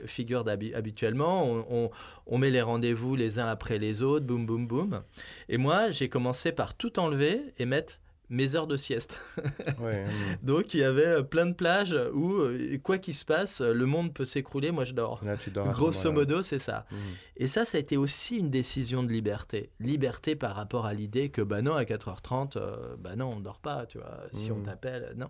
figure 0.06 0.44
habituellement. 0.74 1.44
On, 1.44 1.66
on- 1.70 1.90
on 2.26 2.38
met 2.38 2.50
les 2.50 2.62
rendez-vous 2.62 3.16
les 3.16 3.38
uns 3.38 3.46
après 3.48 3.78
les 3.78 4.02
autres, 4.02 4.26
boum, 4.26 4.46
boum, 4.46 4.66
boum. 4.66 5.02
Et 5.48 5.56
moi, 5.58 5.90
j'ai 5.90 6.08
commencé 6.08 6.52
par 6.52 6.74
tout 6.76 6.98
enlever 6.98 7.40
et 7.58 7.64
mettre 7.66 7.98
mes 8.30 8.54
heures 8.54 8.66
de 8.66 8.76
sieste. 8.76 9.20
Ouais. 9.80 10.04
Donc, 10.42 10.74
il 10.74 10.80
y 10.80 10.84
avait 10.84 11.06
euh, 11.06 11.22
plein 11.22 11.46
de 11.46 11.52
plages 11.54 11.96
où, 12.12 12.32
euh, 12.34 12.78
quoi 12.82 12.98
qu'il 12.98 13.14
se 13.14 13.24
passe, 13.24 13.60
le 13.60 13.86
monde 13.86 14.12
peut 14.12 14.24
s'écrouler, 14.24 14.70
moi 14.72 14.84
je 14.84 14.92
dors. 14.92 15.24
Là, 15.24 15.36
tu 15.36 15.50
dors 15.50 15.70
Grosso 15.70 16.10
modo, 16.12 16.42
c'est 16.42 16.58
ça. 16.58 16.84
Mhm. 16.90 16.98
Et 17.36 17.46
ça, 17.46 17.64
ça 17.64 17.78
a 17.78 17.80
été 17.80 17.96
aussi 17.96 18.36
une 18.36 18.50
décision 18.50 19.02
de 19.04 19.12
liberté. 19.12 19.70
Liberté 19.78 20.34
par 20.36 20.56
rapport 20.56 20.84
à 20.86 20.92
l'idée 20.94 21.28
que, 21.30 21.42
bah 21.42 21.62
non, 21.62 21.74
à 21.74 21.84
4h30, 21.84 22.56
euh, 22.56 22.96
bah 22.98 23.14
non, 23.16 23.34
on 23.36 23.40
dort 23.40 23.60
pas, 23.60 23.86
tu 23.86 23.98
vois. 23.98 24.22
Si 24.32 24.50
on 24.50 24.56
Mhm. 24.56 24.64
t'appelle, 24.64 25.12
non. 25.16 25.28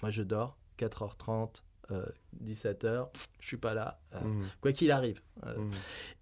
Moi, 0.00 0.10
je 0.10 0.22
dors, 0.22 0.56
4h30, 0.78 1.62
euh, 1.92 2.04
17h, 2.44 3.08
je 3.40 3.46
suis 3.46 3.56
pas 3.56 3.74
là, 3.74 4.00
euh, 4.14 4.20
Mhm. 4.24 4.44
quoi 4.60 4.72
qu'il 4.72 4.90
arrive. 4.90 5.20
Euh, 5.46 5.56
Mhm. 5.58 5.70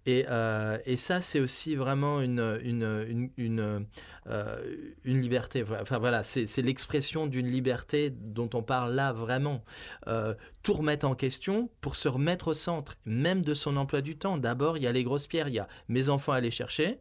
et, 0.05 0.25
euh, 0.29 0.77
et 0.85 0.97
ça, 0.97 1.21
c'est 1.21 1.39
aussi 1.39 1.75
vraiment 1.75 2.21
une, 2.21 2.59
une, 2.63 2.83
une, 3.07 3.29
une, 3.37 3.85
euh, 4.27 4.75
une 5.03 5.21
liberté. 5.21 5.63
Enfin 5.81 5.97
voilà, 5.99 6.21
c'est 6.23 6.45
c'est 6.45 6.61
l'expression 6.61 7.27
d'une 7.27 7.47
liberté 7.47 8.09
dont 8.11 8.49
on 8.53 8.61
parle 8.63 8.93
là 8.93 9.13
vraiment. 9.13 9.63
Euh, 10.07 10.33
tout 10.63 10.73
remettre 10.73 11.07
en 11.07 11.15
question 11.15 11.69
pour 11.81 11.95
se 11.95 12.07
remettre 12.07 12.49
au 12.49 12.53
centre, 12.53 12.95
même 13.05 13.41
de 13.41 13.53
son 13.53 13.77
emploi 13.77 14.01
du 14.01 14.17
temps. 14.17 14.37
D'abord, 14.37 14.77
il 14.77 14.83
y 14.83 14.87
a 14.87 14.91
les 14.91 15.03
grosses 15.03 15.27
pierres, 15.27 15.47
il 15.47 15.55
y 15.55 15.59
a 15.59 15.67
mes 15.87 16.09
enfants 16.09 16.33
à 16.33 16.37
aller 16.37 16.51
chercher, 16.51 16.99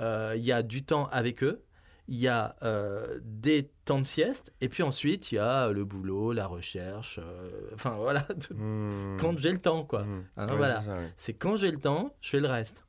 euh, 0.00 0.34
il 0.36 0.44
y 0.44 0.52
a 0.52 0.62
du 0.62 0.84
temps 0.84 1.06
avec 1.12 1.42
eux. 1.42 1.62
Il 2.10 2.16
y 2.18 2.26
a 2.28 2.56
euh, 2.62 3.20
des 3.22 3.70
temps 3.84 3.98
de 3.98 4.04
sieste, 4.06 4.52
et 4.62 4.68
puis 4.70 4.82
ensuite 4.82 5.30
il 5.30 5.34
y 5.36 5.38
a 5.38 5.68
le 5.70 5.84
boulot, 5.84 6.32
la 6.32 6.46
recherche, 6.46 7.18
euh, 7.22 7.50
enfin 7.74 7.90
voilà, 7.96 8.20
tout- 8.40 8.54
Mhm. 8.54 9.18
quand 9.20 9.36
j'ai 9.38 9.52
le 9.52 9.58
temps 9.58 9.84
quoi. 9.84 10.04
Mhm. 10.04 10.24
Hein, 10.38 10.48
Ouais, 10.48 10.56
voilà. 10.56 10.80
c'est 11.16 11.32
ouais. 11.32 11.36
Quand 11.38 11.56
j'ai 11.56 11.70
le 11.70 11.78
temps, 11.78 12.14
je 12.22 12.30
fais 12.30 12.40
le 12.40 12.48
reste. 12.48 12.84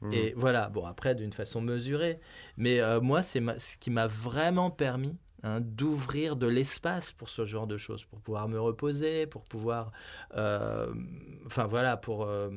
Mhm. 0.00 0.12
Et 0.12 0.32
voilà, 0.36 0.68
bon, 0.68 0.86
après, 0.86 1.14
d'une 1.14 1.32
façon 1.32 1.60
mesurée. 1.60 2.20
Mais 2.56 2.80
euh, 2.80 3.00
moi, 3.00 3.20
c'est 3.20 3.42
ce 3.58 3.76
qui 3.76 3.90
m'a 3.90 4.06
vraiment 4.06 4.70
permis 4.70 5.16
hein, 5.42 5.60
d'ouvrir 5.60 6.36
de 6.36 6.46
l'espace 6.46 7.10
pour 7.12 7.28
ce 7.28 7.44
genre 7.44 7.66
de 7.66 7.76
choses, 7.76 8.04
pour 8.04 8.20
pouvoir 8.20 8.48
me 8.48 8.60
reposer, 8.60 9.26
pour 9.26 9.42
pouvoir. 9.42 9.90
euh, 10.36 10.92
Enfin, 11.46 11.66
voilà, 11.66 11.96
pour. 11.96 12.24
euh, 12.26 12.48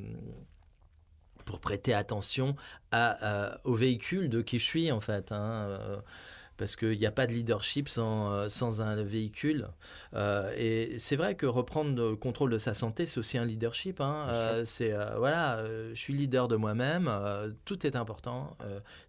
pour 1.51 1.59
prêter 1.59 1.93
attention 1.93 2.55
euh, 2.93 3.51
au 3.65 3.73
véhicule 3.75 4.29
de 4.29 4.41
qui 4.41 4.57
je 4.59 4.65
suis, 4.65 4.91
en 4.91 5.01
fait. 5.01 5.31
hein, 5.33 5.67
euh, 5.67 5.97
parce 6.61 6.75
qu'il 6.75 6.97
n'y 6.97 7.05
a 7.07 7.11
pas 7.11 7.25
de 7.27 7.31
leadership 7.33 7.89
sans, 7.89 8.31
euh, 8.31 8.49
sans 8.49 8.81
un 8.81 9.01
véhicule. 9.03 9.67
Euh, 10.13 10.53
et 10.55 10.97
c'est 10.97 11.15
vrai 11.15 11.35
que 11.35 11.45
reprendre 11.45 11.95
le 11.95 12.15
contrôle 12.15 12.51
de 12.51 12.57
sa 12.57 12.73
santé, 12.73 13.05
c'est 13.07 13.17
aussi 13.17 13.37
un 13.37 13.45
leadership. 13.45 13.99
hein. 13.99 14.27
Euh, 14.33 14.63
c'est 14.65 14.93
euh, 14.93 15.17
voilà, 15.17 15.63
je 15.93 15.99
suis 15.99 16.13
leader 16.13 16.47
de 16.47 16.55
moi-même. 16.55 17.09
tout 17.65 17.85
est 17.87 17.95
important. 17.95 18.55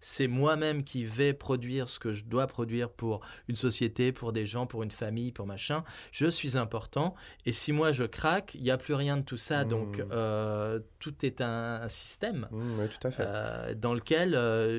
c'est 0.01 0.27
moi-même 0.27 0.83
qui 0.83 1.05
vais 1.05 1.33
produire 1.33 1.87
ce 1.89 1.99
que 1.99 2.11
je 2.13 2.25
dois 2.25 2.47
produire 2.47 2.89
pour 2.89 3.21
une 3.47 3.55
société, 3.55 4.11
pour 4.11 4.33
des 4.33 4.45
gens, 4.45 4.65
pour 4.65 4.81
une 4.83 4.91
famille, 4.91 5.31
pour 5.31 5.45
machin. 5.45 5.83
Je 6.11 6.25
suis 6.27 6.57
important. 6.57 7.13
Et 7.45 7.51
si 7.51 7.71
moi 7.71 7.91
je 7.91 8.03
craque, 8.05 8.55
il 8.55 8.63
n'y 8.63 8.71
a 8.71 8.77
plus 8.77 8.95
rien 8.95 9.17
de 9.17 9.23
tout 9.23 9.37
ça. 9.37 9.63
Donc 9.65 9.99
Mm. 9.99 10.07
euh, 10.11 10.79
tout 10.99 11.13
est 11.25 11.39
un, 11.41 11.81
un 11.83 11.87
système. 11.89 12.47
Ouais, 12.51 12.87
tout 12.87 13.07
à 13.07 13.11
fait. 13.11 13.23
Euh, 13.27 13.73
dans 13.75 13.93
lequel 13.93 14.31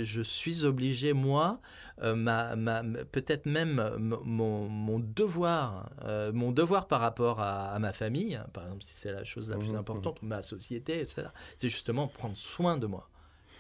je 0.05 0.23
suis 0.23 0.65
obligé, 0.65 1.13
moi, 1.13 1.61
ma, 2.03 2.57
ma- 2.57 2.83
peut-être 2.83 3.47
même 3.47 3.79
m- 3.79 4.17
mon, 4.25 4.69
mon 4.69 4.99
devoir, 4.99 5.91
euh, 6.05 6.33
mon 6.33 6.53
devoir 6.53 6.87
par 6.89 7.01
rapport 7.01 7.41
à, 7.41 7.71
à 7.73 7.79
ma 7.79 7.93
famille, 7.93 8.35
hein, 8.35 8.47
par 8.53 8.65
exemple, 8.65 8.83
si 8.83 8.95
c'est 8.95 9.13
la 9.13 9.25
chose 9.25 9.49
la 9.51 9.57
plus 9.57 9.71
Mhm, 9.71 9.77
importante, 9.77 10.21
ou 10.23 10.27
ma 10.27 10.43
société, 10.43 11.01
etc., 11.01 11.29
c'est 11.59 11.69
justement 11.69 12.09
prendre 12.09 12.37
soin 12.37 12.77
de 12.77 12.87
moi, 12.87 13.09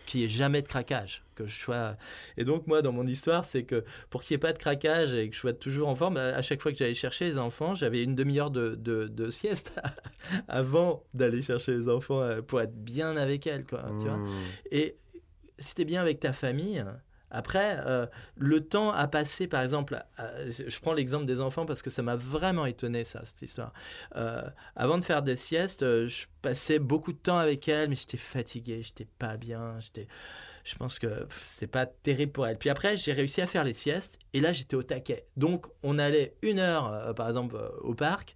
qu'il 0.06 0.20
n'y 0.20 0.26
ait 0.26 0.28
jamais 0.28 0.60
de 0.62 0.68
craquage, 0.68 1.24
que 1.34 1.46
je 1.46 1.58
sois... 1.58 1.96
Et 2.36 2.44
donc, 2.44 2.66
moi, 2.66 2.82
dans 2.82 2.92
mon 2.92 3.06
histoire, 3.06 3.44
c'est 3.44 3.64
que 3.64 3.84
pour 4.10 4.22
qu'il 4.22 4.34
n'y 4.34 4.36
ait 4.36 4.38
pas 4.48 4.52
de 4.52 4.58
craquage 4.58 5.14
et 5.14 5.28
que 5.30 5.34
je 5.34 5.40
sois 5.40 5.52
toujours 5.54 5.88
en 5.88 5.94
forme, 5.94 6.16
à 6.18 6.42
chaque 6.42 6.60
fois 6.60 6.72
que 6.72 6.78
j'allais 6.78 6.94
chercher 6.94 7.24
les 7.26 7.38
enfants, 7.38 7.72
j'avais 7.74 8.02
une 8.02 8.14
demi-heure 8.14 8.50
de, 8.50 8.74
de, 8.74 9.06
de 9.08 9.30
sieste 9.30 9.80
avant 10.48 11.04
d'aller 11.14 11.40
chercher 11.42 11.72
les 11.72 11.88
enfants 11.88 12.20
euh, 12.20 12.42
pour 12.42 12.60
être 12.60 12.74
bien 12.74 13.16
avec 13.16 13.46
elles, 13.46 13.64
quoi, 13.64 13.92
tu 13.98 14.08
vois 14.08 14.16
Mhm. 14.16 14.52
et 14.70 14.96
si 15.58 15.74
t'es 15.76 15.84
bien 15.84 16.00
avec 16.00 16.18
ta 16.20 16.32
famille, 16.32 16.84
après, 17.34 17.80
euh, 17.84 18.06
le 18.36 18.60
temps 18.60 18.92
à 18.92 19.08
passer, 19.08 19.48
par 19.48 19.62
exemple, 19.62 20.00
je 20.38 20.80
prends 20.80 20.92
l'exemple 20.92 21.26
des 21.26 21.40
enfants 21.40 21.66
parce 21.66 21.82
que 21.82 21.90
ça 21.90 22.02
m'a 22.02 22.14
vraiment 22.14 22.64
étonné, 22.64 23.04
ça, 23.04 23.22
cette 23.24 23.42
histoire. 23.42 23.72
Euh, 24.14 24.42
avant 24.76 24.98
de 24.98 25.04
faire 25.04 25.22
des 25.22 25.34
siestes, 25.34 25.82
euh, 25.82 26.06
je 26.06 26.26
passais 26.42 26.78
beaucoup 26.78 27.12
de 27.12 27.18
temps 27.18 27.38
avec 27.38 27.68
elles, 27.68 27.88
mais 27.88 27.96
j'étais 27.96 28.18
fatigué, 28.18 28.82
j'étais 28.82 29.08
pas 29.18 29.36
bien, 29.36 29.78
j'étais... 29.80 30.06
Je 30.62 30.76
pense 30.76 30.98
que 30.98 31.26
c'était 31.42 31.66
pas 31.66 31.84
terrible 31.84 32.32
pour 32.32 32.46
elles. 32.46 32.56
Puis 32.56 32.70
après, 32.70 32.96
j'ai 32.96 33.12
réussi 33.12 33.42
à 33.42 33.46
faire 33.46 33.64
les 33.64 33.74
siestes 33.74 34.18
et 34.32 34.40
là, 34.40 34.52
j'étais 34.52 34.76
au 34.76 34.82
taquet. 34.82 35.26
Donc, 35.36 35.66
on 35.82 35.98
allait 35.98 36.36
une 36.40 36.58
heure, 36.58 37.14
par 37.14 37.28
exemple, 37.28 37.56
au 37.82 37.94
parc. 37.94 38.34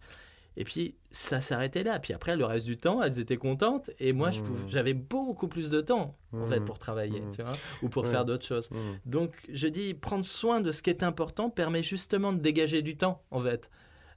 Et 0.61 0.65
puis, 0.65 0.97
ça 1.13 1.41
s'arrêtait 1.41 1.85
là. 1.85 2.01
Puis 2.01 2.13
après, 2.13 2.37
le 2.37 2.45
reste 2.45 2.67
du 2.67 2.77
temps, 2.77 3.01
elles 3.01 3.21
étaient 3.21 3.37
contentes. 3.37 3.91
Et 4.01 4.13
moi, 4.13 4.31
Mmh. 4.31 4.69
j'avais 4.69 4.93
beaucoup 4.93 5.47
plus 5.47 5.71
de 5.71 5.81
temps, 5.81 6.17
en 6.33 6.47
fait, 6.47 6.59
Mmh. 6.61 6.65
pour 6.65 6.79
travailler, 6.81 7.21
Mmh. 7.21 7.31
tu 7.31 7.43
vois, 7.43 7.55
ou 7.83 7.89
pour 7.89 8.07
faire 8.09 8.25
d'autres 8.25 8.45
choses. 8.45 8.69
Donc, 9.07 9.37
je 9.53 9.69
dis, 9.69 9.95
prendre 9.95 10.25
soin 10.25 10.61
de 10.61 10.73
ce 10.73 10.83
qui 10.83 10.91
est 10.91 11.05
important 11.05 11.49
permet 11.49 11.85
justement 11.85 12.33
de 12.33 12.41
dégager 12.41 12.83
du 12.83 12.97
temps, 12.97 13.23
en 13.31 13.39
fait. 13.41 13.71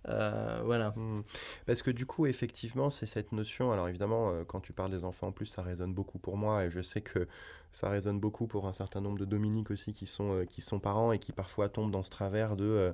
Euh, 0.09 0.61
voilà. 0.65 0.95
Parce 1.67 1.83
que 1.83 1.91
du 1.91 2.07
coup, 2.07 2.25
effectivement, 2.25 2.89
c'est 2.89 3.05
cette 3.05 3.31
notion. 3.33 3.71
Alors 3.71 3.87
évidemment, 3.87 4.31
euh, 4.31 4.43
quand 4.43 4.59
tu 4.59 4.73
parles 4.73 4.89
des 4.89 5.05
enfants, 5.05 5.27
en 5.27 5.31
plus, 5.31 5.45
ça 5.45 5.61
résonne 5.61 5.93
beaucoup 5.93 6.17
pour 6.17 6.37
moi, 6.37 6.65
et 6.65 6.71
je 6.71 6.81
sais 6.81 7.01
que 7.01 7.27
ça 7.71 7.87
résonne 7.87 8.19
beaucoup 8.19 8.47
pour 8.47 8.67
un 8.67 8.73
certain 8.73 8.99
nombre 8.99 9.19
de 9.19 9.25
Dominique 9.25 9.69
aussi 9.69 9.93
qui 9.93 10.07
sont, 10.07 10.37
euh, 10.37 10.45
qui 10.45 10.61
sont 10.61 10.79
parents 10.79 11.11
et 11.11 11.19
qui 11.19 11.33
parfois 11.33 11.69
tombent 11.69 11.91
dans 11.91 12.01
ce 12.01 12.09
travers 12.09 12.55
de 12.55 12.93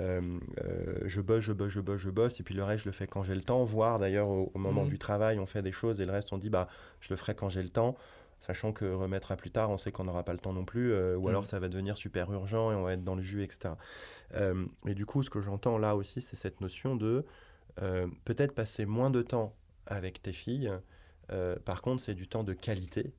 euh, 0.00 0.38
euh, 0.64 0.98
je 1.04 1.20
bosse, 1.20 1.40
je 1.40 1.52
bosse, 1.52 1.70
je 1.70 1.80
bosse, 1.80 2.00
je 2.00 2.10
bosse, 2.10 2.40
et 2.40 2.42
puis 2.42 2.54
le 2.54 2.64
reste, 2.64 2.84
je 2.84 2.88
le 2.88 2.92
fais 2.92 3.06
quand 3.06 3.22
j'ai 3.22 3.34
le 3.34 3.42
temps. 3.42 3.62
Voire 3.64 3.98
d'ailleurs, 3.98 4.28
au, 4.28 4.50
au 4.54 4.58
moment 4.58 4.84
Mhm. 4.84 4.88
du 4.88 4.98
travail, 4.98 5.38
on 5.38 5.46
fait 5.46 5.62
des 5.62 5.72
choses 5.72 6.00
et 6.00 6.06
le 6.06 6.12
reste, 6.12 6.32
on 6.32 6.38
dit 6.38 6.50
bah, 6.50 6.68
je 7.00 7.08
le 7.10 7.16
ferai 7.16 7.34
quand 7.34 7.48
j'ai 7.48 7.62
le 7.62 7.68
temps. 7.68 7.96
Sachant 8.40 8.72
que 8.72 8.84
remettre 8.92 9.30
à 9.30 9.36
plus 9.36 9.52
tard, 9.52 9.70
on 9.70 9.78
sait 9.78 9.92
qu'on 9.92 10.02
n'aura 10.04 10.24
pas 10.24 10.32
le 10.32 10.40
temps 10.40 10.52
non 10.52 10.64
plus, 10.64 10.92
euh, 10.92 11.16
ou 11.16 11.28
alors 11.28 11.42
Mhm. 11.42 11.46
ça 11.46 11.60
va 11.60 11.68
devenir 11.68 11.96
super 11.96 12.32
urgent 12.32 12.72
et 12.72 12.74
on 12.74 12.82
va 12.82 12.94
être 12.94 13.04
dans 13.04 13.14
le 13.14 13.22
jus, 13.22 13.44
etc. 13.44 13.74
Et 14.86 14.94
du 14.94 15.06
coup, 15.06 15.22
ce 15.22 15.30
que 15.30 15.40
j'entends 15.40 15.78
là 15.78 15.94
aussi, 15.94 16.20
c'est 16.22 16.36
cette 16.36 16.60
notion 16.60 16.96
de 16.96 17.24
peut-être 18.24 18.52
passer 18.54 18.84
moins 18.86 19.10
de 19.10 19.22
temps 19.22 19.54
avec 19.86 20.22
tes 20.22 20.32
filles. 20.32 20.70
Par 21.64 21.82
contre, 21.82 22.02
c'est 22.02 22.14
du 22.14 22.26
temps 22.28 22.44
de 22.44 22.52
qualité. 22.52 23.12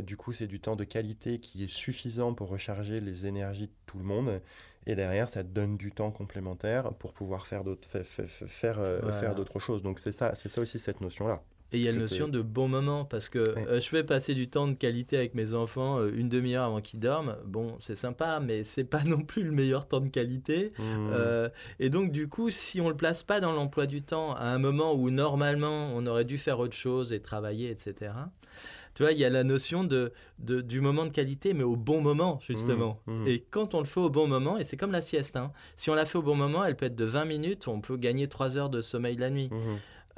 Du 0.00 0.16
coup, 0.16 0.32
c'est 0.32 0.46
du 0.46 0.60
temps 0.60 0.76
de 0.76 0.84
qualité 0.84 1.38
qui 1.38 1.64
est 1.64 1.70
suffisant 1.70 2.34
pour 2.34 2.48
recharger 2.48 3.00
les 3.00 3.26
énergies 3.26 3.66
de 3.68 3.72
tout 3.86 3.98
le 3.98 4.04
monde. 4.04 4.40
Et 4.86 4.94
derrière, 4.94 5.30
ça 5.30 5.42
te 5.42 5.48
donne 5.48 5.76
du 5.76 5.92
temps 5.92 6.10
complémentaire 6.10 6.90
pour 6.94 7.12
pouvoir 7.12 7.46
faire 7.46 7.64
d'autres, 7.64 7.88
faire, 7.88 8.78
euh, 8.78 9.12
faire 9.12 9.34
d'autres 9.34 9.60
choses. 9.60 9.82
Donc 9.82 10.00
c'est 10.00 10.12
ça, 10.12 10.34
c'est 10.34 10.48
ça 10.48 10.60
aussi 10.60 10.78
cette 10.78 11.00
notion-là. 11.00 11.42
Et 11.72 11.78
il 11.78 11.82
y 11.82 11.88
a 11.88 11.92
la 11.92 11.98
notion 11.98 12.28
de 12.28 12.42
bon 12.42 12.68
moment, 12.68 13.06
parce 13.06 13.30
que 13.30 13.38
euh, 13.38 13.80
je 13.80 13.88
fais 13.88 14.04
passer 14.04 14.34
du 14.34 14.48
temps 14.48 14.68
de 14.68 14.74
qualité 14.74 15.16
avec 15.16 15.34
mes 15.34 15.54
enfants 15.54 15.98
euh, 15.98 16.12
une 16.14 16.28
demi-heure 16.28 16.64
avant 16.64 16.82
qu'ils 16.82 17.00
dorment. 17.00 17.36
Bon, 17.46 17.76
c'est 17.78 17.96
sympa, 17.96 18.40
mais 18.40 18.62
c'est 18.62 18.84
pas 18.84 19.02
non 19.06 19.22
plus 19.22 19.42
le 19.42 19.52
meilleur 19.52 19.88
temps 19.88 20.00
de 20.00 20.08
qualité. 20.08 20.72
Mmh. 20.78 20.82
Euh, 21.12 21.48
et 21.80 21.88
donc, 21.88 22.12
du 22.12 22.28
coup, 22.28 22.50
si 22.50 22.80
on 22.82 22.90
le 22.90 22.96
place 22.96 23.22
pas 23.22 23.40
dans 23.40 23.52
l'emploi 23.52 23.86
du 23.86 24.02
temps 24.02 24.34
à 24.34 24.44
un 24.44 24.58
moment 24.58 24.92
où 24.92 25.10
normalement 25.10 25.90
on 25.94 26.06
aurait 26.06 26.26
dû 26.26 26.36
faire 26.36 26.58
autre 26.58 26.76
chose 26.76 27.12
et 27.14 27.20
travailler, 27.20 27.70
etc. 27.70 28.12
Tu 28.94 29.02
vois, 29.02 29.12
il 29.12 29.18
y 29.18 29.24
a 29.24 29.30
la 29.30 29.44
notion 29.44 29.84
de, 29.84 30.12
de, 30.38 30.60
du 30.60 30.80
moment 30.80 31.06
de 31.06 31.10
qualité, 31.10 31.54
mais 31.54 31.62
au 31.62 31.76
bon 31.76 32.00
moment, 32.00 32.38
justement. 32.46 33.00
Mmh, 33.06 33.12
mmh. 33.12 33.28
Et 33.28 33.40
quand 33.50 33.74
on 33.74 33.78
le 33.78 33.86
fait 33.86 34.00
au 34.00 34.10
bon 34.10 34.26
moment, 34.26 34.58
et 34.58 34.64
c'est 34.64 34.76
comme 34.76 34.92
la 34.92 35.00
sieste, 35.00 35.36
hein, 35.36 35.52
si 35.76 35.90
on 35.90 35.94
la 35.94 36.04
fait 36.04 36.18
au 36.18 36.22
bon 36.22 36.34
moment, 36.34 36.64
elle 36.64 36.76
peut 36.76 36.86
être 36.86 36.96
de 36.96 37.04
20 37.04 37.24
minutes, 37.24 37.68
on 37.68 37.80
peut 37.80 37.96
gagner 37.96 38.28
3 38.28 38.58
heures 38.58 38.70
de 38.70 38.82
sommeil 38.82 39.16
la 39.16 39.30
nuit. 39.30 39.50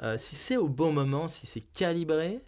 Euh, 0.03 0.17
si 0.17 0.35
c'est 0.35 0.57
au 0.57 0.67
bon 0.67 0.91
moment, 0.91 1.27
si 1.27 1.45
c'est 1.45 1.61
calibré, 1.73 2.41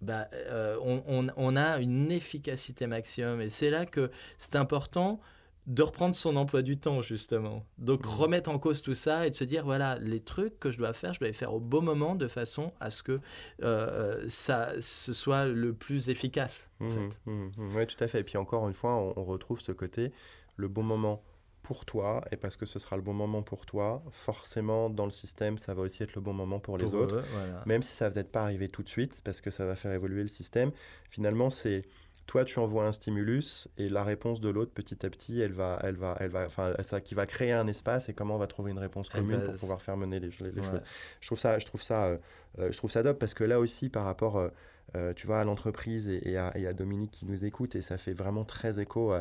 bah, 0.00 0.28
euh, 0.34 0.76
on, 0.82 1.56
a 1.56 1.78
une 1.78 2.10
efficacité 2.10 2.86
maximum. 2.86 3.40
Et 3.40 3.48
c'est 3.48 3.70
là 3.70 3.86
que 3.86 4.10
c'est 4.38 4.56
important 4.56 5.20
de 5.66 5.82
reprendre 5.82 6.14
son 6.14 6.36
emploi 6.36 6.62
du 6.62 6.78
temps, 6.78 7.00
justement. 7.00 7.64
Donc 7.78 8.04
mmh. 8.04 8.08
remettre 8.08 8.50
en 8.50 8.58
cause 8.58 8.82
tout 8.82 8.94
ça 8.94 9.26
et 9.26 9.30
de 9.30 9.34
se 9.34 9.44
dire, 9.44 9.64
voilà, 9.64 9.98
les 9.98 10.20
trucs 10.20 10.58
que 10.58 10.70
je 10.70 10.78
dois 10.78 10.92
faire, 10.92 11.12
je 11.12 11.20
dois 11.20 11.28
les 11.28 11.34
faire 11.34 11.52
au 11.54 11.60
bon 11.60 11.82
moment 11.82 12.14
de 12.14 12.28
façon 12.28 12.72
à 12.80 12.90
ce 12.90 13.02
que 13.02 13.20
euh, 13.62 14.24
ça 14.28 14.70
ce 14.80 15.12
soit 15.12 15.46
le 15.46 15.74
plus 15.74 16.08
efficace. 16.08 16.70
En 16.80 16.86
mmh, 16.86 16.90
fait. 16.90 17.20
Mmh, 17.26 17.50
oui, 17.74 17.86
tout 17.86 18.02
à 18.02 18.08
fait. 18.08 18.20
Et 18.20 18.24
puis 18.24 18.38
encore 18.38 18.68
une 18.68 18.74
fois, 18.74 18.94
on 18.94 19.24
retrouve 19.24 19.60
ce 19.60 19.72
côté, 19.72 20.12
le 20.56 20.68
bon 20.68 20.82
moment 20.82 21.22
pour 21.66 21.84
toi 21.84 22.20
et 22.30 22.36
parce 22.36 22.56
que 22.56 22.64
ce 22.64 22.78
sera 22.78 22.94
le 22.94 23.02
bon 23.02 23.12
moment 23.12 23.42
pour 23.42 23.66
toi, 23.66 24.00
forcément 24.12 24.88
dans 24.88 25.04
le 25.04 25.10
système, 25.10 25.58
ça 25.58 25.74
va 25.74 25.82
aussi 25.82 26.04
être 26.04 26.14
le 26.14 26.20
bon 26.20 26.32
moment 26.32 26.60
pour 26.60 26.78
les 26.78 26.94
autres. 26.94 27.24
Même 27.66 27.82
si 27.82 27.92
ça 27.92 28.06
va 28.08 28.14
peut-être 28.14 28.30
pas 28.30 28.42
arriver 28.42 28.68
tout 28.68 28.84
de 28.84 28.88
suite 28.88 29.20
parce 29.24 29.40
que 29.40 29.50
ça 29.50 29.66
va 29.66 29.74
faire 29.74 29.90
évoluer 29.90 30.22
le 30.22 30.28
système. 30.28 30.70
Finalement, 31.10 31.50
c'est 31.50 31.82
toi 32.26 32.44
tu 32.44 32.58
envoies 32.58 32.84
un 32.84 32.92
stimulus 32.92 33.68
et 33.78 33.88
la 33.88 34.04
réponse 34.04 34.40
de 34.40 34.48
l'autre 34.48 34.72
petit 34.72 35.06
à 35.06 35.10
petit, 35.10 35.40
elle 35.40 35.52
va 35.52 35.78
elle 35.82 35.96
va 35.96 36.16
elle 36.20 36.30
va 36.30 36.44
enfin 36.44 36.74
ça 36.82 37.00
qui 37.00 37.14
va 37.14 37.26
créer 37.26 37.52
un 37.52 37.66
espace 37.66 38.08
et 38.08 38.14
comment 38.14 38.34
on 38.34 38.38
va 38.38 38.46
trouver 38.46 38.72
une 38.72 38.78
réponse 38.78 39.08
commune 39.08 39.42
pour 39.44 39.54
pouvoir 39.54 39.80
faire 39.80 39.96
mener 39.96 40.18
les, 40.18 40.28
les, 40.28 40.62
choses. 40.62 40.82
Je 41.20 41.28
trouve 41.28 41.38
ça 41.38 41.58
je 41.58 41.66
trouve 41.66 41.82
ça 41.82 42.06
euh, 42.06 42.18
euh, 42.58 42.72
je 42.72 42.76
trouve 42.76 42.90
ça 42.90 43.02
top 43.02 43.18
parce 43.18 43.34
que 43.34 43.44
là 43.44 43.60
aussi 43.60 43.88
par 43.88 44.04
rapport 44.04 44.50
euh, 44.94 45.12
tu 45.14 45.26
vois, 45.26 45.40
à 45.40 45.44
l'entreprise 45.44 46.08
et, 46.08 46.36
à, 46.38 46.72
Dominique 46.72 47.10
qui 47.10 47.26
nous 47.26 47.44
écoute, 47.44 47.74
et 47.74 47.82
ça 47.82 47.98
fait 47.98 48.12
vraiment 48.12 48.44
très 48.44 48.80
écho 48.80 49.12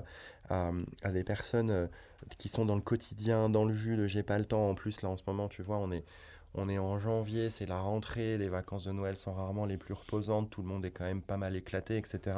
à, 0.49 0.71
des 1.11 1.23
personnes 1.23 1.89
qui 2.37 2.49
sont 2.49 2.65
dans 2.65 2.75
le 2.75 2.81
quotidien, 2.81 3.49
dans 3.49 3.65
le 3.65 3.73
jus 3.73 3.97
de 3.97 4.05
j'ai 4.05 4.21
pas 4.21 4.37
le 4.37 4.45
temps. 4.45 4.69
En 4.69 4.75
plus, 4.75 5.01
là, 5.01 5.09
en 5.09 5.17
ce 5.17 5.23
moment, 5.25 5.47
tu 5.49 5.63
vois, 5.63 5.79
on 5.79 5.91
est, 5.91 6.05
on 6.57 6.69
est 6.69 6.77
en 6.77 6.99
janvier, 6.99 7.49
c'est 7.49 7.65
la 7.65 7.79
rentrée, 7.79 8.37
les 8.37 8.49
vacances 8.49 8.85
de 8.85 8.91
Noël 8.91 9.17
sont 9.17 9.33
rarement 9.33 9.65
les 9.65 9.77
plus 9.77 9.93
reposantes, 9.93 10.49
tout 10.49 10.61
le 10.61 10.67
monde 10.67 10.85
est 10.85 10.91
quand 10.91 11.03
même 11.03 11.21
pas 11.21 11.37
mal 11.37 11.55
éclaté, 11.55 11.97
etc. 11.97 12.37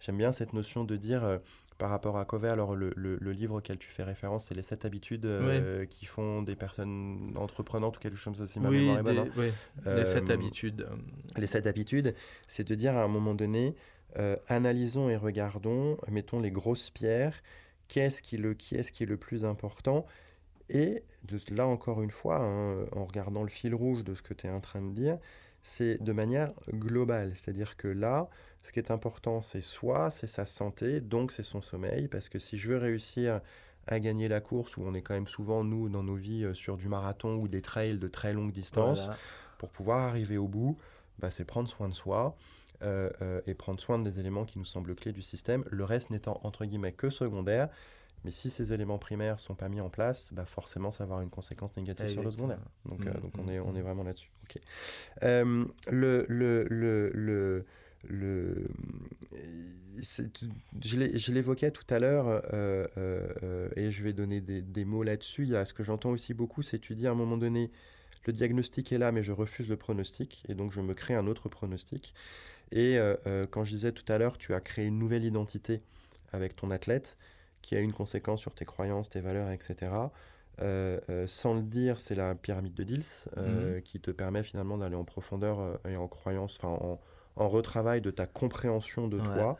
J'aime 0.00 0.18
bien 0.18 0.32
cette 0.32 0.52
notion 0.52 0.84
de 0.84 0.96
dire, 0.96 1.24
euh, 1.24 1.38
par 1.78 1.90
rapport 1.90 2.18
à 2.18 2.24
Covey, 2.24 2.48
alors 2.48 2.74
le, 2.74 2.92
le, 2.96 3.32
livre 3.32 3.58
auquel 3.58 3.78
tu 3.78 3.88
fais 3.88 4.02
référence, 4.02 4.46
c'est 4.48 4.54
les 4.54 4.62
sept 4.62 4.84
habitudes 4.84 5.26
euh, 5.26 5.86
qui 5.86 6.06
font 6.06 6.42
des 6.42 6.56
personnes 6.56 7.32
entreprenantes 7.36 7.96
ou 7.96 8.00
quelque 8.00 8.16
chose 8.16 8.24
comme 8.24 8.46
ça, 8.46 8.46
si 8.46 8.60
ma 8.60 8.68
oui, 8.68 8.80
mémoire 8.80 8.98
est 8.98 9.02
bonne. 9.02 9.30
oui. 9.36 9.50
les 9.86 10.06
sept 10.06 10.30
euh, 10.30 10.34
habitudes. 10.34 10.88
Les 11.36 11.46
sept 11.46 11.66
habitudes, 11.66 12.14
c'est 12.48 12.66
de 12.66 12.74
dire 12.74 12.96
à 12.96 13.02
un 13.02 13.08
moment 13.08 13.34
donné, 13.34 13.74
analysons 14.48 15.08
et 15.08 15.16
regardons, 15.16 15.96
mettons 16.08 16.40
les 16.40 16.52
grosses 16.52 16.90
pierres, 16.90 17.42
qu'est-ce 17.88 18.22
qui, 18.22 18.36
le, 18.36 18.54
qui, 18.54 18.76
est 18.76 18.82
-ce 18.82 18.92
qui 18.92 19.02
est 19.02 19.06
le 19.06 19.16
plus 19.16 19.44
important 19.44 20.06
et 20.68 21.02
de, 21.24 21.38
là 21.54 21.66
encore 21.66 22.02
une 22.02 22.10
fois, 22.10 22.38
hein, 22.38 22.86
en 22.92 23.04
regardant 23.04 23.42
le 23.42 23.48
fil 23.48 23.74
rouge 23.74 24.04
de 24.04 24.14
ce 24.14 24.22
que 24.22 24.34
tu 24.34 24.46
es 24.46 24.50
en 24.50 24.60
train 24.60 24.82
de 24.82 24.92
dire, 24.92 25.18
c'est 25.62 26.02
de 26.02 26.12
manière 26.12 26.52
globale. 26.72 27.32
C'est-à-dire 27.34 27.76
que 27.76 27.88
là, 27.88 28.28
ce 28.62 28.72
qui 28.72 28.78
est 28.78 28.90
important, 28.90 29.42
c'est 29.42 29.60
soit 29.60 30.10
c'est 30.10 30.26
sa 30.26 30.46
santé, 30.46 31.00
donc 31.00 31.32
c'est 31.32 31.42
son 31.42 31.60
sommeil, 31.60 32.08
parce 32.08 32.28
que 32.28 32.38
si 32.38 32.56
je 32.56 32.68
veux 32.68 32.78
réussir 32.78 33.40
à 33.86 34.00
gagner 34.00 34.28
la 34.28 34.40
course, 34.40 34.76
où 34.76 34.82
on 34.84 34.94
est 34.94 35.02
quand 35.02 35.14
même 35.14 35.26
souvent, 35.26 35.64
nous, 35.64 35.88
dans 35.88 36.02
nos 36.02 36.14
vies, 36.14 36.44
euh, 36.44 36.54
sur 36.54 36.76
du 36.76 36.88
marathon 36.88 37.36
ou 37.36 37.48
des 37.48 37.60
trails 37.60 37.98
de 37.98 38.08
très 38.08 38.32
longue 38.32 38.52
distance, 38.52 39.10
pour 39.58 39.70
pouvoir 39.70 40.00
arriver 40.00 40.38
au 40.38 40.48
bout, 40.48 40.78
bah, 41.18 41.30
c'est 41.30 41.44
prendre 41.44 41.68
soin 41.68 41.88
de 41.88 41.94
soi. 41.94 42.36
Euh, 42.82 43.08
euh, 43.22 43.40
et 43.46 43.54
prendre 43.54 43.80
soin 43.80 44.00
des 44.00 44.18
éléments 44.18 44.44
qui 44.44 44.58
nous 44.58 44.64
semblent 44.64 44.94
clés 44.96 45.12
du 45.12 45.22
système, 45.22 45.64
le 45.70 45.84
reste 45.84 46.10
n'étant 46.10 46.40
entre 46.42 46.66
guillemets 46.66 46.92
que 46.92 47.08
secondaire. 47.08 47.68
Mais 48.24 48.30
si 48.30 48.50
ces 48.50 48.72
éléments 48.72 48.98
primaires 48.98 49.38
sont 49.38 49.54
pas 49.54 49.68
mis 49.68 49.80
en 49.80 49.90
place, 49.90 50.32
bah 50.32 50.46
forcément, 50.46 50.90
ça 50.90 51.04
va 51.04 51.04
avoir 51.04 51.20
une 51.20 51.30
conséquence 51.30 51.76
négative 51.76 52.08
sur 52.08 52.22
le 52.22 52.30
secondaire. 52.30 52.60
Donc, 52.86 53.04
donc 53.04 53.32
on, 53.38 53.48
est, 53.48 53.58
on 53.60 53.74
est 53.76 53.82
vraiment 53.82 54.02
là-dessus. 54.02 54.30
le, 55.20 56.24
le, 56.28 56.64
le 56.68 57.64
le, 58.08 58.68
je 60.80 61.32
l'évoquais 61.32 61.70
tout 61.70 61.86
à 61.90 61.98
l'heure 61.98 62.42
euh, 62.52 62.86
euh, 62.96 63.68
et 63.76 63.90
je 63.90 64.02
vais 64.02 64.12
donner 64.12 64.40
des, 64.40 64.84
mots 64.84 65.02
là-dessus. 65.02 65.44
Il 65.44 65.50
y 65.50 65.56
a 65.56 65.64
ce 65.64 65.72
que 65.72 65.82
j'entends 65.82 66.10
aussi 66.10 66.34
beaucoup, 66.34 66.62
c'est 66.62 66.78
tu 66.78 66.94
dis 66.94 67.06
à 67.06 67.10
un 67.10 67.14
moment 67.14 67.36
donné, 67.36 67.70
le 68.26 68.32
diagnostic 68.32 68.92
est 68.92 68.98
là, 68.98 69.12
mais 69.12 69.22
je 69.22 69.32
refuse 69.32 69.68
le 69.68 69.76
pronostic 69.76 70.44
et 70.48 70.54
donc 70.54 70.72
je 70.72 70.80
me 70.80 70.94
crée 70.94 71.14
un 71.14 71.26
autre 71.26 71.48
pronostic. 71.48 72.14
Et 72.72 72.98
euh, 72.98 73.46
quand 73.50 73.64
je 73.64 73.74
disais 73.74 73.92
tout 73.92 74.10
à 74.10 74.18
l'heure, 74.18 74.38
tu 74.38 74.54
as 74.54 74.60
créé 74.60 74.86
une 74.86 74.98
nouvelle 74.98 75.24
identité 75.24 75.82
avec 76.32 76.56
ton 76.56 76.70
athlète 76.70 77.16
qui 77.64 77.76
a 77.76 77.80
une 77.80 77.92
conséquence 77.92 78.40
sur 78.40 78.54
tes 78.54 78.64
croyances, 78.64 79.08
tes 79.08 79.20
valeurs, 79.20 79.50
etc. 79.50 79.90
sans 81.26 81.54
le 81.54 81.62
dire, 81.62 81.98
c'est 81.98 82.14
la 82.14 82.34
pyramide 82.34 82.74
de 82.74 82.84
Dils 82.84 83.26
mm-hmm. 83.36 83.82
qui 83.82 84.00
te 84.00 84.10
permet 84.10 84.42
finalement 84.42 84.78
d'aller 84.78 84.96
en 84.96 85.04
profondeur 85.04 85.80
et 85.88 85.96
en 85.96 86.06
croyance, 86.06 86.58
enfin 86.58 86.68
en, 86.68 87.00
en 87.36 87.48
retravail 87.48 88.00
de 88.00 88.10
ta 88.10 88.26
compréhension 88.26 89.08
de 89.08 89.18
toi. 89.18 89.56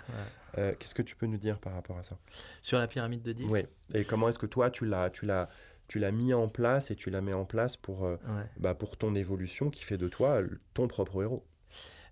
Euh, 0.59 0.73
qu'est-ce 0.79 0.95
que 0.95 1.03
tu 1.03 1.17
peux 1.17 1.27
nous 1.27 1.37
dire 1.37 1.59
par 1.59 1.73
rapport 1.73 1.99
à 1.99 2.03
ça? 2.05 2.17
Sur 2.63 2.79
la 2.79 2.87
pyramide 2.87 3.23
de 3.23 3.33
Dix 3.33 3.47
Oui. 3.49 3.63
Et 3.93 4.05
comment 4.05 4.29
est-ce 4.29 4.39
que 4.39 4.47
toi, 4.47 4.71
tu 4.71 4.87
l'as, 4.87 5.11
tu 5.11 5.27
l'as, 5.27 5.49
tu 5.89 5.99
l'as 5.99 6.13
mis 6.13 6.33
en 6.33 6.49
place 6.49 6.91
et 6.91 6.97
tu 6.97 7.11
la 7.11 7.21
mets 7.21 7.33
en 7.33 7.45
place 7.45 7.77
pour, 7.77 8.05
euh, 8.05 8.17
bah, 8.59 8.75
pour 8.75 8.97
ton 8.97 9.15
évolution 9.15 9.71
qui 9.71 9.83
fait 9.83 9.99
de 9.99 10.09
toi 10.09 10.41
ton 10.73 10.87
propre 10.87 11.23
héros? 11.23 11.45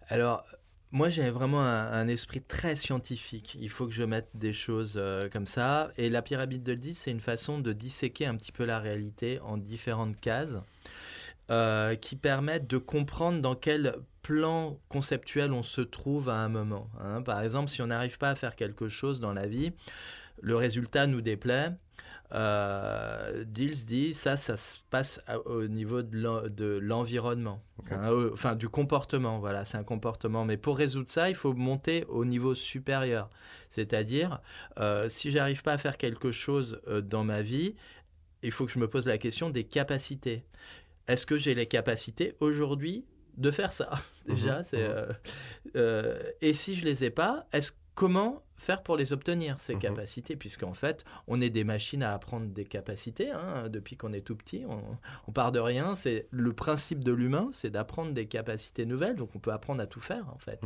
Alors, 0.08 0.44
moi, 0.92 1.08
j'ai 1.08 1.30
vraiment 1.30 1.62
un, 1.62 2.06
esprit 2.08 2.42
très 2.42 2.76
scientifique. 2.76 3.56
Il 3.60 3.70
faut 3.70 3.86
que 3.86 3.92
je 3.92 4.02
mette 4.02 4.28
des 4.34 4.52
choses 4.52 4.94
euh, 4.96 5.28
comme 5.32 5.46
ça. 5.46 5.90
Et 5.96 6.10
la 6.10 6.22
pyramide 6.22 6.62
de 6.62 6.74
10, 6.74 6.94
c'est 6.94 7.10
une 7.10 7.20
façon 7.20 7.58
de 7.58 7.72
disséquer 7.72 8.26
un 8.26 8.36
petit 8.36 8.52
peu 8.52 8.64
la 8.64 8.78
réalité 8.78 9.40
en 9.40 9.56
différentes 9.56 10.20
cases. 10.20 10.58
qui 12.00 12.16
permettent 12.16 12.66
de 12.66 12.78
comprendre 12.78 13.42
dans 13.42 13.54
quel 13.54 13.96
plan 14.22 14.78
conceptuel 14.88 15.52
on 15.52 15.62
se 15.62 15.80
trouve 15.82 16.28
à 16.28 16.36
un 16.36 16.48
moment. 16.48 16.88
Hein. 17.00 17.22
Par 17.22 17.42
exemple, 17.42 17.68
si 17.68 17.82
on 17.82 17.88
n'arrive 17.88 18.18
pas 18.18 18.30
à 18.30 18.34
faire 18.34 18.56
quelque 18.56 18.88
chose 18.88 19.20
dans 19.20 19.32
la 19.32 19.46
vie, 19.46 19.72
le 20.40 20.56
résultat 20.56 21.06
nous 21.06 21.20
déplaît. 21.20 21.72
Euh, 22.34 23.44
Dills 23.44 23.84
dit 23.86 24.14
ça, 24.14 24.36
ça 24.36 24.56
se 24.56 24.78
passe 24.90 25.20
au 25.44 25.66
niveau 25.66 26.02
de 26.02 26.78
l'environnement, 26.78 27.62
hein, 27.90 28.30
enfin 28.32 28.54
du 28.56 28.68
comportement. 28.68 29.38
Voilà, 29.38 29.64
c'est 29.64 29.76
un 29.76 29.84
comportement. 29.84 30.44
Mais 30.44 30.56
pour 30.56 30.78
résoudre 30.78 31.08
ça, 31.08 31.28
il 31.28 31.34
faut 31.34 31.52
monter 31.52 32.04
au 32.08 32.24
niveau 32.24 32.54
supérieur. 32.54 33.28
C'est-à-dire, 33.68 34.40
euh, 34.78 35.08
si 35.08 35.30
j'arrive 35.30 35.62
pas 35.62 35.72
à 35.72 35.78
faire 35.78 35.98
quelque 35.98 36.30
chose 36.30 36.80
euh, 36.88 37.00
dans 37.00 37.24
ma 37.24 37.42
vie, 37.42 37.74
il 38.42 38.50
faut 38.50 38.66
que 38.66 38.72
je 38.72 38.78
me 38.78 38.88
pose 38.88 39.06
la 39.06 39.18
question 39.18 39.50
des 39.50 39.64
capacités. 39.64 40.44
Est-ce 41.08 41.26
que 41.26 41.36
j'ai 41.36 41.54
les 41.54 41.66
capacités 41.66 42.34
aujourd'hui 42.40 43.04
de 43.36 43.50
faire 43.50 43.72
ça? 43.72 43.90
Déjà 44.26 44.58
mhm, 44.58 44.62
c'est 44.62 44.88
mhm. 44.88 44.94
Euh, 44.94 45.12
euh, 45.76 46.22
et 46.40 46.52
si 46.52 46.74
je 46.74 46.84
les 46.84 47.04
ai 47.04 47.10
pas 47.10 47.46
est-ce 47.52 47.72
comment 47.94 48.42
faire 48.62 48.82
pour 48.82 48.96
les 48.96 49.12
obtenir 49.12 49.60
ces 49.60 49.74
mhm. 49.74 49.80
capacités 49.80 50.36
puisqu'en 50.36 50.74
fait 50.74 51.04
on 51.26 51.40
est 51.40 51.50
des 51.50 51.64
machines 51.64 52.02
à 52.02 52.14
apprendre 52.14 52.46
des 52.46 52.64
capacités 52.64 53.30
hein, 53.30 53.68
depuis 53.68 53.96
qu'on 53.96 54.12
est 54.12 54.20
tout 54.20 54.36
petit. 54.36 54.64
On, 55.26 55.32
part 55.32 55.52
de 55.52 55.58
rien 55.58 55.94
c'est 55.94 56.26
le 56.30 56.52
principe 56.52 57.02
de 57.02 57.12
l'humain 57.12 57.48
c'est 57.52 57.70
d'apprendre 57.70 58.12
des 58.12 58.26
capacités 58.26 58.86
nouvelles 58.86 59.16
donc 59.16 59.30
on 59.34 59.38
peut 59.38 59.52
apprendre 59.52 59.82
à 59.82 59.86
tout 59.86 60.00
faire 60.00 60.26
en 60.34 60.38
fait. 60.38 60.60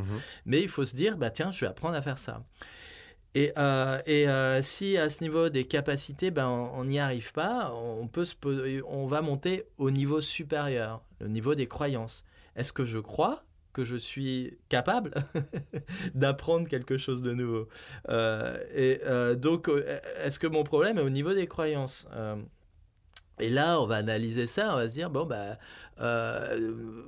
Mais 0.44 0.60
il 0.60 0.68
faut 0.68 0.84
se 0.84 0.96
dire 0.96 1.16
bah 1.16 1.30
tiens 1.30 1.52
je 1.52 1.60
vais 1.60 1.66
apprendre 1.66 1.94
à 1.94 2.02
faire 2.02 2.18
ça. 2.18 2.42
Et, 3.34 3.52
euh, 3.58 4.00
et 4.06 4.62
si 4.62 4.96
à 4.96 5.10
ce 5.10 5.22
niveau 5.22 5.50
des 5.50 5.64
capacités, 5.64 6.30
ben, 6.30 6.48
on 6.48 6.84
n'y 6.84 6.98
arrive 6.98 7.34
pas, 7.34 7.70
on, 7.74 8.08
peut 8.08 8.24
se, 8.24 8.34
on 8.86 9.06
va 9.06 9.20
monter 9.20 9.64
au 9.76 9.90
niveau 9.90 10.22
supérieur, 10.22 11.02
le 11.20 11.28
niveau 11.28 11.54
des 11.54 11.68
croyances. 11.68 12.24
Est-ce 12.56 12.72
que 12.72 12.86
je 12.86 12.98
crois 12.98 13.44
que 13.76 13.84
je 13.84 13.96
suis 13.96 14.56
capable 14.70 15.12
d'apprendre 16.14 16.66
quelque 16.66 16.96
chose 16.96 17.20
de 17.20 17.34
nouveau 17.34 17.68
euh, 18.08 18.56
Et 18.74 19.02
euh, 19.04 19.34
donc, 19.34 19.68
euh, 19.68 20.00
est-ce 20.24 20.38
que 20.38 20.46
mon 20.46 20.64
problème 20.64 20.96
est 20.96 21.02
au 21.02 21.10
niveau 21.10 21.34
des 21.34 21.46
croyances 21.46 22.08
Et 23.38 23.50
là, 23.50 23.78
on 23.82 23.86
va 23.86 23.96
analyser 23.96 24.46
ça, 24.46 24.72
on 24.72 24.76
va 24.76 24.88
se 24.88 24.94
dire, 24.94 25.10
bon, 25.10 25.26
bah, 25.26 25.58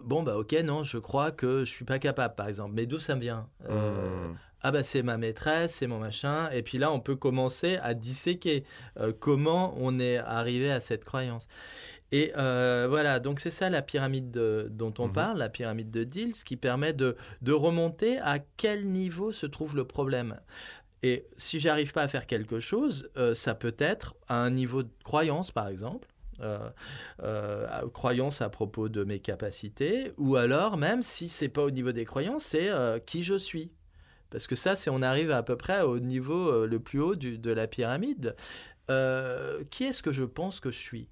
bon, 0.04 0.22
bah, 0.22 0.36
ok, 0.36 0.52
non, 0.62 0.82
je 0.82 0.98
crois 0.98 1.30
que 1.30 1.60
je 1.60 1.70
suis 1.70 1.86
pas 1.86 1.98
capable, 1.98 2.34
par 2.34 2.48
exemple. 2.48 2.74
Mais 2.74 2.84
d'où 2.84 2.98
ça 2.98 3.16
me 3.16 3.22
vient? 3.22 3.48
Mmh. 3.66 4.34
Ah, 4.60 4.72
bah, 4.72 4.82
c'est 4.82 5.02
ma 5.02 5.16
maîtresse, 5.18 5.74
c'est 5.74 5.86
mon 5.86 6.00
machin. 6.00 6.50
Et 6.50 6.62
puis 6.62 6.78
là, 6.78 6.90
on 6.90 6.98
peut 6.98 7.14
commencer 7.14 7.78
à 7.80 7.94
disséquer 7.94 8.64
euh, 8.98 9.12
comment 9.18 9.74
on 9.78 10.00
est 10.00 10.16
arrivé 10.18 10.70
à 10.70 10.80
cette 10.80 11.04
croyance. 11.04 11.46
Et 12.12 12.32
voilà, 12.34 13.20
donc 13.20 13.40
c'est 13.40 13.50
ça 13.50 13.70
la 13.70 13.82
pyramide 13.82 14.30
dont 14.30 14.94
on 14.98 15.08
mmh 15.08 15.12
parle, 15.12 15.38
la 15.38 15.48
pyramide 15.48 15.90
de 15.90 16.04
Dill, 16.04 16.34
ce 16.34 16.44
qui 16.44 16.56
permet 16.56 16.92
de, 16.92 17.16
de 17.42 17.52
remonter 17.52 18.18
à 18.18 18.38
quel 18.38 18.86
niveau 18.86 19.32
se 19.32 19.46
trouve 19.46 19.76
le 19.76 19.84
problème. 19.84 20.40
Et 21.02 21.26
si 21.36 21.60
j'arrive 21.60 21.92
pas 21.92 22.02
à 22.02 22.08
faire 22.08 22.26
quelque 22.26 22.60
chose, 22.60 23.10
ça 23.34 23.54
peut 23.54 23.76
être 23.78 24.16
à 24.26 24.40
un 24.40 24.50
niveau 24.50 24.82
de 24.82 24.90
croyance, 25.04 25.52
par 25.52 25.68
exemple, 25.68 26.08
euh, 26.40 26.70
euh, 27.24 27.88
croyances 27.88 28.42
à 28.42 28.48
propos 28.48 28.88
de 28.88 29.02
mes 29.02 29.18
capacités, 29.18 30.12
ou 30.18 30.36
alors 30.36 30.76
même 30.76 31.02
si 31.02 31.28
c'est 31.28 31.48
pas 31.48 31.64
au 31.64 31.70
niveau 31.72 31.90
des 31.90 32.04
croyances, 32.04 32.44
c'est 32.44 32.68
euh, 32.68 33.00
qui 33.00 33.24
je 33.24 33.34
suis. 33.34 33.72
Parce 34.30 34.46
que 34.46 34.54
ça, 34.54 34.76
c'est 34.76 34.88
on 34.88 35.02
arrive 35.02 35.32
à 35.32 35.42
peu 35.42 35.56
près 35.56 35.80
au 35.80 35.98
niveau 35.98 36.64
le 36.64 36.78
plus 36.78 37.00
haut 37.00 37.16
de 37.16 37.50
la 37.50 37.66
pyramide. 37.66 38.36
qui 39.70 39.84
est-ce 39.84 40.02
que 40.02 40.12
je 40.12 40.22
pense 40.22 40.60
que 40.60 40.70
je 40.70 40.78
suis? 40.78 41.08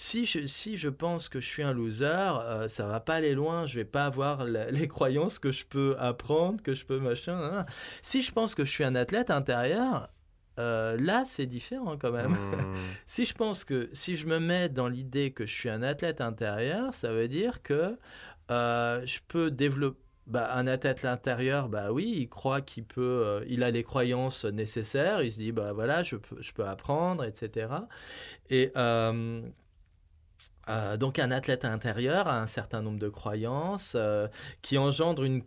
Si 0.00 0.24
je, 0.24 0.46
si 0.46 0.76
je 0.76 0.88
pense 0.88 1.28
que 1.28 1.40
je 1.40 1.46
suis 1.46 1.62
un 1.62 1.72
loser, 1.74 2.66
ça 2.68 2.86
va 2.86 3.00
pas 3.00 3.16
aller 3.16 3.34
loin, 3.34 3.66
je 3.66 3.76
vais 3.76 3.84
pas 3.84 4.06
avoir 4.06 4.44
les 4.44 4.88
croyances 4.88 5.38
que 5.38 5.52
je 5.52 5.66
peux 5.66 5.94
apprendre, 5.98 6.62
que 6.62 6.72
je 6.72 6.86
peux 6.86 6.98
machin. 6.98 7.66
Si 8.02 8.22
je 8.22 8.32
pense 8.32 8.54
que 8.54 8.64
je 8.64 8.70
suis 8.70 8.84
un 8.84 8.94
athlète 8.94 9.30
intérieur, 9.30 10.08
euh, 10.60 10.96
là, 10.98 11.24
c'est 11.24 11.46
différent 11.46 11.96
quand 11.96 12.12
même. 12.12 12.32
Hmm. 12.32 12.74
si 13.06 13.24
je 13.24 13.34
pense 13.34 13.64
que 13.64 13.88
si 13.92 14.16
je 14.16 14.26
me 14.26 14.38
mets 14.38 14.68
dans 14.68 14.88
l'idée 14.88 15.30
que 15.32 15.46
je 15.46 15.52
suis 15.52 15.70
un 15.70 15.82
athlète 15.82 16.20
intérieur, 16.20 16.92
ça 16.92 17.12
veut 17.12 17.28
dire 17.28 17.62
que 17.62 17.98
euh, 18.50 19.02
je 19.04 19.20
peux 19.26 19.50
développer. 19.50 19.98
Bah, 20.26 20.54
un 20.54 20.68
athlète 20.68 21.04
intérieur, 21.06 21.68
bah 21.68 21.90
oui, 21.90 22.14
il 22.18 22.28
croit 22.28 22.60
qu'il 22.60 22.84
peut, 22.84 23.00
euh, 23.00 23.44
il 23.48 23.64
a 23.64 23.72
les 23.72 23.82
croyances 23.82 24.44
nécessaires. 24.44 25.22
Il 25.22 25.32
se 25.32 25.38
dit, 25.38 25.50
bah 25.50 25.72
voilà, 25.72 26.04
je 26.04 26.14
peux, 26.14 26.40
je 26.40 26.52
peux 26.52 26.64
apprendre, 26.64 27.24
etc. 27.24 27.66
Et 28.48 28.70
donc 30.98 31.18
un 31.18 31.30
athlète 31.30 31.64
intérieur 31.64 32.28
a 32.28 32.40
un 32.40 32.46
certain 32.46 32.82
nombre 32.82 32.98
de 32.98 33.08
croyances 33.08 33.96
qui 34.62 34.78
engendrent 34.78 35.24
une 35.24 35.42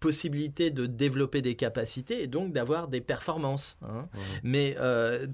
possibilité 0.00 0.70
de 0.70 0.86
développer 0.86 1.42
des 1.42 1.54
capacités 1.54 2.22
et 2.22 2.26
donc 2.26 2.52
d'avoir 2.52 2.88
des 2.88 3.00
performances. 3.00 3.78
Hein. 3.82 4.08
Mais 4.42 4.76
euh, 4.78 5.26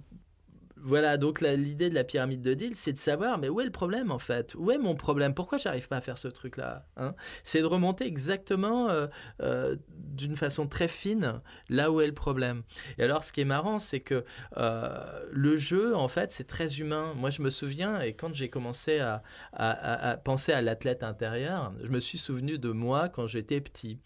voilà, 0.84 1.16
donc 1.16 1.40
l'idée 1.40 1.90
de 1.90 1.94
la 1.94 2.02
pyramide 2.02 2.42
de 2.42 2.54
deal, 2.54 2.74
c'est 2.74 2.92
de 2.92 2.98
savoir, 2.98 3.38
mais 3.38 3.48
où 3.48 3.60
est 3.60 3.64
le 3.64 3.70
problème 3.70 4.10
en 4.10 4.18
fait? 4.18 4.54
Où 4.56 4.70
est 4.72 4.78
mon 4.78 4.96
problème? 4.96 5.32
Pourquoi 5.32 5.56
j'arrive 5.58 5.86
pas 5.86 5.98
à 5.98 6.00
faire 6.00 6.18
ce 6.18 6.28
truc-là 6.28 6.86
hein? 6.96 7.14
C'est 7.44 7.60
de 7.60 7.66
remonter 7.66 8.04
exactement 8.04 8.88
euh, 8.88 9.06
euh, 9.42 9.76
d'une 9.88 10.34
façon 10.34 10.66
très 10.66 10.88
fine 10.88 11.40
là 11.68 11.92
où 11.92 12.00
est 12.00 12.06
le 12.06 12.14
problème. 12.14 12.62
Et 12.98 13.04
alors, 13.04 13.22
ce 13.22 13.32
qui 13.32 13.40
est 13.40 13.46
marrant, 13.46 13.78
c'est 13.78 14.00
que 14.00 14.24
euh, 14.56 15.24
le 15.30 15.56
jeu, 15.56 15.94
en 15.94 16.08
fait, 16.08 16.32
c'est 16.32 16.46
très 16.46 16.80
humain. 16.80 17.14
Moi, 17.16 17.30
je 17.30 17.42
me 17.42 17.50
souviens, 17.50 18.00
et 18.00 18.14
quand 18.14 18.34
j'ai 18.34 18.48
commencé 18.48 18.98
à, 18.98 19.22
à, 19.52 20.16
penser 20.16 20.52
à 20.52 20.62
l'athlète 20.62 21.04
intérieur, 21.04 21.72
je 21.82 21.88
me 21.88 22.00
suis 22.00 22.18
souvenu 22.18 22.58
de 22.58 22.70
moi 22.70 23.08
quand 23.08 23.26
j'étais 23.28 23.60
petit 23.60 23.98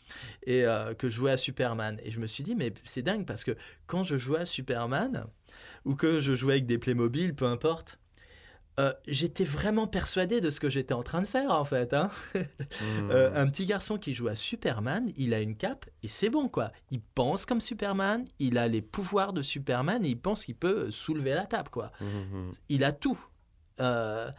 et 0.47 0.65
que 0.99 1.09
je 1.09 1.15
jouais 1.15 1.33
à 1.33 1.37
Superman. 1.37 1.99
Et 2.05 2.11
je 2.11 2.21
me 2.21 2.27
suis 2.27 2.45
dit, 2.45 2.55
mais 2.55 2.73
c'est 2.85 3.03
dingue 3.03 3.25
parce 3.27 3.45
que 3.45 3.57
quand 3.87 4.03
je 4.03 4.19
jouais 4.19 4.41
à 4.41 4.47
Superman, 4.47 5.27
ou 5.87 5.95
que 5.95 6.19
je 6.19 6.35
jouais 6.35 6.55
avec 6.55 6.67
des 6.67 6.77
Playmobil, 6.77 7.35
peu 7.35 7.47
importe. 7.47 7.99
Euh, 8.79 8.93
j'étais 9.09 9.45
vraiment 9.45 9.87
persuadé 9.87 10.43
de 10.43 10.51
ce 10.51 10.61
que 10.61 10.69
j'étais 10.69 10.93
en 10.93 11.03
train 11.03 11.23
de 11.23 11.27
faire 11.27 11.51
en 11.51 11.65
fait. 11.65 11.95
Hein. 11.95 12.11
Hmm. 12.81 13.11
Euh, 13.11 13.31
un 13.35 13.49
petit 13.49 13.65
garçon 13.65 13.97
qui 13.97 14.13
joue 14.13 14.29
à 14.29 14.35
Superman, 14.35 15.11
il 15.17 15.33
a 15.33 15.41
une 15.41 15.57
cape 15.57 15.87
et 16.03 16.09
c'est 16.09 16.29
bon 16.29 16.49
quoi. 16.49 16.73
Il 16.91 17.01
pense 17.01 17.47
comme 17.47 17.61
Superman, 17.61 18.27
il 18.39 18.59
a 18.59 18.69
les 18.69 18.83
pouvoirs 18.83 19.33
de 19.33 19.41
Superman 19.41 20.05
et 20.05 20.11
il 20.11 20.19
pense 20.19 20.45
qu'il 20.45 20.57
peut 20.57 20.91
soulever 20.91 21.33
la 21.33 21.47
table 21.47 21.71
quoi. 21.71 21.91
Hmm, 22.01 22.05
hmm, 22.05 22.51
il 22.69 22.85
a 22.85 22.93
tout. 22.93 23.19
Euh, 23.81 24.31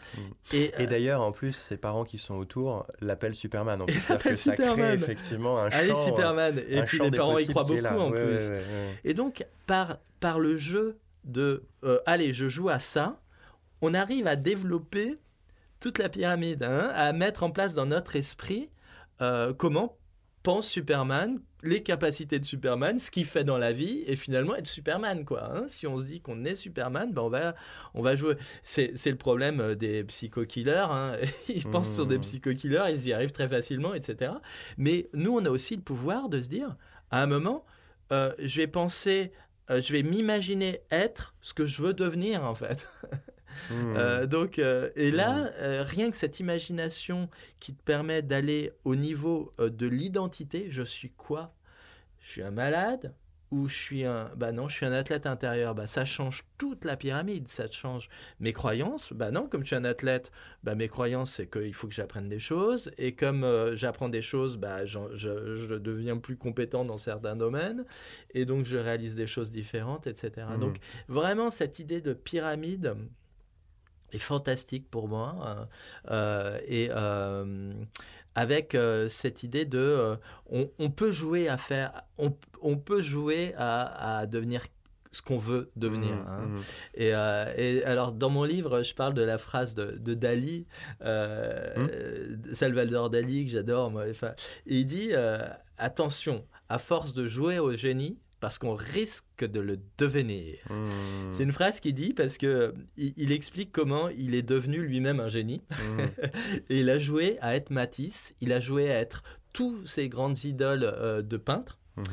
et, 0.51 0.87
d'ailleurs, 0.87 1.21
en 1.21 1.31
plus, 1.31 1.53
ses 1.53 1.77
parents 1.77 2.03
qui 2.03 2.17
sont 2.17 2.35
autour 2.35 2.85
l'appellent 3.01 3.35
Superman. 3.35 3.81
En 3.81 3.85
plus, 3.85 4.05
que 4.23 4.35
ça 4.35 4.55
crée 4.55 4.93
effectivement 4.93 5.59
un 5.59 5.69
Allez, 5.69 5.95
Superman. 5.95 6.61
Et 6.67 6.81
puis 6.83 6.99
les 6.99 7.11
parents 7.11 7.37
y 7.37 7.47
croient 7.47 7.63
beaucoup 7.63 7.85
en 7.85 8.11
plus. 8.11 8.51
et 9.03 9.13
donc, 9.13 9.45
par, 9.65 9.97
par 10.19 10.39
le 10.39 10.55
jeu 10.55 10.99
de 11.27 11.63
euh, 11.83 11.99
allez, 12.05 12.33
je 12.33 12.49
joue 12.49 12.69
à 12.69 12.79
ça, 12.79 13.21
on 13.81 13.93
arrive 13.93 14.27
à 14.27 14.35
développer 14.35 15.15
toute 15.79 15.99
la 15.99 16.09
pyramide, 16.09 16.63
hein, 16.63 16.91
à 16.95 17.13
mettre 17.13 17.43
en 17.43 17.51
place 17.51 17.73
dans 17.73 17.85
notre 17.85 18.15
esprit 18.15 18.69
euh, 19.21 19.53
comment 19.53 19.97
pense 20.43 20.67
Superman, 20.69 21.39
les 21.61 21.83
capacités 21.83 22.39
de 22.39 22.45
Superman, 22.45 22.99
ce 22.99 23.11
qu'il 23.11 23.25
fait 23.25 23.43
dans 23.43 23.57
la 23.57 23.73
vie, 23.73 24.03
et 24.07 24.15
finalement 24.15 24.55
être 24.55 24.67
Superman. 24.67 25.25
Quoi, 25.25 25.43
hein. 25.43 25.65
Si 25.67 25.85
on 25.87 25.97
se 25.97 26.05
dit 26.05 26.21
qu'on 26.21 26.45
est 26.45 26.55
Superman, 26.55 27.11
ben 27.11 27.23
on, 27.23 27.29
va, 27.29 27.55
on 27.93 28.01
va 28.01 28.15
jouer. 28.15 28.35
C'est, 28.63 28.93
le 29.05 29.17
problème 29.17 29.59
euh, 29.59 29.75
des 29.75 30.05
psycho-killers. 30.05 30.87
Hein. 30.89 31.17
Ils 31.49 31.65
pensent 31.65 31.93
sur 31.93 32.05
des 32.05 32.17
mmh. 32.17 32.21
psycho-killers, 32.21 32.85
ils 32.91 33.07
y 33.07 33.13
arrivent 33.13 33.31
très 33.31 33.47
facilement, 33.47 33.93
etc. 33.93 34.31
Mais 34.77 35.09
nous, 35.13 35.35
on 35.35 35.43
a 35.43 35.49
aussi 35.49 35.75
le 35.75 35.81
pouvoir 35.81 36.29
de 36.29 36.41
se 36.41 36.47
dire, 36.47 36.77
à 37.11 37.21
un 37.21 37.27
moment, 37.27 37.65
je 38.09 38.57
vais 38.57 38.67
penser 38.67 39.33
euh, 39.69 39.81
je 39.81 39.93
vais 39.93 40.03
m'imaginer 40.03 40.81
être 40.91 41.35
ce 41.41 41.53
que 41.53 41.65
je 41.65 41.81
veux 41.81 41.93
devenir 41.93 42.43
en 42.43 42.55
fait. 42.55 42.89
Hmm. 43.71 43.95
Euh, 43.97 44.27
donc, 44.27 44.59
euh, 44.59 44.91
et 44.95 45.09
là, 45.09 45.45
hmm. 45.45 45.81
rien 45.81 46.11
que 46.11 46.15
cette 46.15 46.39
imagination 46.39 47.27
qui 47.59 47.73
te 47.73 47.81
permet 47.81 48.21
d'aller 48.21 48.71
au 48.85 48.95
niveau 48.95 49.51
de 49.57 49.87
l'identité, 49.87 50.67
je 50.69 50.83
suis 50.83 51.09
quoi? 51.09 51.55
Je 52.19 52.29
suis 52.29 52.43
un 52.43 52.51
malade 52.51 53.15
ou 53.51 53.67
je 53.67 53.75
suis 53.75 54.03
un 54.03 54.29
bah 54.35 54.51
non 54.51 54.67
je 54.67 54.75
suis 54.75 54.85
un 54.85 54.91
athlète 54.91 55.25
intérieur. 55.25 55.75
Bah 55.75 55.87
ça 55.87 56.05
change 56.05 56.43
toute 56.57 56.85
la 56.85 56.97
pyramide 56.97 57.47
ça 57.47 57.69
change 57.69 58.09
mes 58.39 58.53
croyances. 58.53 59.13
Bah 59.13 59.31
non 59.31 59.47
comme 59.47 59.61
je 59.61 59.67
suis 59.67 59.75
un 59.75 59.85
athlète 59.85 60.31
bah 60.63 60.75
mes 60.75 60.87
croyances 60.87 61.31
c'est 61.31 61.47
qu'il 61.47 61.73
faut 61.73 61.87
que 61.87 61.93
j'apprenne 61.93 62.29
des 62.29 62.39
choses. 62.39 62.91
Et 62.97 63.13
comme 63.13 63.43
euh, 63.43 63.75
j'apprends 63.75 64.09
des 64.09 64.21
choses 64.21 64.57
bah 64.57 64.85
je, 64.85 64.99
je, 65.13 65.75
deviens 65.75 66.17
plus 66.17 66.37
compétent 66.37 66.85
dans 66.85 66.97
certains 66.97 67.35
domaines. 67.35 67.85
Et 68.33 68.45
donc 68.45 68.65
je 68.65 68.77
réalise 68.77 69.15
des 69.15 69.27
choses 69.27 69.51
différentes 69.51 70.07
etc 70.07 70.47
mmh. 70.49 70.59
donc 70.59 70.77
vraiment 71.07 71.49
cette 71.49 71.79
idée 71.79 72.01
de 72.01 72.13
pyramide 72.13 72.95
est 74.11 74.19
fantastique 74.19 74.89
pour 74.89 75.07
moi 75.07 75.67
euh, 76.09 76.57
euh, 76.59 76.59
et 76.67 76.89
avec 78.37 78.75
euh, 78.75 79.07
cette 79.09 79.41
idée 79.41 79.65
de 79.65 79.79
euh, 79.79 80.15
on, 80.77 80.91
peut 80.91 81.11
jouer 81.11 81.49
à 81.49 81.57
faire, 81.57 82.03
on, 82.19 82.77
peut 82.77 83.01
jouer 83.01 83.55
à, 83.57 84.27
devenir 84.27 84.61
ce 85.11 85.23
qu'on 85.23 85.39
veut 85.39 85.71
devenir. 85.75 86.13
Mmh, 86.13 86.27
hein. 86.27 86.45
mmh. 86.45 86.57
Euh, 86.99 87.53
et, 87.57 87.83
alors, 87.83 88.11
dans 88.11 88.29
mon 88.29 88.43
livre, 88.43 88.83
je 88.83 88.93
parle 88.93 89.15
de 89.15 89.23
la 89.23 89.39
phrase 89.39 89.73
de, 89.73 90.13
Dali, 90.13 90.67
mmh. 91.01 92.53
Salvador 92.53 93.09
Dali, 93.09 93.45
que 93.45 93.51
j'adore. 93.51 93.91
il 94.67 94.85
dit 94.85 95.13
Attention, 95.79 96.45
à 96.69 96.77
force 96.77 97.15
de 97.15 97.25
jouer 97.25 97.57
au 97.57 97.75
génie, 97.75 98.19
parce 98.39 98.59
qu'on 98.59 98.75
risque 98.75 99.45
de 99.45 99.59
le 99.59 99.79
devenir. 99.97 100.57
Hmm. 100.69 101.31
C'est 101.31 101.43
une 101.43 101.51
phrase 101.51 101.79
qu'il 101.79 101.95
dit 101.95 102.13
parce 102.13 102.37
que 102.37 102.73
il, 102.97 103.31
explique 103.31 103.71
comment 103.71 104.09
il 104.09 104.35
est 104.35 104.43
devenu 104.43 104.81
lui-même 104.81 105.19
un 105.19 105.27
génie. 105.27 105.61
Hmm. 105.71 106.01
et 106.69 106.79
il 106.79 106.89
a 106.89 106.99
joué 106.99 107.37
à 107.41 107.55
être 107.55 107.71
Matisse, 107.71 108.35
il 108.41 108.53
a 108.53 108.59
joué 108.59 108.91
à 108.91 108.99
être 108.99 109.23
tous 109.53 109.85
ces 109.85 110.09
grandes 110.09 110.43
idoles 110.43 110.83
euh, 110.83 111.21
de 111.21 111.37
peintres. 111.37 111.79
Hmm. 111.95 112.03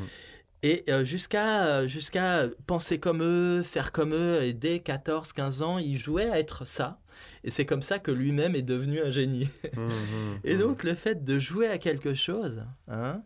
Et 0.62 0.83
euh, 0.89 1.05
jusqu'à 1.05 1.87
jusqu'à 1.87 2.49
penser 2.66 2.99
comme 2.99 3.22
eux, 3.22 3.62
faire 3.62 3.93
comme 3.93 4.14
eux, 4.14 4.43
et 4.43 4.55
dès 4.55 4.79
14-15 4.79 5.62
ans, 5.62 5.77
il 5.77 5.99
jouait 5.99 6.31
à 6.31 6.39
être 6.39 6.66
ça. 6.66 7.01
Et 7.45 7.51
c'est 7.51 7.66
comme 7.66 7.83
ça 7.83 7.99
que 7.99 8.11
lui-même 8.11 8.57
est 8.57 8.62
devenu 8.62 9.03
un 9.03 9.11
génie. 9.11 9.51
et 10.45 10.57
donc 10.57 10.83
le 10.83 10.95
fait 10.95 11.22
de 11.22 11.39
jouer 11.39 11.68
à 11.68 11.77
quelque 11.77 12.14
chose 12.14 12.64
hein, 12.89 13.22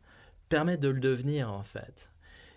permet 0.48 0.76
de 0.76 0.88
le 0.88 0.98
devenir 0.98 1.52
en 1.52 1.62
fait. 1.62 2.10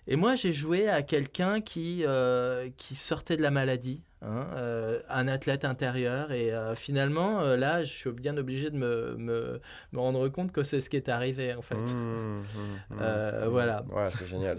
Et 0.07 0.15
moi, 0.15 0.33
j'ai 0.33 0.51
joué 0.51 0.89
à 0.89 1.03
quelqu'un 1.03 1.61
qui, 1.61 2.03
euh, 2.05 2.69
qui 2.77 2.95
sortait 2.95 3.37
de 3.37 3.43
la 3.43 3.51
maladie, 3.51 4.01
hein, 4.23 4.47
euh, 4.55 4.99
un 5.09 5.27
athlète 5.27 5.63
intérieur. 5.63 6.31
Et 6.31 6.51
euh, 6.51 6.73
finalement, 6.73 7.41
là, 7.41 7.83
je 7.83 7.93
suis 7.93 8.11
bien 8.11 8.35
obligé 8.35 8.71
de 8.71 8.77
me, 8.77 9.15
me, 9.17 9.61
me 9.91 9.99
rendre 9.99 10.27
compte 10.29 10.51
que 10.51 10.63
c'est 10.63 10.81
ce 10.81 10.89
qui 10.89 10.97
est 10.97 11.07
arrivé, 11.07 11.53
en 11.53 11.61
fait. 11.61 11.75
Mmh, 11.75 12.41
mmh, 12.89 12.95
mmh, 12.95 13.45
voilà. 13.49 13.85
Ouais, 13.91 14.09
c'est 14.17 14.25
génial. 14.25 14.57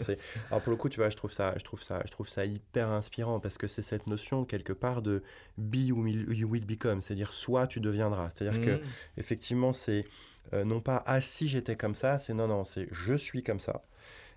Alors, 0.51 0.63
pour 0.63 0.71
le 0.71 0.77
coup, 0.77 0.89
tu 0.89 1.01
vois, 1.01 1.11
je 1.11 1.17
trouve 1.17 1.33
ça, 1.33 1.55
je 1.57 1.65
trouve 1.65 1.83
ça, 1.83 2.03
je 2.07 2.13
trouve 2.13 2.29
ça 2.29 2.45
hyper 2.45 2.89
inspirant 2.91 3.41
parce 3.41 3.59
que 3.59 3.67
c'est 3.67 3.83
cette 3.83 4.07
notion, 4.07 4.45
quelque 4.45 4.73
part, 4.73 5.03
de 5.03 5.25
be 5.59 5.91
ou 5.91 6.07
you 6.07 6.49
will 6.49 6.65
become. 6.65 7.01
C'est-à-dire, 7.01 7.33
soit 7.33 7.67
tu 7.67 7.81
deviendras. 7.81 8.29
C'est-à-dire 8.31 8.61
que, 8.61 8.81
effectivement, 9.17 9.73
c'est 9.73 10.05
non 10.53 10.81
pas 10.81 11.03
ah 11.07 11.21
si 11.21 11.49
j'étais 11.49 11.75
comme 11.77 11.97
ça, 11.97 12.21
c'est 12.21 12.35
non, 12.35 12.47
non, 12.47 12.63
c'est 12.63 12.87
je 12.93 13.15
suis 13.15 13.43
comme 13.43 13.61
ça. 13.61 13.83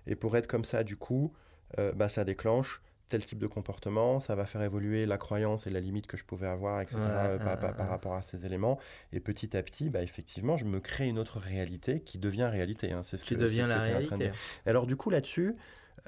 Et 0.06 0.16
pour 0.16 0.36
être 0.36 0.46
comme 0.46 0.64
ça, 0.64 0.84
du 0.84 0.96
coup, 0.96 1.32
euh, 1.78 1.92
bah, 1.92 2.08
ça 2.08 2.24
déclenche 2.24 2.82
tel 3.08 3.24
type 3.24 3.38
de 3.38 3.46
comportement, 3.46 4.18
ça 4.18 4.34
va 4.34 4.46
faire 4.46 4.62
évoluer 4.62 5.06
la 5.06 5.16
croyance 5.16 5.68
et 5.68 5.70
la 5.70 5.78
limite 5.78 6.08
que 6.08 6.16
je 6.16 6.24
pouvais 6.24 6.48
avoir, 6.48 6.80
etc., 6.80 6.98
par, 7.38 7.88
rapport 7.88 8.14
à 8.14 8.22
ces 8.22 8.46
éléments. 8.46 8.80
Et 9.12 9.20
petit 9.20 9.56
à 9.56 9.62
petit, 9.62 9.90
bah, 9.90 10.02
effectivement, 10.02 10.56
je 10.56 10.64
me 10.64 10.80
crée 10.80 11.06
une 11.06 11.20
autre 11.20 11.38
réalité 11.38 12.00
qui 12.00 12.18
devient 12.18 12.48
réalité. 12.50 12.90
Hein. 12.90 13.02
C'est 13.04 13.16
ce 13.16 13.24
qui 13.24 13.36
devient 13.36 13.66
la 13.68 13.78
réalité. 13.78 14.32
Alors 14.64 14.86
du 14.86 14.96
coup, 14.96 15.10
là-dessus, 15.10 15.54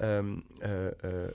euh, 0.01 0.35
euh, 0.63 0.91
euh, 1.03 1.31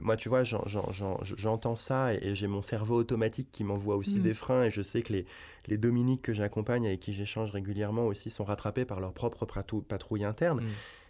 moi, 0.00 0.16
tu 0.16 0.28
vois, 0.28 0.42
j'entends 0.44 1.76
ça 1.76 2.14
et, 2.14 2.34
j'ai 2.34 2.46
mon 2.46 2.62
cerveau 2.62 2.96
automatique 2.96 3.48
qui 3.52 3.64
m'envoie 3.64 3.96
aussi 3.96 4.18
mm. 4.18 4.22
des 4.22 4.34
freins 4.34 4.64
et 4.64 4.70
je 4.70 4.82
sais 4.82 5.02
que 5.02 5.12
les, 5.12 5.26
les 5.66 5.76
Dominiques 5.76 6.22
que 6.22 6.32
j'accompagne, 6.32 6.86
avec 6.86 7.00
qui 7.00 7.12
j'échange 7.12 7.50
régulièrement 7.50 8.06
aussi, 8.06 8.30
sont 8.30 8.44
rattrapés 8.44 8.84
par 8.84 9.00
leur 9.00 9.12
propre 9.12 9.46
patrouille 9.86 10.24
interne. 10.24 10.62
Mm. 10.62 10.68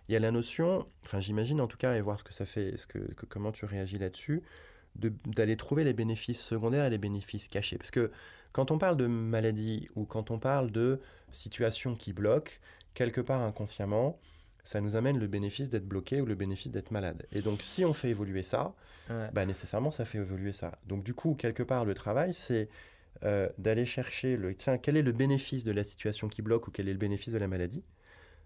Il 0.08 0.12
y 0.12 0.16
a 0.16 0.20
la 0.20 0.30
notion, 0.30 0.86
enfin 1.04 1.20
j'imagine 1.20 1.60
en 1.60 1.66
tout 1.66 1.78
cas, 1.78 1.94
et 1.94 2.00
voir 2.00 2.18
ce 2.18 2.24
que 2.24 2.32
ça 2.32 2.46
fait, 2.46 2.76
ce 2.76 2.86
que, 2.86 2.98
comment 3.28 3.52
tu 3.52 3.64
réagis 3.64 3.98
là-dessus, 3.98 4.42
d'aller 4.96 5.56
trouver 5.56 5.82
les 5.82 5.92
bénéfices 5.92 6.40
secondaires 6.40 6.84
et 6.84 6.90
les 6.90 6.98
bénéfices 6.98 7.48
cachés. 7.48 7.78
Parce 7.78 7.90
que 7.90 8.10
quand 8.52 8.70
on 8.70 8.78
parle 8.78 8.96
de 8.96 9.06
maladie 9.06 9.88
ou 9.96 10.04
quand 10.04 10.30
on 10.30 10.38
parle 10.38 10.70
de 10.70 11.00
situation 11.32 11.96
qui 11.96 12.12
bloque, 12.12 12.60
quelque 12.94 13.20
part 13.20 13.42
inconsciemment, 13.42 14.20
ça 14.62 14.80
nous 14.80 14.96
amène 14.96 15.18
le 15.18 15.26
bénéfice 15.26 15.68
d'être 15.68 15.86
bloqué 15.86 16.20
ou 16.20 16.26
le 16.26 16.34
bénéfice 16.34 16.70
d'être 16.70 16.90
malade. 16.90 17.26
Et 17.32 17.42
donc, 17.42 17.62
si 17.62 17.84
on 17.84 17.92
fait 17.92 18.10
évoluer 18.10 18.42
ça, 18.42 18.74
bah, 19.32 19.44
nécessairement, 19.44 19.90
ça 19.90 20.04
fait 20.04 20.18
évoluer 20.18 20.52
ça. 20.52 20.78
Donc, 20.86 21.04
du 21.04 21.12
coup, 21.12 21.34
quelque 21.34 21.62
part, 21.62 21.84
le 21.84 21.94
travail, 21.94 22.32
c'est 22.32 22.68
euh, 23.24 23.48
d'aller 23.58 23.86
chercher 23.86 24.36
le 24.36 24.54
tiens, 24.54 24.78
quel 24.78 24.96
est 24.96 25.02
le 25.02 25.12
bénéfice 25.12 25.64
de 25.64 25.72
la 25.72 25.84
situation 25.84 26.28
qui 26.28 26.42
bloque 26.42 26.68
ou 26.68 26.70
quel 26.70 26.88
est 26.88 26.92
le 26.92 26.98
bénéfice 26.98 27.32
de 27.32 27.38
la 27.38 27.48
maladie? 27.48 27.84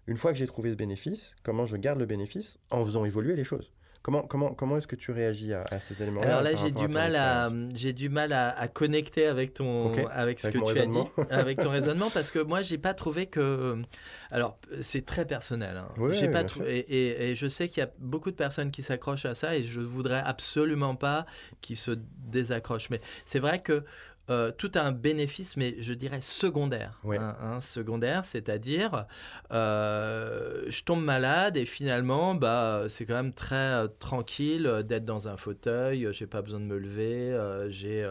Une 0.08 0.16
fois 0.16 0.32
que 0.32 0.38
j'ai 0.38 0.46
trouvé 0.46 0.70
ce 0.70 0.74
bénéfice, 0.74 1.36
comment 1.42 1.66
je 1.66 1.76
garde 1.76 1.98
le 1.98 2.06
bénéfice 2.06 2.58
en 2.70 2.82
faisant 2.82 3.04
évoluer 3.04 3.36
les 3.36 3.44
choses? 3.44 3.70
Comment, 4.00 4.22
comment, 4.22 4.54
comment 4.54 4.78
est-ce 4.78 4.86
que 4.86 4.96
tu 4.96 5.10
réagis 5.10 5.52
à, 5.52 5.66
ces 5.80 6.02
éléments 6.02 6.22
Alors 6.22 6.40
là, 6.40 6.54
j'ai 6.54 6.70
du, 6.70 6.88
mal 6.88 7.14
à, 7.14 7.52
j'ai 7.74 7.92
du 7.92 8.08
mal 8.08 8.32
à, 8.32 8.68
connecter 8.68 9.26
avec, 9.26 9.52
ton, 9.52 9.92
avec 10.08 10.40
ce 10.40 10.48
que 10.48 10.72
tu 10.72 10.80
as 10.80 10.86
dit, 10.86 10.98
avec 11.30 11.60
ton 11.60 11.68
raisonnement, 11.70 12.08
parce 12.08 12.30
que 12.30 12.38
moi, 12.38 12.62
j'ai 12.62 12.78
pas 12.78 12.94
trouvé 12.94 13.26
que. 13.26 13.82
Alors, 14.30 14.58
c'est 14.80 15.04
très 15.04 15.26
personnel. 15.26 15.76
Hein. 15.76 16.10
j'ai 16.12 16.28
pas 16.30 16.44
et, 16.66 17.30
et, 17.30 17.34
je 17.34 17.46
sais 17.46 17.68
qu'il 17.68 17.82
y 17.82 17.84
a 17.84 17.90
beaucoup 17.98 18.30
de 18.30 18.36
personnes 18.36 18.70
qui 18.70 18.80
s'accrochent 18.80 19.26
à 19.26 19.34
ça, 19.34 19.56
et 19.56 19.64
je 19.64 19.80
voudrais 19.80 20.22
absolument 20.24 20.94
pas 20.94 21.26
qu'ils 21.60 21.76
se 21.76 21.90
désaccrochent. 22.16 22.88
Mais 22.88 23.02
c'est 23.26 23.40
vrai 23.40 23.58
que 23.58 23.84
euh, 24.30 24.50
tout 24.56 24.70
a 24.74 24.82
un 24.82 24.92
bénéfice, 24.92 25.56
mais 25.56 25.76
je 25.78 25.94
dirais 25.94 26.20
secondaire. 26.20 27.00
Hein, 27.06 27.36
hein, 27.40 27.60
secondaire, 27.60 28.24
c'est-à-dire, 28.24 29.06
euh, 29.52 30.64
je 30.68 30.84
tombe 30.84 31.02
malade 31.02 31.56
et 31.56 31.64
finalement, 31.64 32.34
bah, 32.34 32.84
c'est 32.88 33.06
quand 33.06 33.14
même 33.14 33.32
très 33.32 33.56
euh, 33.56 33.88
tranquille 33.98 34.82
d'être 34.84 35.04
dans 35.04 35.28
un 35.28 35.36
fauteuil. 35.36 36.08
J'ai 36.12 36.26
pas 36.26 36.42
besoin 36.42 36.60
de 36.60 36.66
me 36.66 36.78
lever. 36.78 37.36
j'ai 37.70 38.06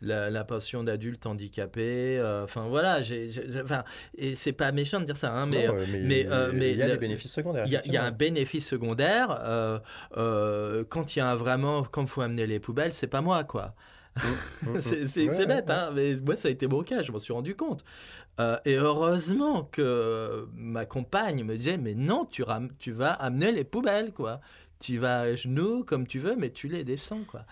la, 0.00 0.44
pension 0.44 0.82
d'adulte 0.82 1.26
handicapé. 1.26 2.22
Enfin 2.42 2.68
voilà, 2.68 3.02
j'ai, 3.02 3.28
enfin, 3.62 3.84
et 4.16 4.34
c'est 4.34 4.52
pas 4.52 4.72
méchant 4.72 5.00
de 5.00 5.04
dire 5.04 5.16
ça, 5.16 5.32
hein, 5.32 5.46
mais, 5.46 5.68
mais, 5.88 6.26
mais, 6.54 6.72
il 6.72 6.78
y 6.78 6.82
a 6.82 6.88
des 6.88 6.96
bénéfices 6.96 7.32
secondaires. 7.32 7.66
Il 7.66 7.92
y, 7.92 7.96
a 7.96 8.04
un 8.04 8.10
bénéfice 8.10 8.66
secondaire 8.66 9.28
quand 10.12 11.16
il 11.16 11.18
y 11.18 11.22
a 11.22 11.34
vraiment, 11.34 11.82
quand 11.82 12.02
il 12.02 12.08
faut 12.08 12.22
amener 12.22 12.46
les 12.46 12.60
poubelles, 12.60 12.94
c'est 12.94 13.06
pas 13.06 13.20
moi, 13.20 13.44
quoi. 13.44 13.74
Mmh, 14.18 14.70
mmh, 14.70 14.76
mmh. 14.76 14.80
c'est 15.06 15.46
bête, 15.46 15.70
hein, 15.70 15.90
mais 15.94 16.16
moi 16.16 16.36
ça 16.36 16.48
a 16.48 16.50
été 16.50 16.66
mon 16.66 16.82
cas, 16.82 17.02
je 17.02 17.12
m'en 17.12 17.18
suis 17.18 17.32
rendu 17.32 17.54
compte. 17.54 17.84
Euh, 18.40 18.56
et 18.64 18.74
heureusement 18.74 19.64
que 19.64 20.46
ma 20.54 20.86
compagne 20.86 21.42
me 21.44 21.56
disait, 21.56 21.76
mais 21.76 21.94
non, 21.94 22.24
tu, 22.24 22.44
tu 22.78 22.92
vas 22.92 23.12
amener 23.12 23.52
les 23.52 23.64
poubelles, 23.64 24.12
quoi. 24.12 24.40
Tu 24.80 24.98
vas 24.98 25.20
à 25.20 25.34
genoux 25.34 25.82
comme 25.82 26.06
tu 26.06 26.20
veux, 26.20 26.36
mais 26.36 26.50
tu 26.50 26.68
les 26.68 26.84
descends, 26.84 27.24
quoi. 27.26 27.44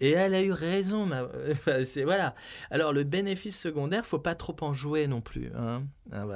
Et 0.00 0.12
elle 0.12 0.34
a 0.34 0.42
eu 0.42 0.52
raison. 0.52 1.04
Ma... 1.04 1.28
voilà. 2.04 2.34
Alors 2.70 2.92
le 2.92 3.04
bénéfice 3.04 3.58
secondaire, 3.58 4.06
faut 4.06 4.18
pas 4.18 4.34
trop 4.34 4.56
en 4.62 4.72
jouer 4.72 5.06
non 5.06 5.20
plus. 5.20 5.52
Hein. 5.54 5.84
hein 6.12 6.26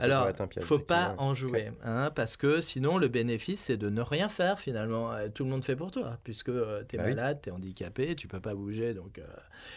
Alors, 0.00 0.28
il 0.56 0.62
faut 0.62 0.78
pas 0.78 1.14
en 1.18 1.34
jouer, 1.34 1.70
hein, 1.84 2.10
parce 2.14 2.36
que 2.36 2.60
sinon 2.60 2.98
le 2.98 3.08
bénéfice 3.08 3.60
c'est 3.60 3.76
de 3.76 3.90
ne 3.90 4.00
rien 4.00 4.28
faire 4.28 4.58
finalement. 4.58 5.12
Euh, 5.12 5.28
tout 5.28 5.44
le 5.44 5.50
monde 5.50 5.64
fait 5.64 5.76
pour 5.76 5.90
toi, 5.90 6.18
puisque 6.24 6.48
euh, 6.48 6.82
tu 6.88 6.96
es 6.96 6.98
bah 6.98 7.08
malade, 7.08 7.40
tu 7.42 7.50
es 7.50 7.52
handicapé, 7.52 8.16
tu 8.16 8.28
peux 8.28 8.40
pas 8.40 8.54
bouger. 8.54 8.94
Donc, 8.94 9.18
euh. 9.18 9.24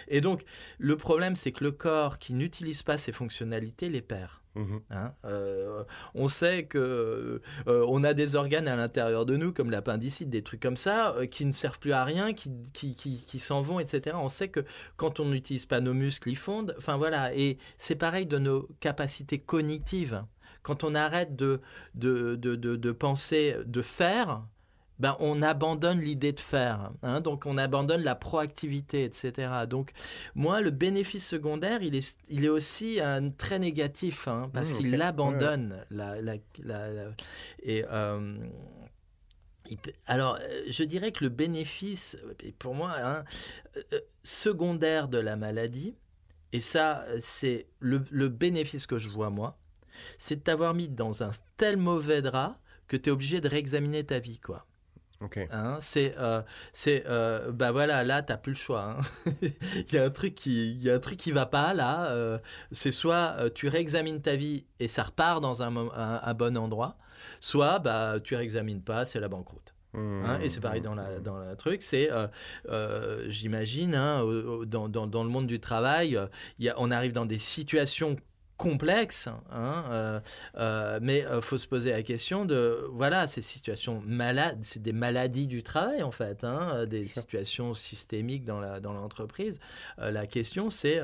Et 0.08 0.22
donc 0.22 0.44
le 0.78 0.96
problème 0.98 1.36
c'est 1.36 1.52
que 1.52 1.64
le 1.64 1.72
corps 1.72 2.20
qui 2.20 2.34
n'utilise 2.34 2.84
pas 2.84 2.98
ses 2.98 3.12
fonctionnalités 3.12 3.90
les 3.90 4.02
perd. 4.02 4.41
Mmh 4.56 4.78
hein, 4.90 5.14
euh, 5.24 5.84
on 6.14 6.28
sait 6.28 6.66
que 6.66 7.42
euh, 7.68 7.86
on 7.88 8.04
a 8.04 8.14
des 8.14 8.36
organes 8.36 8.68
à 8.68 8.76
l'intérieur 8.76 9.26
de 9.26 9.38
nous, 9.38 9.54
comme 9.54 9.72
l'appendicite, 9.72 10.30
des 10.30 10.44
trucs 10.44 10.60
comme 10.60 10.76
ça, 10.76 11.16
euh, 11.16 11.26
qui 11.26 11.46
ne 11.46 11.54
servent 11.54 11.80
plus 11.80 11.94
à 11.94 12.04
rien, 12.04 12.34
qui, 12.34 12.52
qui, 12.74 12.94
qui, 12.94 13.40
s'en 13.40 13.62
vont, 13.62 13.80
etc. 13.80 14.18
On 14.20 14.28
sait 14.28 14.50
que 14.50 14.66
quand 14.98 15.22
on 15.22 15.26
n'utilise 15.26 15.66
pas 15.66 15.80
nos 15.80 15.94
muscles, 15.94 16.30
ils 16.30 16.38
fondent. 16.38 16.76
Enfin 16.78 16.98
voilà, 16.98 17.34
et 17.34 17.58
c'est 17.78 17.96
pareil 17.96 18.26
de 18.26 18.38
nos 18.40 18.68
capacités 18.82 19.40
cognitives. 19.40 20.26
Quand 20.64 20.84
on 20.84 20.96
arrête 20.96 21.36
de, 21.36 21.62
de, 21.96 22.36
de, 22.36 22.56
de, 22.56 22.76
de 22.76 22.92
penser, 22.92 23.56
de 23.66 23.82
faire, 23.82 24.44
ben, 25.02 25.18
on 25.20 25.42
abandonne 25.42 26.00
l'idée 26.00 26.32
de 26.32 26.40
faire. 26.40 26.92
Hein, 27.02 27.22
donc 27.22 27.48
on 27.48 27.58
abandonne 27.58 28.04
la 28.04 28.14
proactivité, 28.14 29.04
etc. 29.04 29.52
Donc 29.68 29.94
moi, 30.36 30.62
le 30.62 30.70
bénéfice 30.70 31.28
secondaire, 31.28 31.82
il 31.82 31.96
est, 31.96 32.20
il 32.30 32.46
est 32.46 32.50
aussi 32.50 33.00
un, 33.02 33.32
très 33.32 33.58
négatif, 33.58 34.28
hein, 34.28 34.52
parce 34.54 34.74
mmh, 34.74 34.78
qu'il 34.78 35.02
abandonne 35.02 35.84
la, 35.90 36.18
et 37.64 37.84
euh, 37.90 38.38
alors, 40.06 40.38
euh, 40.40 40.62
je 40.68 40.84
dirais 40.84 41.12
que 41.12 41.24
le 41.24 41.32
bénéfice, 41.32 42.20
pour 42.60 42.76
moi, 42.76 42.94
hein, 42.96 43.24
euh, 43.94 44.00
secondaire 44.22 45.08
de 45.08 45.18
la 45.18 45.36
maladie, 45.36 45.96
et 46.52 46.60
ça, 46.60 47.06
c'est 47.20 47.66
le, 47.80 48.04
le 48.12 48.30
bénéfice 48.30 48.86
que 48.86 49.00
je 49.00 49.10
vois 49.10 49.32
moi, 49.32 49.58
c'est 50.20 50.36
de 50.36 50.42
t'avoir 50.42 50.76
mis 50.76 50.90
dans 50.90 51.24
un 51.24 51.32
tel 51.58 51.78
mauvais 51.78 52.22
drap 52.22 52.60
que 52.88 52.98
tu 52.98 53.10
es 53.10 53.12
obligé 53.12 53.42
de 53.42 53.48
réexaminer 53.48 54.04
ta 54.04 54.20
vie, 54.20 54.38
quoi. 54.38 54.68
Hein, 55.52 55.78
c'est, 55.82 56.16
euh, 56.18 56.42
c'est, 56.74 57.04
euh, 57.08 57.52
bah 57.52 57.72
voilà, 57.72 58.04
là, 58.04 58.22
t'as 58.22 58.38
plus 58.38 58.54
le 58.54 58.58
choix. 58.58 58.98
Hein. 58.98 59.32
il 59.42 59.94
y 59.94 59.98
a 59.98 60.06
un 60.06 60.10
truc 60.10 60.36
qui, 60.36 60.72
il 60.72 60.82
y 60.82 60.90
a 60.90 60.96
un 60.96 61.00
truc 61.00 61.18
qui 61.18 61.32
va 61.32 61.46
pas 61.46 61.74
là. 61.74 62.08
Euh, 62.12 62.40
c'est 62.72 62.92
soit 62.92 63.50
tu 63.54 63.68
réexamines 63.68 64.22
ta 64.22 64.36
vie 64.36 64.66
et 64.80 64.88
ça 64.88 65.04
repart 65.04 65.42
dans 65.42 65.64
un, 65.64 65.76
un, 65.78 66.34
bon 66.34 66.58
endroit, 66.58 66.98
soit 67.40 67.80
bah 67.80 68.16
tu 68.24 68.36
réexamines 68.36 68.82
pas, 68.82 69.06
c'est 69.06 69.20
la 69.20 69.28
banqueroute. 69.28 69.74
Mmh. 69.94 70.24
Hein, 70.26 70.40
et 70.42 70.48
c'est 70.48 70.62
pareil 70.62 70.82
dans 70.82 70.96
la 70.96 71.20
dans 71.20 71.38
le 71.38 71.56
truc, 71.56 71.82
c'est 71.82 72.10
j'imagine 73.28 73.92
dans, 73.92 74.90
dans, 74.90 75.08
dans, 75.08 75.24
le 75.24 75.30
monde 75.30 75.48
du 75.48 75.60
travail, 75.60 76.20
y 76.60 76.70
a, 76.70 76.76
on 76.78 76.92
arrive 76.92 77.14
dans 77.14 77.26
des 77.26 77.38
situations 77.38 78.16
complexe, 78.62 79.28
hein, 79.52 79.86
euh, 79.90 80.20
euh, 80.58 81.00
mais 81.02 81.20
il 81.20 81.26
euh, 81.26 81.42
faut 81.42 81.58
se 81.58 81.68
poser 81.68 81.90
la 81.90 82.04
question 82.04 82.46
de, 82.46 82.86
voilà, 82.92 83.26
ces 83.26 83.42
situations 83.42 84.04
malades, 84.06 84.60
c'est 84.62 84.84
des 84.84 84.94
maladies 84.94 85.48
du 85.48 85.64
travail 85.64 86.04
en 86.04 86.12
fait, 86.12 86.44
hein, 86.44 86.86
des 86.86 87.06
situations 87.06 87.74
systémiques 87.74 88.46
dans 88.46 88.60
l'entreprise. 88.60 89.60
La, 89.98 90.06
dans 90.06 90.12
la 90.14 90.28
question 90.28 90.70
c'est, 90.70 91.02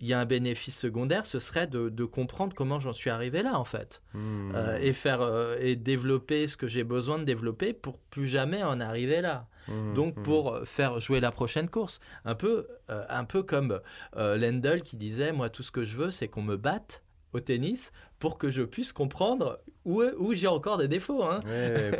il 0.00 0.08
y 0.08 0.12
a 0.12 0.18
un 0.18 0.24
bénéfice 0.24 0.76
secondaire, 0.76 1.26
ce 1.26 1.38
serait 1.38 1.68
de, 1.68 1.90
de 1.90 2.04
comprendre 2.04 2.54
comment 2.56 2.80
j'en 2.80 2.92
suis 2.92 3.10
arrivé 3.10 3.44
là 3.44 3.56
en 3.56 3.64
fait, 3.64 4.02
mmh. 4.14 4.56
et 4.80 4.92
faire 4.92 5.20
et 5.60 5.76
développer 5.76 6.48
ce 6.48 6.56
que 6.56 6.66
j'ai 6.66 6.82
besoin 6.82 7.20
de 7.20 7.24
développer 7.24 7.72
pour 7.72 7.98
plus 7.98 8.26
jamais 8.26 8.64
en 8.64 8.80
arriver 8.80 9.20
là. 9.20 9.46
Mmh, 9.68 9.94
Donc 9.94 10.16
mmh. 10.16 10.22
pour 10.22 10.52
euh, 10.52 10.64
faire 10.64 11.00
jouer 11.00 11.20
la 11.20 11.30
prochaine 11.30 11.68
course, 11.68 12.00
un 12.24 12.34
peu, 12.34 12.66
euh, 12.90 13.04
un 13.08 13.24
peu 13.24 13.42
comme 13.42 13.80
euh, 14.16 14.36
Lendl 14.36 14.82
qui 14.82 14.96
disait 14.96 15.32
moi 15.32 15.50
tout 15.50 15.62
ce 15.62 15.70
que 15.70 15.84
je 15.84 15.96
veux 15.96 16.10
c'est 16.10 16.28
qu'on 16.28 16.42
me 16.42 16.56
batte 16.56 17.02
au 17.32 17.38
tennis 17.38 17.92
pour 18.18 18.38
que 18.38 18.50
je 18.50 18.62
puisse 18.62 18.92
comprendre 18.92 19.60
où, 19.84 20.02
où 20.18 20.34
j'ai 20.34 20.48
encore 20.48 20.78
des 20.78 20.88
défauts. 20.88 21.22
Hein. 21.22 21.40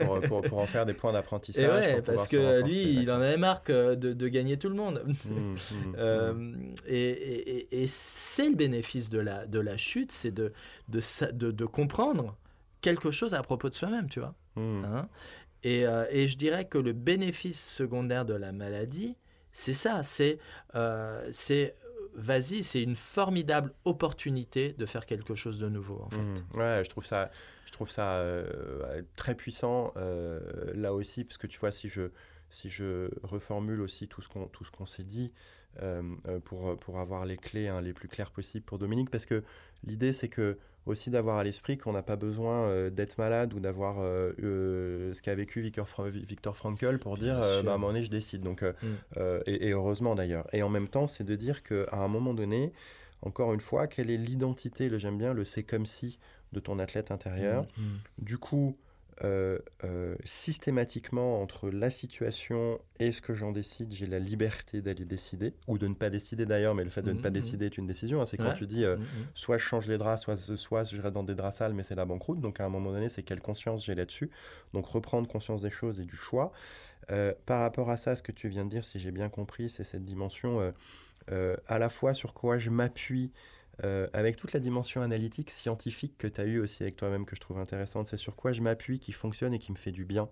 pour, 0.02 0.20
pour, 0.20 0.42
pour, 0.42 0.58
en 0.58 0.66
faire 0.66 0.84
des 0.84 0.92
points 0.92 1.12
d'apprentissage. 1.12 1.70
Ouais, 1.70 2.02
parce 2.02 2.26
que 2.26 2.62
lui, 2.62 3.00
il 3.00 3.10
en 3.12 3.20
avait 3.20 3.36
marre 3.36 3.62
de, 3.64 3.94
de, 3.94 4.28
gagner 4.28 4.58
tout 4.58 4.68
le 4.68 4.74
monde. 4.74 5.04
Mmh, 5.06 6.74
et, 6.88 6.98
et, 6.98 7.82
et 7.82 7.86
c'est 7.86 8.48
le 8.48 8.56
bénéfice 8.56 9.08
de 9.08 9.20
la, 9.20 9.46
de 9.46 9.60
la 9.60 9.76
chute, 9.76 10.10
c'est 10.10 10.32
de, 10.32 10.52
de, 10.88 11.00
de, 11.52 11.64
comprendre 11.64 12.36
quelque 12.80 13.12
chose 13.12 13.32
à 13.32 13.42
propos 13.44 13.68
de 13.68 13.74
soi-même, 13.74 14.08
tu 14.08 14.18
vois. 14.18 14.34
Hein 14.56 15.08
euh, 15.64 16.06
et, 16.10 16.28
je 16.28 16.36
dirais 16.36 16.64
que 16.64 16.78
le 16.78 16.92
bénéfice 16.92 17.60
secondaire 17.62 18.24
de 18.24 18.34
la 18.34 18.52
maladie, 18.52 19.16
c'est 19.52 19.72
ça, 19.72 20.02
c'est 20.02 20.38
euh, 20.74 21.30
vas-y, 22.14 22.62
c'est 22.62 22.82
une 22.82 22.96
formidable 22.96 23.72
opportunité 23.84 24.72
de 24.72 24.86
faire 24.86 25.06
quelque 25.06 25.34
chose 25.34 25.58
de 25.58 25.68
nouveau. 25.68 26.08
Mmh. 26.12 26.58
ouais, 26.58 26.82
je 26.84 26.90
trouve 26.90 27.04
ça, 27.04 27.30
je 27.66 27.72
trouve 27.72 27.90
ça 27.90 28.18
euh, 28.18 29.02
très 29.16 29.34
puissant 29.34 29.92
là 30.74 30.94
aussi, 30.94 31.24
parce 31.24 31.38
que 31.38 31.46
tu 31.46 31.58
vois, 31.58 31.72
si 31.72 31.88
je 31.88 32.10
si 32.52 32.68
je 32.68 33.10
reformule 33.22 33.80
aussi 33.80 34.08
tout 34.08 34.22
ce 34.22 34.28
qu'on 34.28 34.50
qu'on 34.76 34.86
s'est 34.86 35.04
dit 35.04 35.32
pour, 36.44 36.76
pour 36.78 36.98
avoir 36.98 37.24
les 37.24 37.36
clés 37.36 37.68
hein, 37.68 37.80
les 37.80 37.92
plus 37.92 38.08
claires 38.08 38.32
possibles 38.32 38.64
pour 38.64 38.78
Dominique, 38.78 39.10
parce 39.10 39.26
que 39.26 39.44
l'idée 39.84 40.12
c'est 40.12 40.28
que 40.28 40.58
aussi 40.86 41.10
d'avoir 41.10 41.36
à 41.36 41.44
l'esprit 41.44 41.78
qu'on 41.78 41.92
n'a 41.92 42.02
pas 42.02 42.16
besoin 42.16 42.90
d'être 42.90 43.18
malade 43.18 43.54
ou 43.54 43.60
d'avoir 43.60 43.96
ce 43.96 45.22
qu'a 45.22 45.34
vécu 45.34 45.60
Victor, 45.60 45.86
Victor 46.08 46.56
Frankl 46.56 46.98
pour 46.98 47.16
dire 47.16 47.38
bah, 47.38 47.72
à 47.72 47.74
un 47.74 47.78
moment 47.78 47.88
donné 47.88 48.02
je 48.02 48.10
décide. 48.10 48.42
Donc, 48.42 48.62
mm. 48.62 49.20
et, 49.46 49.68
et, 49.68 49.72
heureusement 49.72 50.14
d'ailleurs. 50.14 50.46
Et 50.52 50.62
en 50.62 50.68
même 50.68 50.88
temps, 50.88 51.06
c'est 51.06 51.24
de 51.24 51.36
dire 51.36 51.62
qu'à 51.62 51.86
un 51.92 52.08
moment 52.08 52.34
donné, 52.34 52.72
encore 53.22 53.52
une 53.52 53.60
fois, 53.60 53.86
quelle 53.86 54.10
est 54.10 54.16
l'identité, 54.16 54.88
le 54.88 54.98
j'aime 54.98 55.18
bien, 55.18 55.34
le 55.34 55.44
c'est 55.44 55.62
comme 55.62 55.86
si 55.86 56.18
de 56.52 56.60
ton 56.60 56.78
athlète 56.78 57.10
intérieur. 57.10 57.62
Mmh, 57.62 57.82
mmh. 57.82 58.24
Du 58.24 58.38
coup, 58.38 58.76
euh, 59.22 59.58
euh, 59.84 60.14
systématiquement, 60.24 61.42
entre 61.42 61.68
la 61.68 61.90
situation 61.90 62.80
et 62.98 63.12
ce 63.12 63.20
que 63.20 63.34
j'en 63.34 63.52
décide, 63.52 63.92
j'ai 63.92 64.06
la 64.06 64.18
liberté 64.18 64.80
d'aller 64.80 65.04
décider, 65.04 65.52
ou 65.66 65.76
de 65.76 65.86
ne 65.88 65.94
pas 65.94 66.08
décider 66.08 66.46
d'ailleurs, 66.46 66.74
mais 66.74 66.84
le 66.84 66.90
fait 66.90 67.02
de 67.02 67.12
ne 67.12 67.20
pas 67.20 67.28
mmh, 67.28 67.34
décider 67.34 67.66
est 67.66 67.76
une 67.76 67.86
décision. 67.86 68.22
Hein. 68.22 68.26
c'est 68.26 68.38
quand 68.38 68.54
tu 68.54 68.66
dis 68.66 68.84
euh, 68.84 68.96
soit 69.34 69.58
je 69.58 69.64
change 69.64 69.88
les 69.88 69.98
draps, 69.98 70.22
soit, 70.22 70.36
soit 70.36 70.84
je 70.84 71.00
reste 71.02 71.12
dans 71.12 71.22
des 71.22 71.34
draps 71.34 71.58
sales, 71.58 71.74
mais 71.74 71.82
c'est 71.82 71.94
la 71.94 72.06
banqueroute. 72.06 72.40
Donc 72.40 72.60
à 72.60 72.64
un 72.64 72.70
moment 72.70 72.92
donné, 72.92 73.10
c'est 73.10 73.22
quelle 73.22 73.42
conscience 73.42 73.84
j'ai 73.84 73.94
là-dessus. 73.94 74.30
Donc 74.72 74.86
reprendre 74.86 75.28
conscience 75.28 75.62
des 75.62 75.70
choses 75.70 76.00
et 76.00 76.04
du 76.04 76.16
choix. 76.16 76.52
par 77.44 77.60
rapport 77.60 77.90
à 77.90 77.98
ça, 77.98 78.16
ce 78.16 78.22
que 78.22 78.32
tu 78.32 78.48
viens 78.48 78.64
de 78.64 78.70
dire, 78.70 78.86
si 78.86 78.98
j'ai 78.98 79.10
bien 79.10 79.28
compris, 79.28 79.68
c'est 79.68 79.84
cette 79.84 80.04
dimension 80.04 80.72
à 81.28 81.78
la 81.78 81.90
fois 81.90 82.14
sur 82.14 82.32
quoi 82.32 82.56
je 82.56 82.70
m'appuie 82.70 83.32
euh, 83.84 84.08
avec 84.12 84.36
toute 84.36 84.52
la 84.52 84.60
dimension 84.60 85.02
analytique, 85.02 85.50
scientifique 85.50 86.16
que 86.18 86.26
tu 86.26 86.40
as 86.40 86.44
eu 86.44 86.58
aussi 86.58 86.82
avec 86.82 86.96
toi-même, 86.96 87.24
que 87.24 87.36
je 87.36 87.40
trouve 87.40 87.58
intéressante, 87.58 88.06
c'est 88.06 88.16
sur 88.16 88.36
quoi 88.36 88.52
je 88.52 88.60
m'appuie 88.60 88.98
qui 88.98 89.12
fonctionne 89.12 89.54
et 89.54 89.58
qui 89.58 89.72
me 89.72 89.76
fait 89.76 89.92
du 89.92 90.04
bien, 90.04 90.28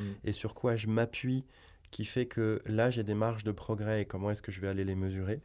mm. 0.00 0.04
et 0.24 0.32
sur 0.32 0.54
quoi 0.54 0.76
je 0.76 0.86
m'appuie 0.86 1.44
qui 1.90 2.04
fait 2.04 2.26
que 2.26 2.62
là 2.66 2.90
j'ai 2.90 3.02
des 3.02 3.14
marges 3.14 3.44
de 3.44 3.52
progrès 3.52 4.02
et 4.02 4.04
comment 4.04 4.30
est-ce 4.30 4.42
que 4.42 4.52
je 4.52 4.60
vais 4.60 4.68
aller 4.68 4.84
les 4.84 4.94
mesurer, 4.94 5.40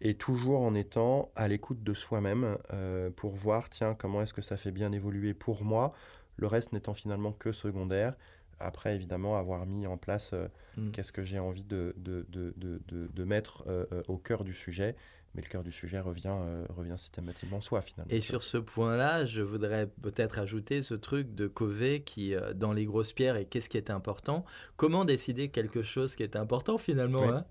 et 0.00 0.14
toujours 0.14 0.60
en 0.62 0.74
étant 0.74 1.30
à 1.36 1.48
l'écoute 1.48 1.82
de 1.82 1.94
soi-même 1.94 2.58
euh, 2.72 3.10
pour 3.10 3.34
voir, 3.36 3.68
tiens, 3.68 3.94
comment 3.94 4.22
est-ce 4.22 4.34
que 4.34 4.42
ça 4.42 4.56
fait 4.56 4.72
bien 4.72 4.92
évoluer 4.92 5.32
pour 5.32 5.64
moi, 5.64 5.92
le 6.36 6.46
reste 6.46 6.72
n'étant 6.72 6.94
finalement 6.94 7.32
que 7.32 7.52
secondaire, 7.52 8.14
après, 8.60 8.94
évidemment, 8.94 9.36
avoir 9.36 9.66
mis 9.66 9.86
en 9.86 9.96
place 9.96 10.32
euh, 10.32 10.48
mm. 10.76 10.90
qu'est-ce 10.92 11.12
que 11.12 11.22
j'ai 11.22 11.38
envie 11.38 11.64
de, 11.64 11.94
de, 11.96 12.26
de, 12.30 12.80
de 12.88 13.24
mettre 13.24 13.64
euh, 13.66 13.84
euh, 13.92 14.02
au 14.08 14.16
cœur 14.16 14.44
du 14.44 14.54
sujet. 14.54 14.96
Mais 15.34 15.40
le 15.40 15.48
cœur 15.48 15.62
du 15.62 15.72
sujet 15.72 15.98
revient, 15.98 16.36
revient 16.68 16.98
systématiquement 16.98 17.56
en 17.56 17.60
soi, 17.62 17.80
finalement. 17.80 18.12
Et 18.12 18.20
sur 18.20 18.42
ce 18.42 18.58
point-là, 18.58 19.24
je 19.24 19.40
voudrais 19.40 19.86
peut-être 19.86 20.38
ajouter 20.38 20.82
ce 20.82 20.92
truc 20.92 21.34
de 21.34 21.46
Covey 21.46 22.02
qui, 22.02 22.34
dans 22.54 22.74
les 22.74 22.84
grosses 22.84 23.14
pierres, 23.14 23.36
et 23.36 23.46
qu'est-ce 23.46 23.70
qui 23.70 23.78
est 23.78 23.88
important? 23.88 24.44
Comment 24.76 25.06
décider 25.06 25.48
quelque 25.48 25.82
chose 25.82 26.16
qui 26.16 26.22
est 26.22 26.36
important, 26.36 26.76
finalement 26.76 27.32
hein? 27.32 27.46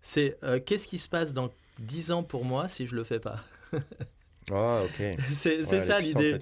C'est 0.00 0.38
qu'est-ce 0.64 0.86
qui 0.86 0.98
se 0.98 1.08
passe 1.08 1.34
dans 1.34 1.50
10 1.80 2.12
ans 2.12 2.22
pour 2.22 2.44
moi 2.44 2.68
si 2.68 2.86
je 2.86 2.94
le 2.94 3.02
fais 3.02 3.18
pas? 3.18 3.40
Ah, 4.52 4.82
ok. 4.84 5.16
c'est 5.30 5.64
ça 5.64 6.00
l'idée. 6.00 6.38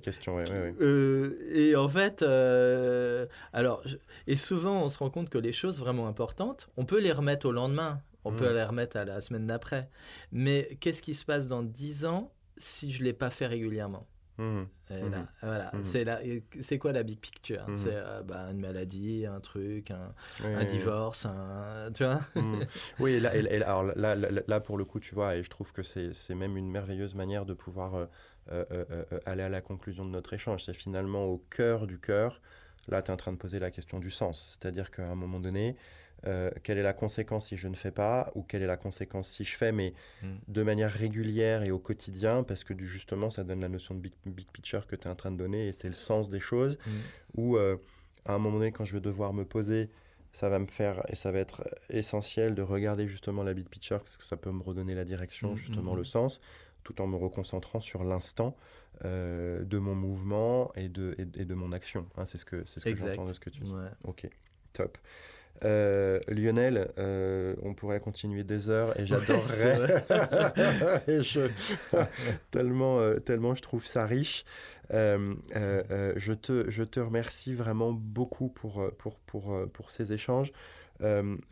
euh, 0.80 1.38
et 1.52 1.76
en 1.76 1.88
fait, 1.88 2.22
euh, 2.22 3.26
alors, 3.52 3.82
et 4.26 4.36
souvent, 4.36 4.82
on 4.82 4.88
se 4.88 4.98
rend 4.98 5.10
compte 5.10 5.30
que 5.30 5.38
les 5.38 5.52
choses 5.52 5.78
vraiment 5.78 6.08
importantes, 6.08 6.68
on 6.76 6.84
peut 6.84 7.00
les 7.00 7.12
remettre 7.12 7.46
au 7.46 7.52
lendemain, 7.52 8.00
on 8.24 8.32
peut 8.32 8.50
hmm. 8.50 8.54
les 8.54 8.64
remettre 8.64 8.96
à 8.96 9.04
la 9.04 9.20
semaine 9.20 9.46
d'après. 9.46 9.88
Mais 10.32 10.76
qu'est-ce 10.80 11.02
qui 11.02 11.14
se 11.14 11.24
passe 11.24 11.46
dans 11.46 11.62
10 11.62 12.06
ans 12.06 12.32
si 12.56 12.90
je 12.90 13.00
ne 13.00 13.04
l'ai 13.04 13.12
pas 13.12 13.30
fait 13.30 13.46
régulièrement? 13.46 14.06
Mmh. 14.38 14.62
Mmh. 14.90 15.26
voilà, 15.42 15.70
mmh. 15.74 15.84
c'est 15.84 16.42
c'est 16.60 16.78
quoi 16.78 16.92
la 16.92 17.02
big 17.02 17.18
picture? 17.18 17.66
C'est 17.74 17.94
euh, 17.94 18.22
bah, 18.22 18.48
une 18.50 18.60
maladie, 18.60 19.26
un 19.26 19.40
truc, 19.40 19.90
un, 19.90 20.14
un 20.42 20.64
divorce, 20.64 21.26
un, 21.26 21.90
tu 21.92 22.04
vois? 22.04 22.20
Oui, 22.98 23.20
là, 23.20 23.36
et, 23.36 23.62
alors 23.62 23.84
là, 23.84 24.14
là, 24.14 24.60
pour 24.60 24.78
le 24.78 24.84
coup, 24.84 25.00
tu 25.00 25.14
vois, 25.14 25.36
et 25.36 25.42
je 25.42 25.50
trouve 25.50 25.72
que 25.72 25.82
c'est 25.82 26.34
même 26.34 26.56
une 26.56 26.70
merveilleuse 26.70 27.14
manière 27.14 27.44
de 27.44 27.54
pouvoir 27.54 27.94
euh, 27.94 28.06
euh, 28.50 29.04
aller 29.26 29.42
à 29.42 29.48
la 29.48 29.60
conclusion 29.60 30.04
de 30.04 30.10
notre 30.10 30.32
échange. 30.32 30.64
C'est 30.64 30.74
finalement 30.74 31.24
au 31.26 31.38
cœur 31.50 31.86
du 31.86 31.98
cœur. 31.98 32.40
Là, 32.88 33.02
tu 33.02 33.10
es 33.10 33.14
en 33.14 33.16
train 33.16 33.32
de 33.32 33.38
poser 33.38 33.60
la 33.60 33.70
question 33.70 34.00
du 34.00 34.10
sens. 34.10 34.58
C'est-à-dire 34.58 34.90
qu'à 34.90 35.06
un 35.06 35.14
moment 35.14 35.40
donné, 35.40 35.76
euh, 36.26 36.50
quelle 36.62 36.78
est 36.78 36.82
la 36.82 36.92
conséquence 36.92 37.48
si 37.48 37.56
je 37.56 37.66
ne 37.66 37.74
fais 37.74 37.90
pas 37.90 38.30
ou 38.34 38.42
quelle 38.42 38.62
est 38.62 38.66
la 38.66 38.76
conséquence 38.76 39.28
si 39.28 39.44
je 39.44 39.56
fais, 39.56 39.72
mais 39.72 39.92
hmm. 40.22 40.36
de 40.48 40.62
manière 40.62 40.90
régulière 40.90 41.62
et 41.62 41.70
au 41.70 41.78
quotidien, 41.78 42.44
parce 42.44 42.64
que 42.64 42.78
justement, 42.78 43.30
ça 43.30 43.44
donne 43.44 43.60
la 43.60 43.68
notion 43.68 43.94
de 43.94 44.00
big, 44.00 44.12
picture 44.52 44.86
que 44.86 44.94
tu 44.94 45.08
es 45.08 45.10
en 45.10 45.16
train 45.16 45.32
de 45.32 45.36
donner 45.36 45.68
et 45.68 45.72
c'est 45.72 45.88
le 45.88 45.94
sens 45.94 46.28
des 46.28 46.40
choses. 46.40 46.78
Hmm. 46.86 47.40
Ou 47.40 47.56
euh, 47.56 47.76
à 48.24 48.34
un 48.34 48.38
moment 48.38 48.58
donné, 48.58 48.72
quand 48.72 48.84
je 48.84 48.94
vais 48.94 49.00
devoir 49.00 49.32
me 49.32 49.44
poser, 49.44 49.90
ça 50.32 50.48
va 50.48 50.58
me 50.58 50.66
faire 50.66 51.02
et 51.08 51.16
ça 51.16 51.32
va 51.32 51.40
être 51.40 51.62
essentiel 51.90 52.54
de 52.54 52.62
regarder 52.62 53.06
justement 53.08 53.42
la 53.42 53.52
big 53.52 53.68
picture 53.68 53.98
parce 53.98 54.16
que 54.16 54.24
ça 54.24 54.36
peut 54.36 54.52
me 54.52 54.62
redonner 54.62 54.94
la 54.94 55.04
direction, 55.04 55.52
hmm, 55.52 55.56
justement 55.56 55.94
le 55.94 56.04
sens, 56.04 56.40
tout 56.84 57.00
en 57.00 57.06
me 57.06 57.16
reconcentrant 57.16 57.80
sur 57.80 58.04
l'instant. 58.04 58.56
Euh, 59.04 59.64
de 59.64 59.78
mon 59.78 59.96
mouvement 59.96 60.70
et 60.76 60.88
de, 60.88 61.16
et, 61.18 61.44
de 61.44 61.54
mon 61.54 61.72
action. 61.72 62.06
Hein, 62.16 62.24
c'est 62.24 62.38
ce 62.38 62.44
que, 62.44 62.64
ce 62.64 62.78
que 62.78 62.94
j'entends 62.94 63.24
de 63.24 63.32
ce 63.32 63.40
que 63.40 63.50
tu 63.50 63.62
dis. 63.62 63.72
Ok, 64.04 64.28
top. 64.72 64.96
Euh, 65.64 66.18
Lionel, 66.28 66.90
euh, 66.98 67.54
on 67.62 67.74
pourrait 67.74 68.00
continuer 68.00 68.42
des 68.42 68.68
heures 68.68 68.98
et 68.98 69.06
j'adorerais. 69.06 70.04
tellement, 72.50 72.98
euh, 72.98 73.18
tellement 73.20 73.54
je 73.54 73.62
trouve 73.62 73.86
ça 73.86 74.06
riche. 74.06 74.44
je, 74.90 76.32
te, 76.32 76.68
je 76.68 76.82
te 76.82 77.00
remercie 77.00 77.54
vraiment 77.54 77.92
beaucoup 77.92 78.48
pour, 78.48 78.90
pour, 78.98 79.20
pour, 79.20 79.56
pour 79.72 79.90
ces 79.90 80.12
échanges, 80.12 80.52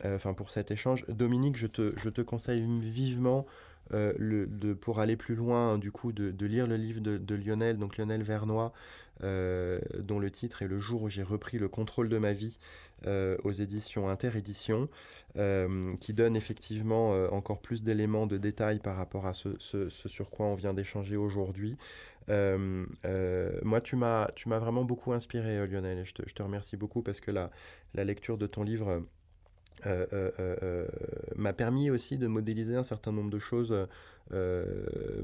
enfin 0.03 0.33
pour 0.33 0.51
cet 0.51 0.71
échange. 0.71 1.05
Dominique, 1.07 1.55
je 1.55 1.67
te, 1.67 1.93
je 1.95 2.09
te 2.09 2.21
conseille 2.21 2.65
vivement 2.81 3.45
de, 3.91 4.73
pour 4.73 4.99
aller 4.99 5.15
plus 5.15 5.35
loin, 5.35 5.77
du 5.77 5.91
coup, 5.91 6.11
de, 6.11 6.45
lire 6.45 6.67
le 6.67 6.77
livre 6.77 7.01
de, 7.01 7.35
Lionel, 7.35 7.77
donc 7.77 7.97
Lionel 7.97 8.23
Vernois, 8.23 8.73
dont 9.21 10.19
le 10.19 10.29
titre 10.31 10.61
est 10.61 10.67
Le 10.67 10.79
jour 10.79 11.03
où 11.03 11.09
j'ai 11.09 11.23
repris 11.23 11.57
le 11.59 11.67
contrôle 11.67 12.09
de 12.09 12.17
ma 12.17 12.33
vie. 12.33 12.57
Euh, 13.07 13.35
aux 13.43 13.51
éditions 13.51 14.09
Interédition, 14.09 14.87
euh, 15.35 15.95
qui 15.99 16.13
donne 16.13 16.35
effectivement 16.35 17.15
euh, 17.15 17.29
encore 17.29 17.59
plus 17.59 17.81
d'éléments 17.83 18.27
de 18.27 18.37
détails 18.37 18.77
par 18.77 18.95
rapport 18.95 19.25
à 19.25 19.33
ce, 19.33 19.57
sur 19.89 20.29
quoi 20.29 20.45
on 20.45 20.53
vient 20.53 20.75
d'échanger 20.75 21.15
aujourd'hui. 21.17 21.77
moi, 22.27 23.81
tu 23.81 23.95
m'as 23.95 24.27
vraiment 24.45 24.83
beaucoup 24.83 25.13
inspiré, 25.13 25.65
Lionel, 25.65 25.97
et 25.97 26.05
je 26.05 26.13
te, 26.13 26.21
je 26.27 26.35
te, 26.35 26.43
remercie 26.43 26.77
beaucoup 26.77 27.01
parce 27.01 27.19
que 27.19 27.31
la, 27.31 27.49
la 27.95 28.03
lecture 28.03 28.37
de 28.37 28.45
ton 28.45 28.61
livre 28.61 29.03
euh, 29.85 30.05
euh, 30.13 30.31
euh, 30.39 30.87
m'a 31.35 31.53
permis 31.53 31.89
aussi 31.89 32.17
de 32.17 32.27
modéliser 32.27 32.75
un 32.75 32.83
certain 32.83 33.11
nombre 33.11 33.29
de 33.29 33.39
choses 33.39 33.75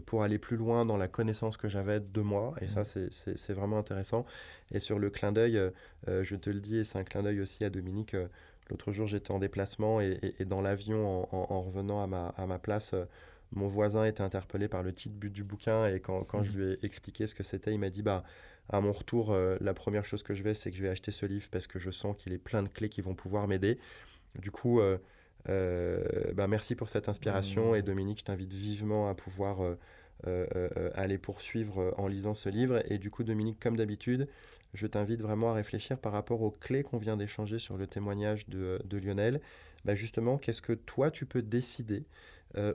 pour 0.06 0.24
aller 0.24 0.38
plus 0.38 0.58
loin 0.58 0.86
dans 0.86 0.98
la 0.98 1.08
connaissance 1.08 1.58
que 1.58 1.70
j'avais 1.70 2.00
de 2.00 2.22
moi. 2.22 2.54
Et 2.62 2.68
ça, 2.68 2.82
mmh. 2.82 3.10
c'est 3.12 3.54
vraiment 3.54 3.78
intéressant. 3.78 4.26
Et 4.72 4.80
sur 4.80 5.00
le 5.00 5.10
clin 5.10 5.32
d'œil, 5.32 5.62
je 6.08 6.36
te 6.36 6.50
le 6.50 6.60
dis, 6.60 6.78
et 6.78 6.84
c'est 6.84 7.00
un 7.00 7.04
clin 7.04 7.24
d'œil 7.24 7.40
aussi 7.42 7.64
à 7.64 7.70
Dominique. 7.70 8.16
L'autre 8.70 8.92
jour, 8.92 9.08
j'étais 9.08 9.32
en 9.32 9.40
déplacement 9.40 10.02
et, 10.02 10.34
dans 10.46 10.62
l'avion, 10.62 11.28
en, 11.34 11.62
revenant 11.62 12.02
à 12.02 12.08
ma, 12.08 12.28
à 12.30 12.46
ma 12.48 12.60
place, 12.60 12.94
mon 13.54 13.68
voisin 13.68 14.04
était 14.04 14.24
interpellé 14.24 14.68
par 14.68 14.84
le 14.84 14.92
titre 14.92 15.16
du 15.18 15.44
bouquin. 15.44 15.88
Et 15.88 16.02
quand, 16.02 16.24
quand 16.26 16.44
je 16.44 16.52
mmh. 16.52 16.62
lui 16.62 16.72
ai 16.74 16.86
expliqué 16.86 17.28
ce 17.28 17.36
que 17.36 17.44
c'était, 17.44 17.74
il 17.74 17.80
m'a 17.80 17.90
dit 17.90 18.02
bah, 18.02 18.26
à 18.68 18.82
mon 18.82 18.92
retour, 18.92 19.34
la 19.62 19.74
première 19.74 20.04
chose 20.04 20.22
que 20.22 20.34
je 20.34 20.44
vais, 20.44 20.54
c'est 20.54 20.70
que 20.70 20.76
je 20.76 20.84
vais 20.84 20.90
acheter 20.90 21.14
ce 21.14 21.26
livre 21.26 21.48
parce 21.50 21.68
que 21.68 21.80
je 21.80 21.92
sens 21.92 22.18
qu'il 22.18 22.34
est 22.34 22.38
plein 22.38 22.62
de 22.62 22.68
clés 22.68 22.90
qui 22.90 23.00
vont 23.00 23.16
pouvoir 23.16 23.48
m'aider. 23.48 23.80
Du 24.38 24.52
coup, 24.52 24.80
euh, 24.80 24.98
euh, 25.50 26.34
bah, 26.34 26.48
merci 26.48 26.76
pour 26.76 26.90
cette 26.90 27.10
inspiration 27.10 27.76
et 27.76 27.82
Dominique, 27.82 28.20
je 28.20 28.26
t'invite 28.26 28.54
vivement 28.54 29.10
à 29.10 29.16
pouvoir 29.16 29.76
euh, 30.26 30.90
aller 30.96 31.18
poursuivre 31.18 31.94
en 31.98 32.08
lisant 32.08 32.34
ce 32.34 32.50
livre. 32.50 32.82
Et 32.92 32.98
du 32.98 33.10
coup, 33.10 33.24
Dominique, 33.24 33.60
comme 33.60 33.78
d'habitude, 33.78 34.28
je 34.74 34.86
t'invite 34.88 35.22
vraiment 35.22 35.52
à 35.52 35.54
réfléchir 35.54 35.98
par 35.98 36.12
rapport 36.12 36.42
aux 36.42 36.52
clés 36.52 36.84
qu'on 36.84 36.98
vient 36.98 37.18
d'échanger 37.18 37.60
sur 37.60 37.78
le 37.78 37.88
témoignage 37.88 38.48
de, 38.48 38.80
Lionel. 38.92 39.42
Bah, 39.86 39.96
justement, 39.96 40.38
qu'est-ce 40.38 40.62
que 40.62 40.74
toi, 40.74 41.12
tu 41.12 41.26
peux 41.26 41.42
décider 41.42 42.04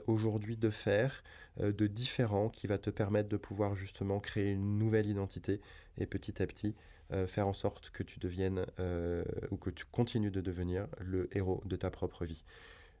aujourd'hui 0.07 0.55
de 0.55 0.69
faire 0.69 1.23
de 1.57 1.87
différent 1.87 2.47
qui 2.47 2.67
va 2.67 2.77
te 2.77 2.89
permettre 2.89 3.27
de 3.27 3.37
pouvoir 3.37 3.75
justement 3.75 4.19
créer 4.19 4.51
une 4.51 4.77
nouvelle 4.77 5.07
identité 5.07 5.59
et 5.97 6.05
petit 6.05 6.41
à 6.41 6.47
petit 6.47 6.75
euh, 7.13 7.27
faire 7.27 7.47
en 7.47 7.53
sorte 7.53 7.89
que 7.91 8.03
tu 8.03 8.19
deviennes 8.19 8.65
euh, 8.79 9.23
ou 9.51 9.57
que 9.57 9.69
tu 9.69 9.85
continues 9.85 10.31
de 10.31 10.41
devenir 10.41 10.87
le 10.99 11.29
héros 11.35 11.61
de 11.65 11.75
ta 11.75 11.89
propre 11.89 12.25
vie. 12.25 12.43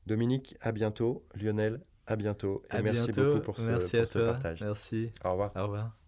Dominique, 0.05 0.55
à 0.61 0.71
bientôt. 0.71 1.25
Lionel, 1.35 1.81
à 2.07 2.15
bientôt. 2.15 2.63
Et 2.77 2.81
merci 2.81 3.11
beaucoup 3.11 3.39
pour 3.39 3.57
ce, 3.57 3.69
merci 3.69 3.97
pour 3.97 4.07
ce 4.07 4.19
partage. 4.19 4.61
Merci. 4.61 5.11
Au 5.23 5.31
revoir. 5.31 5.51
Au 5.55 5.63
revoir. 5.63 6.02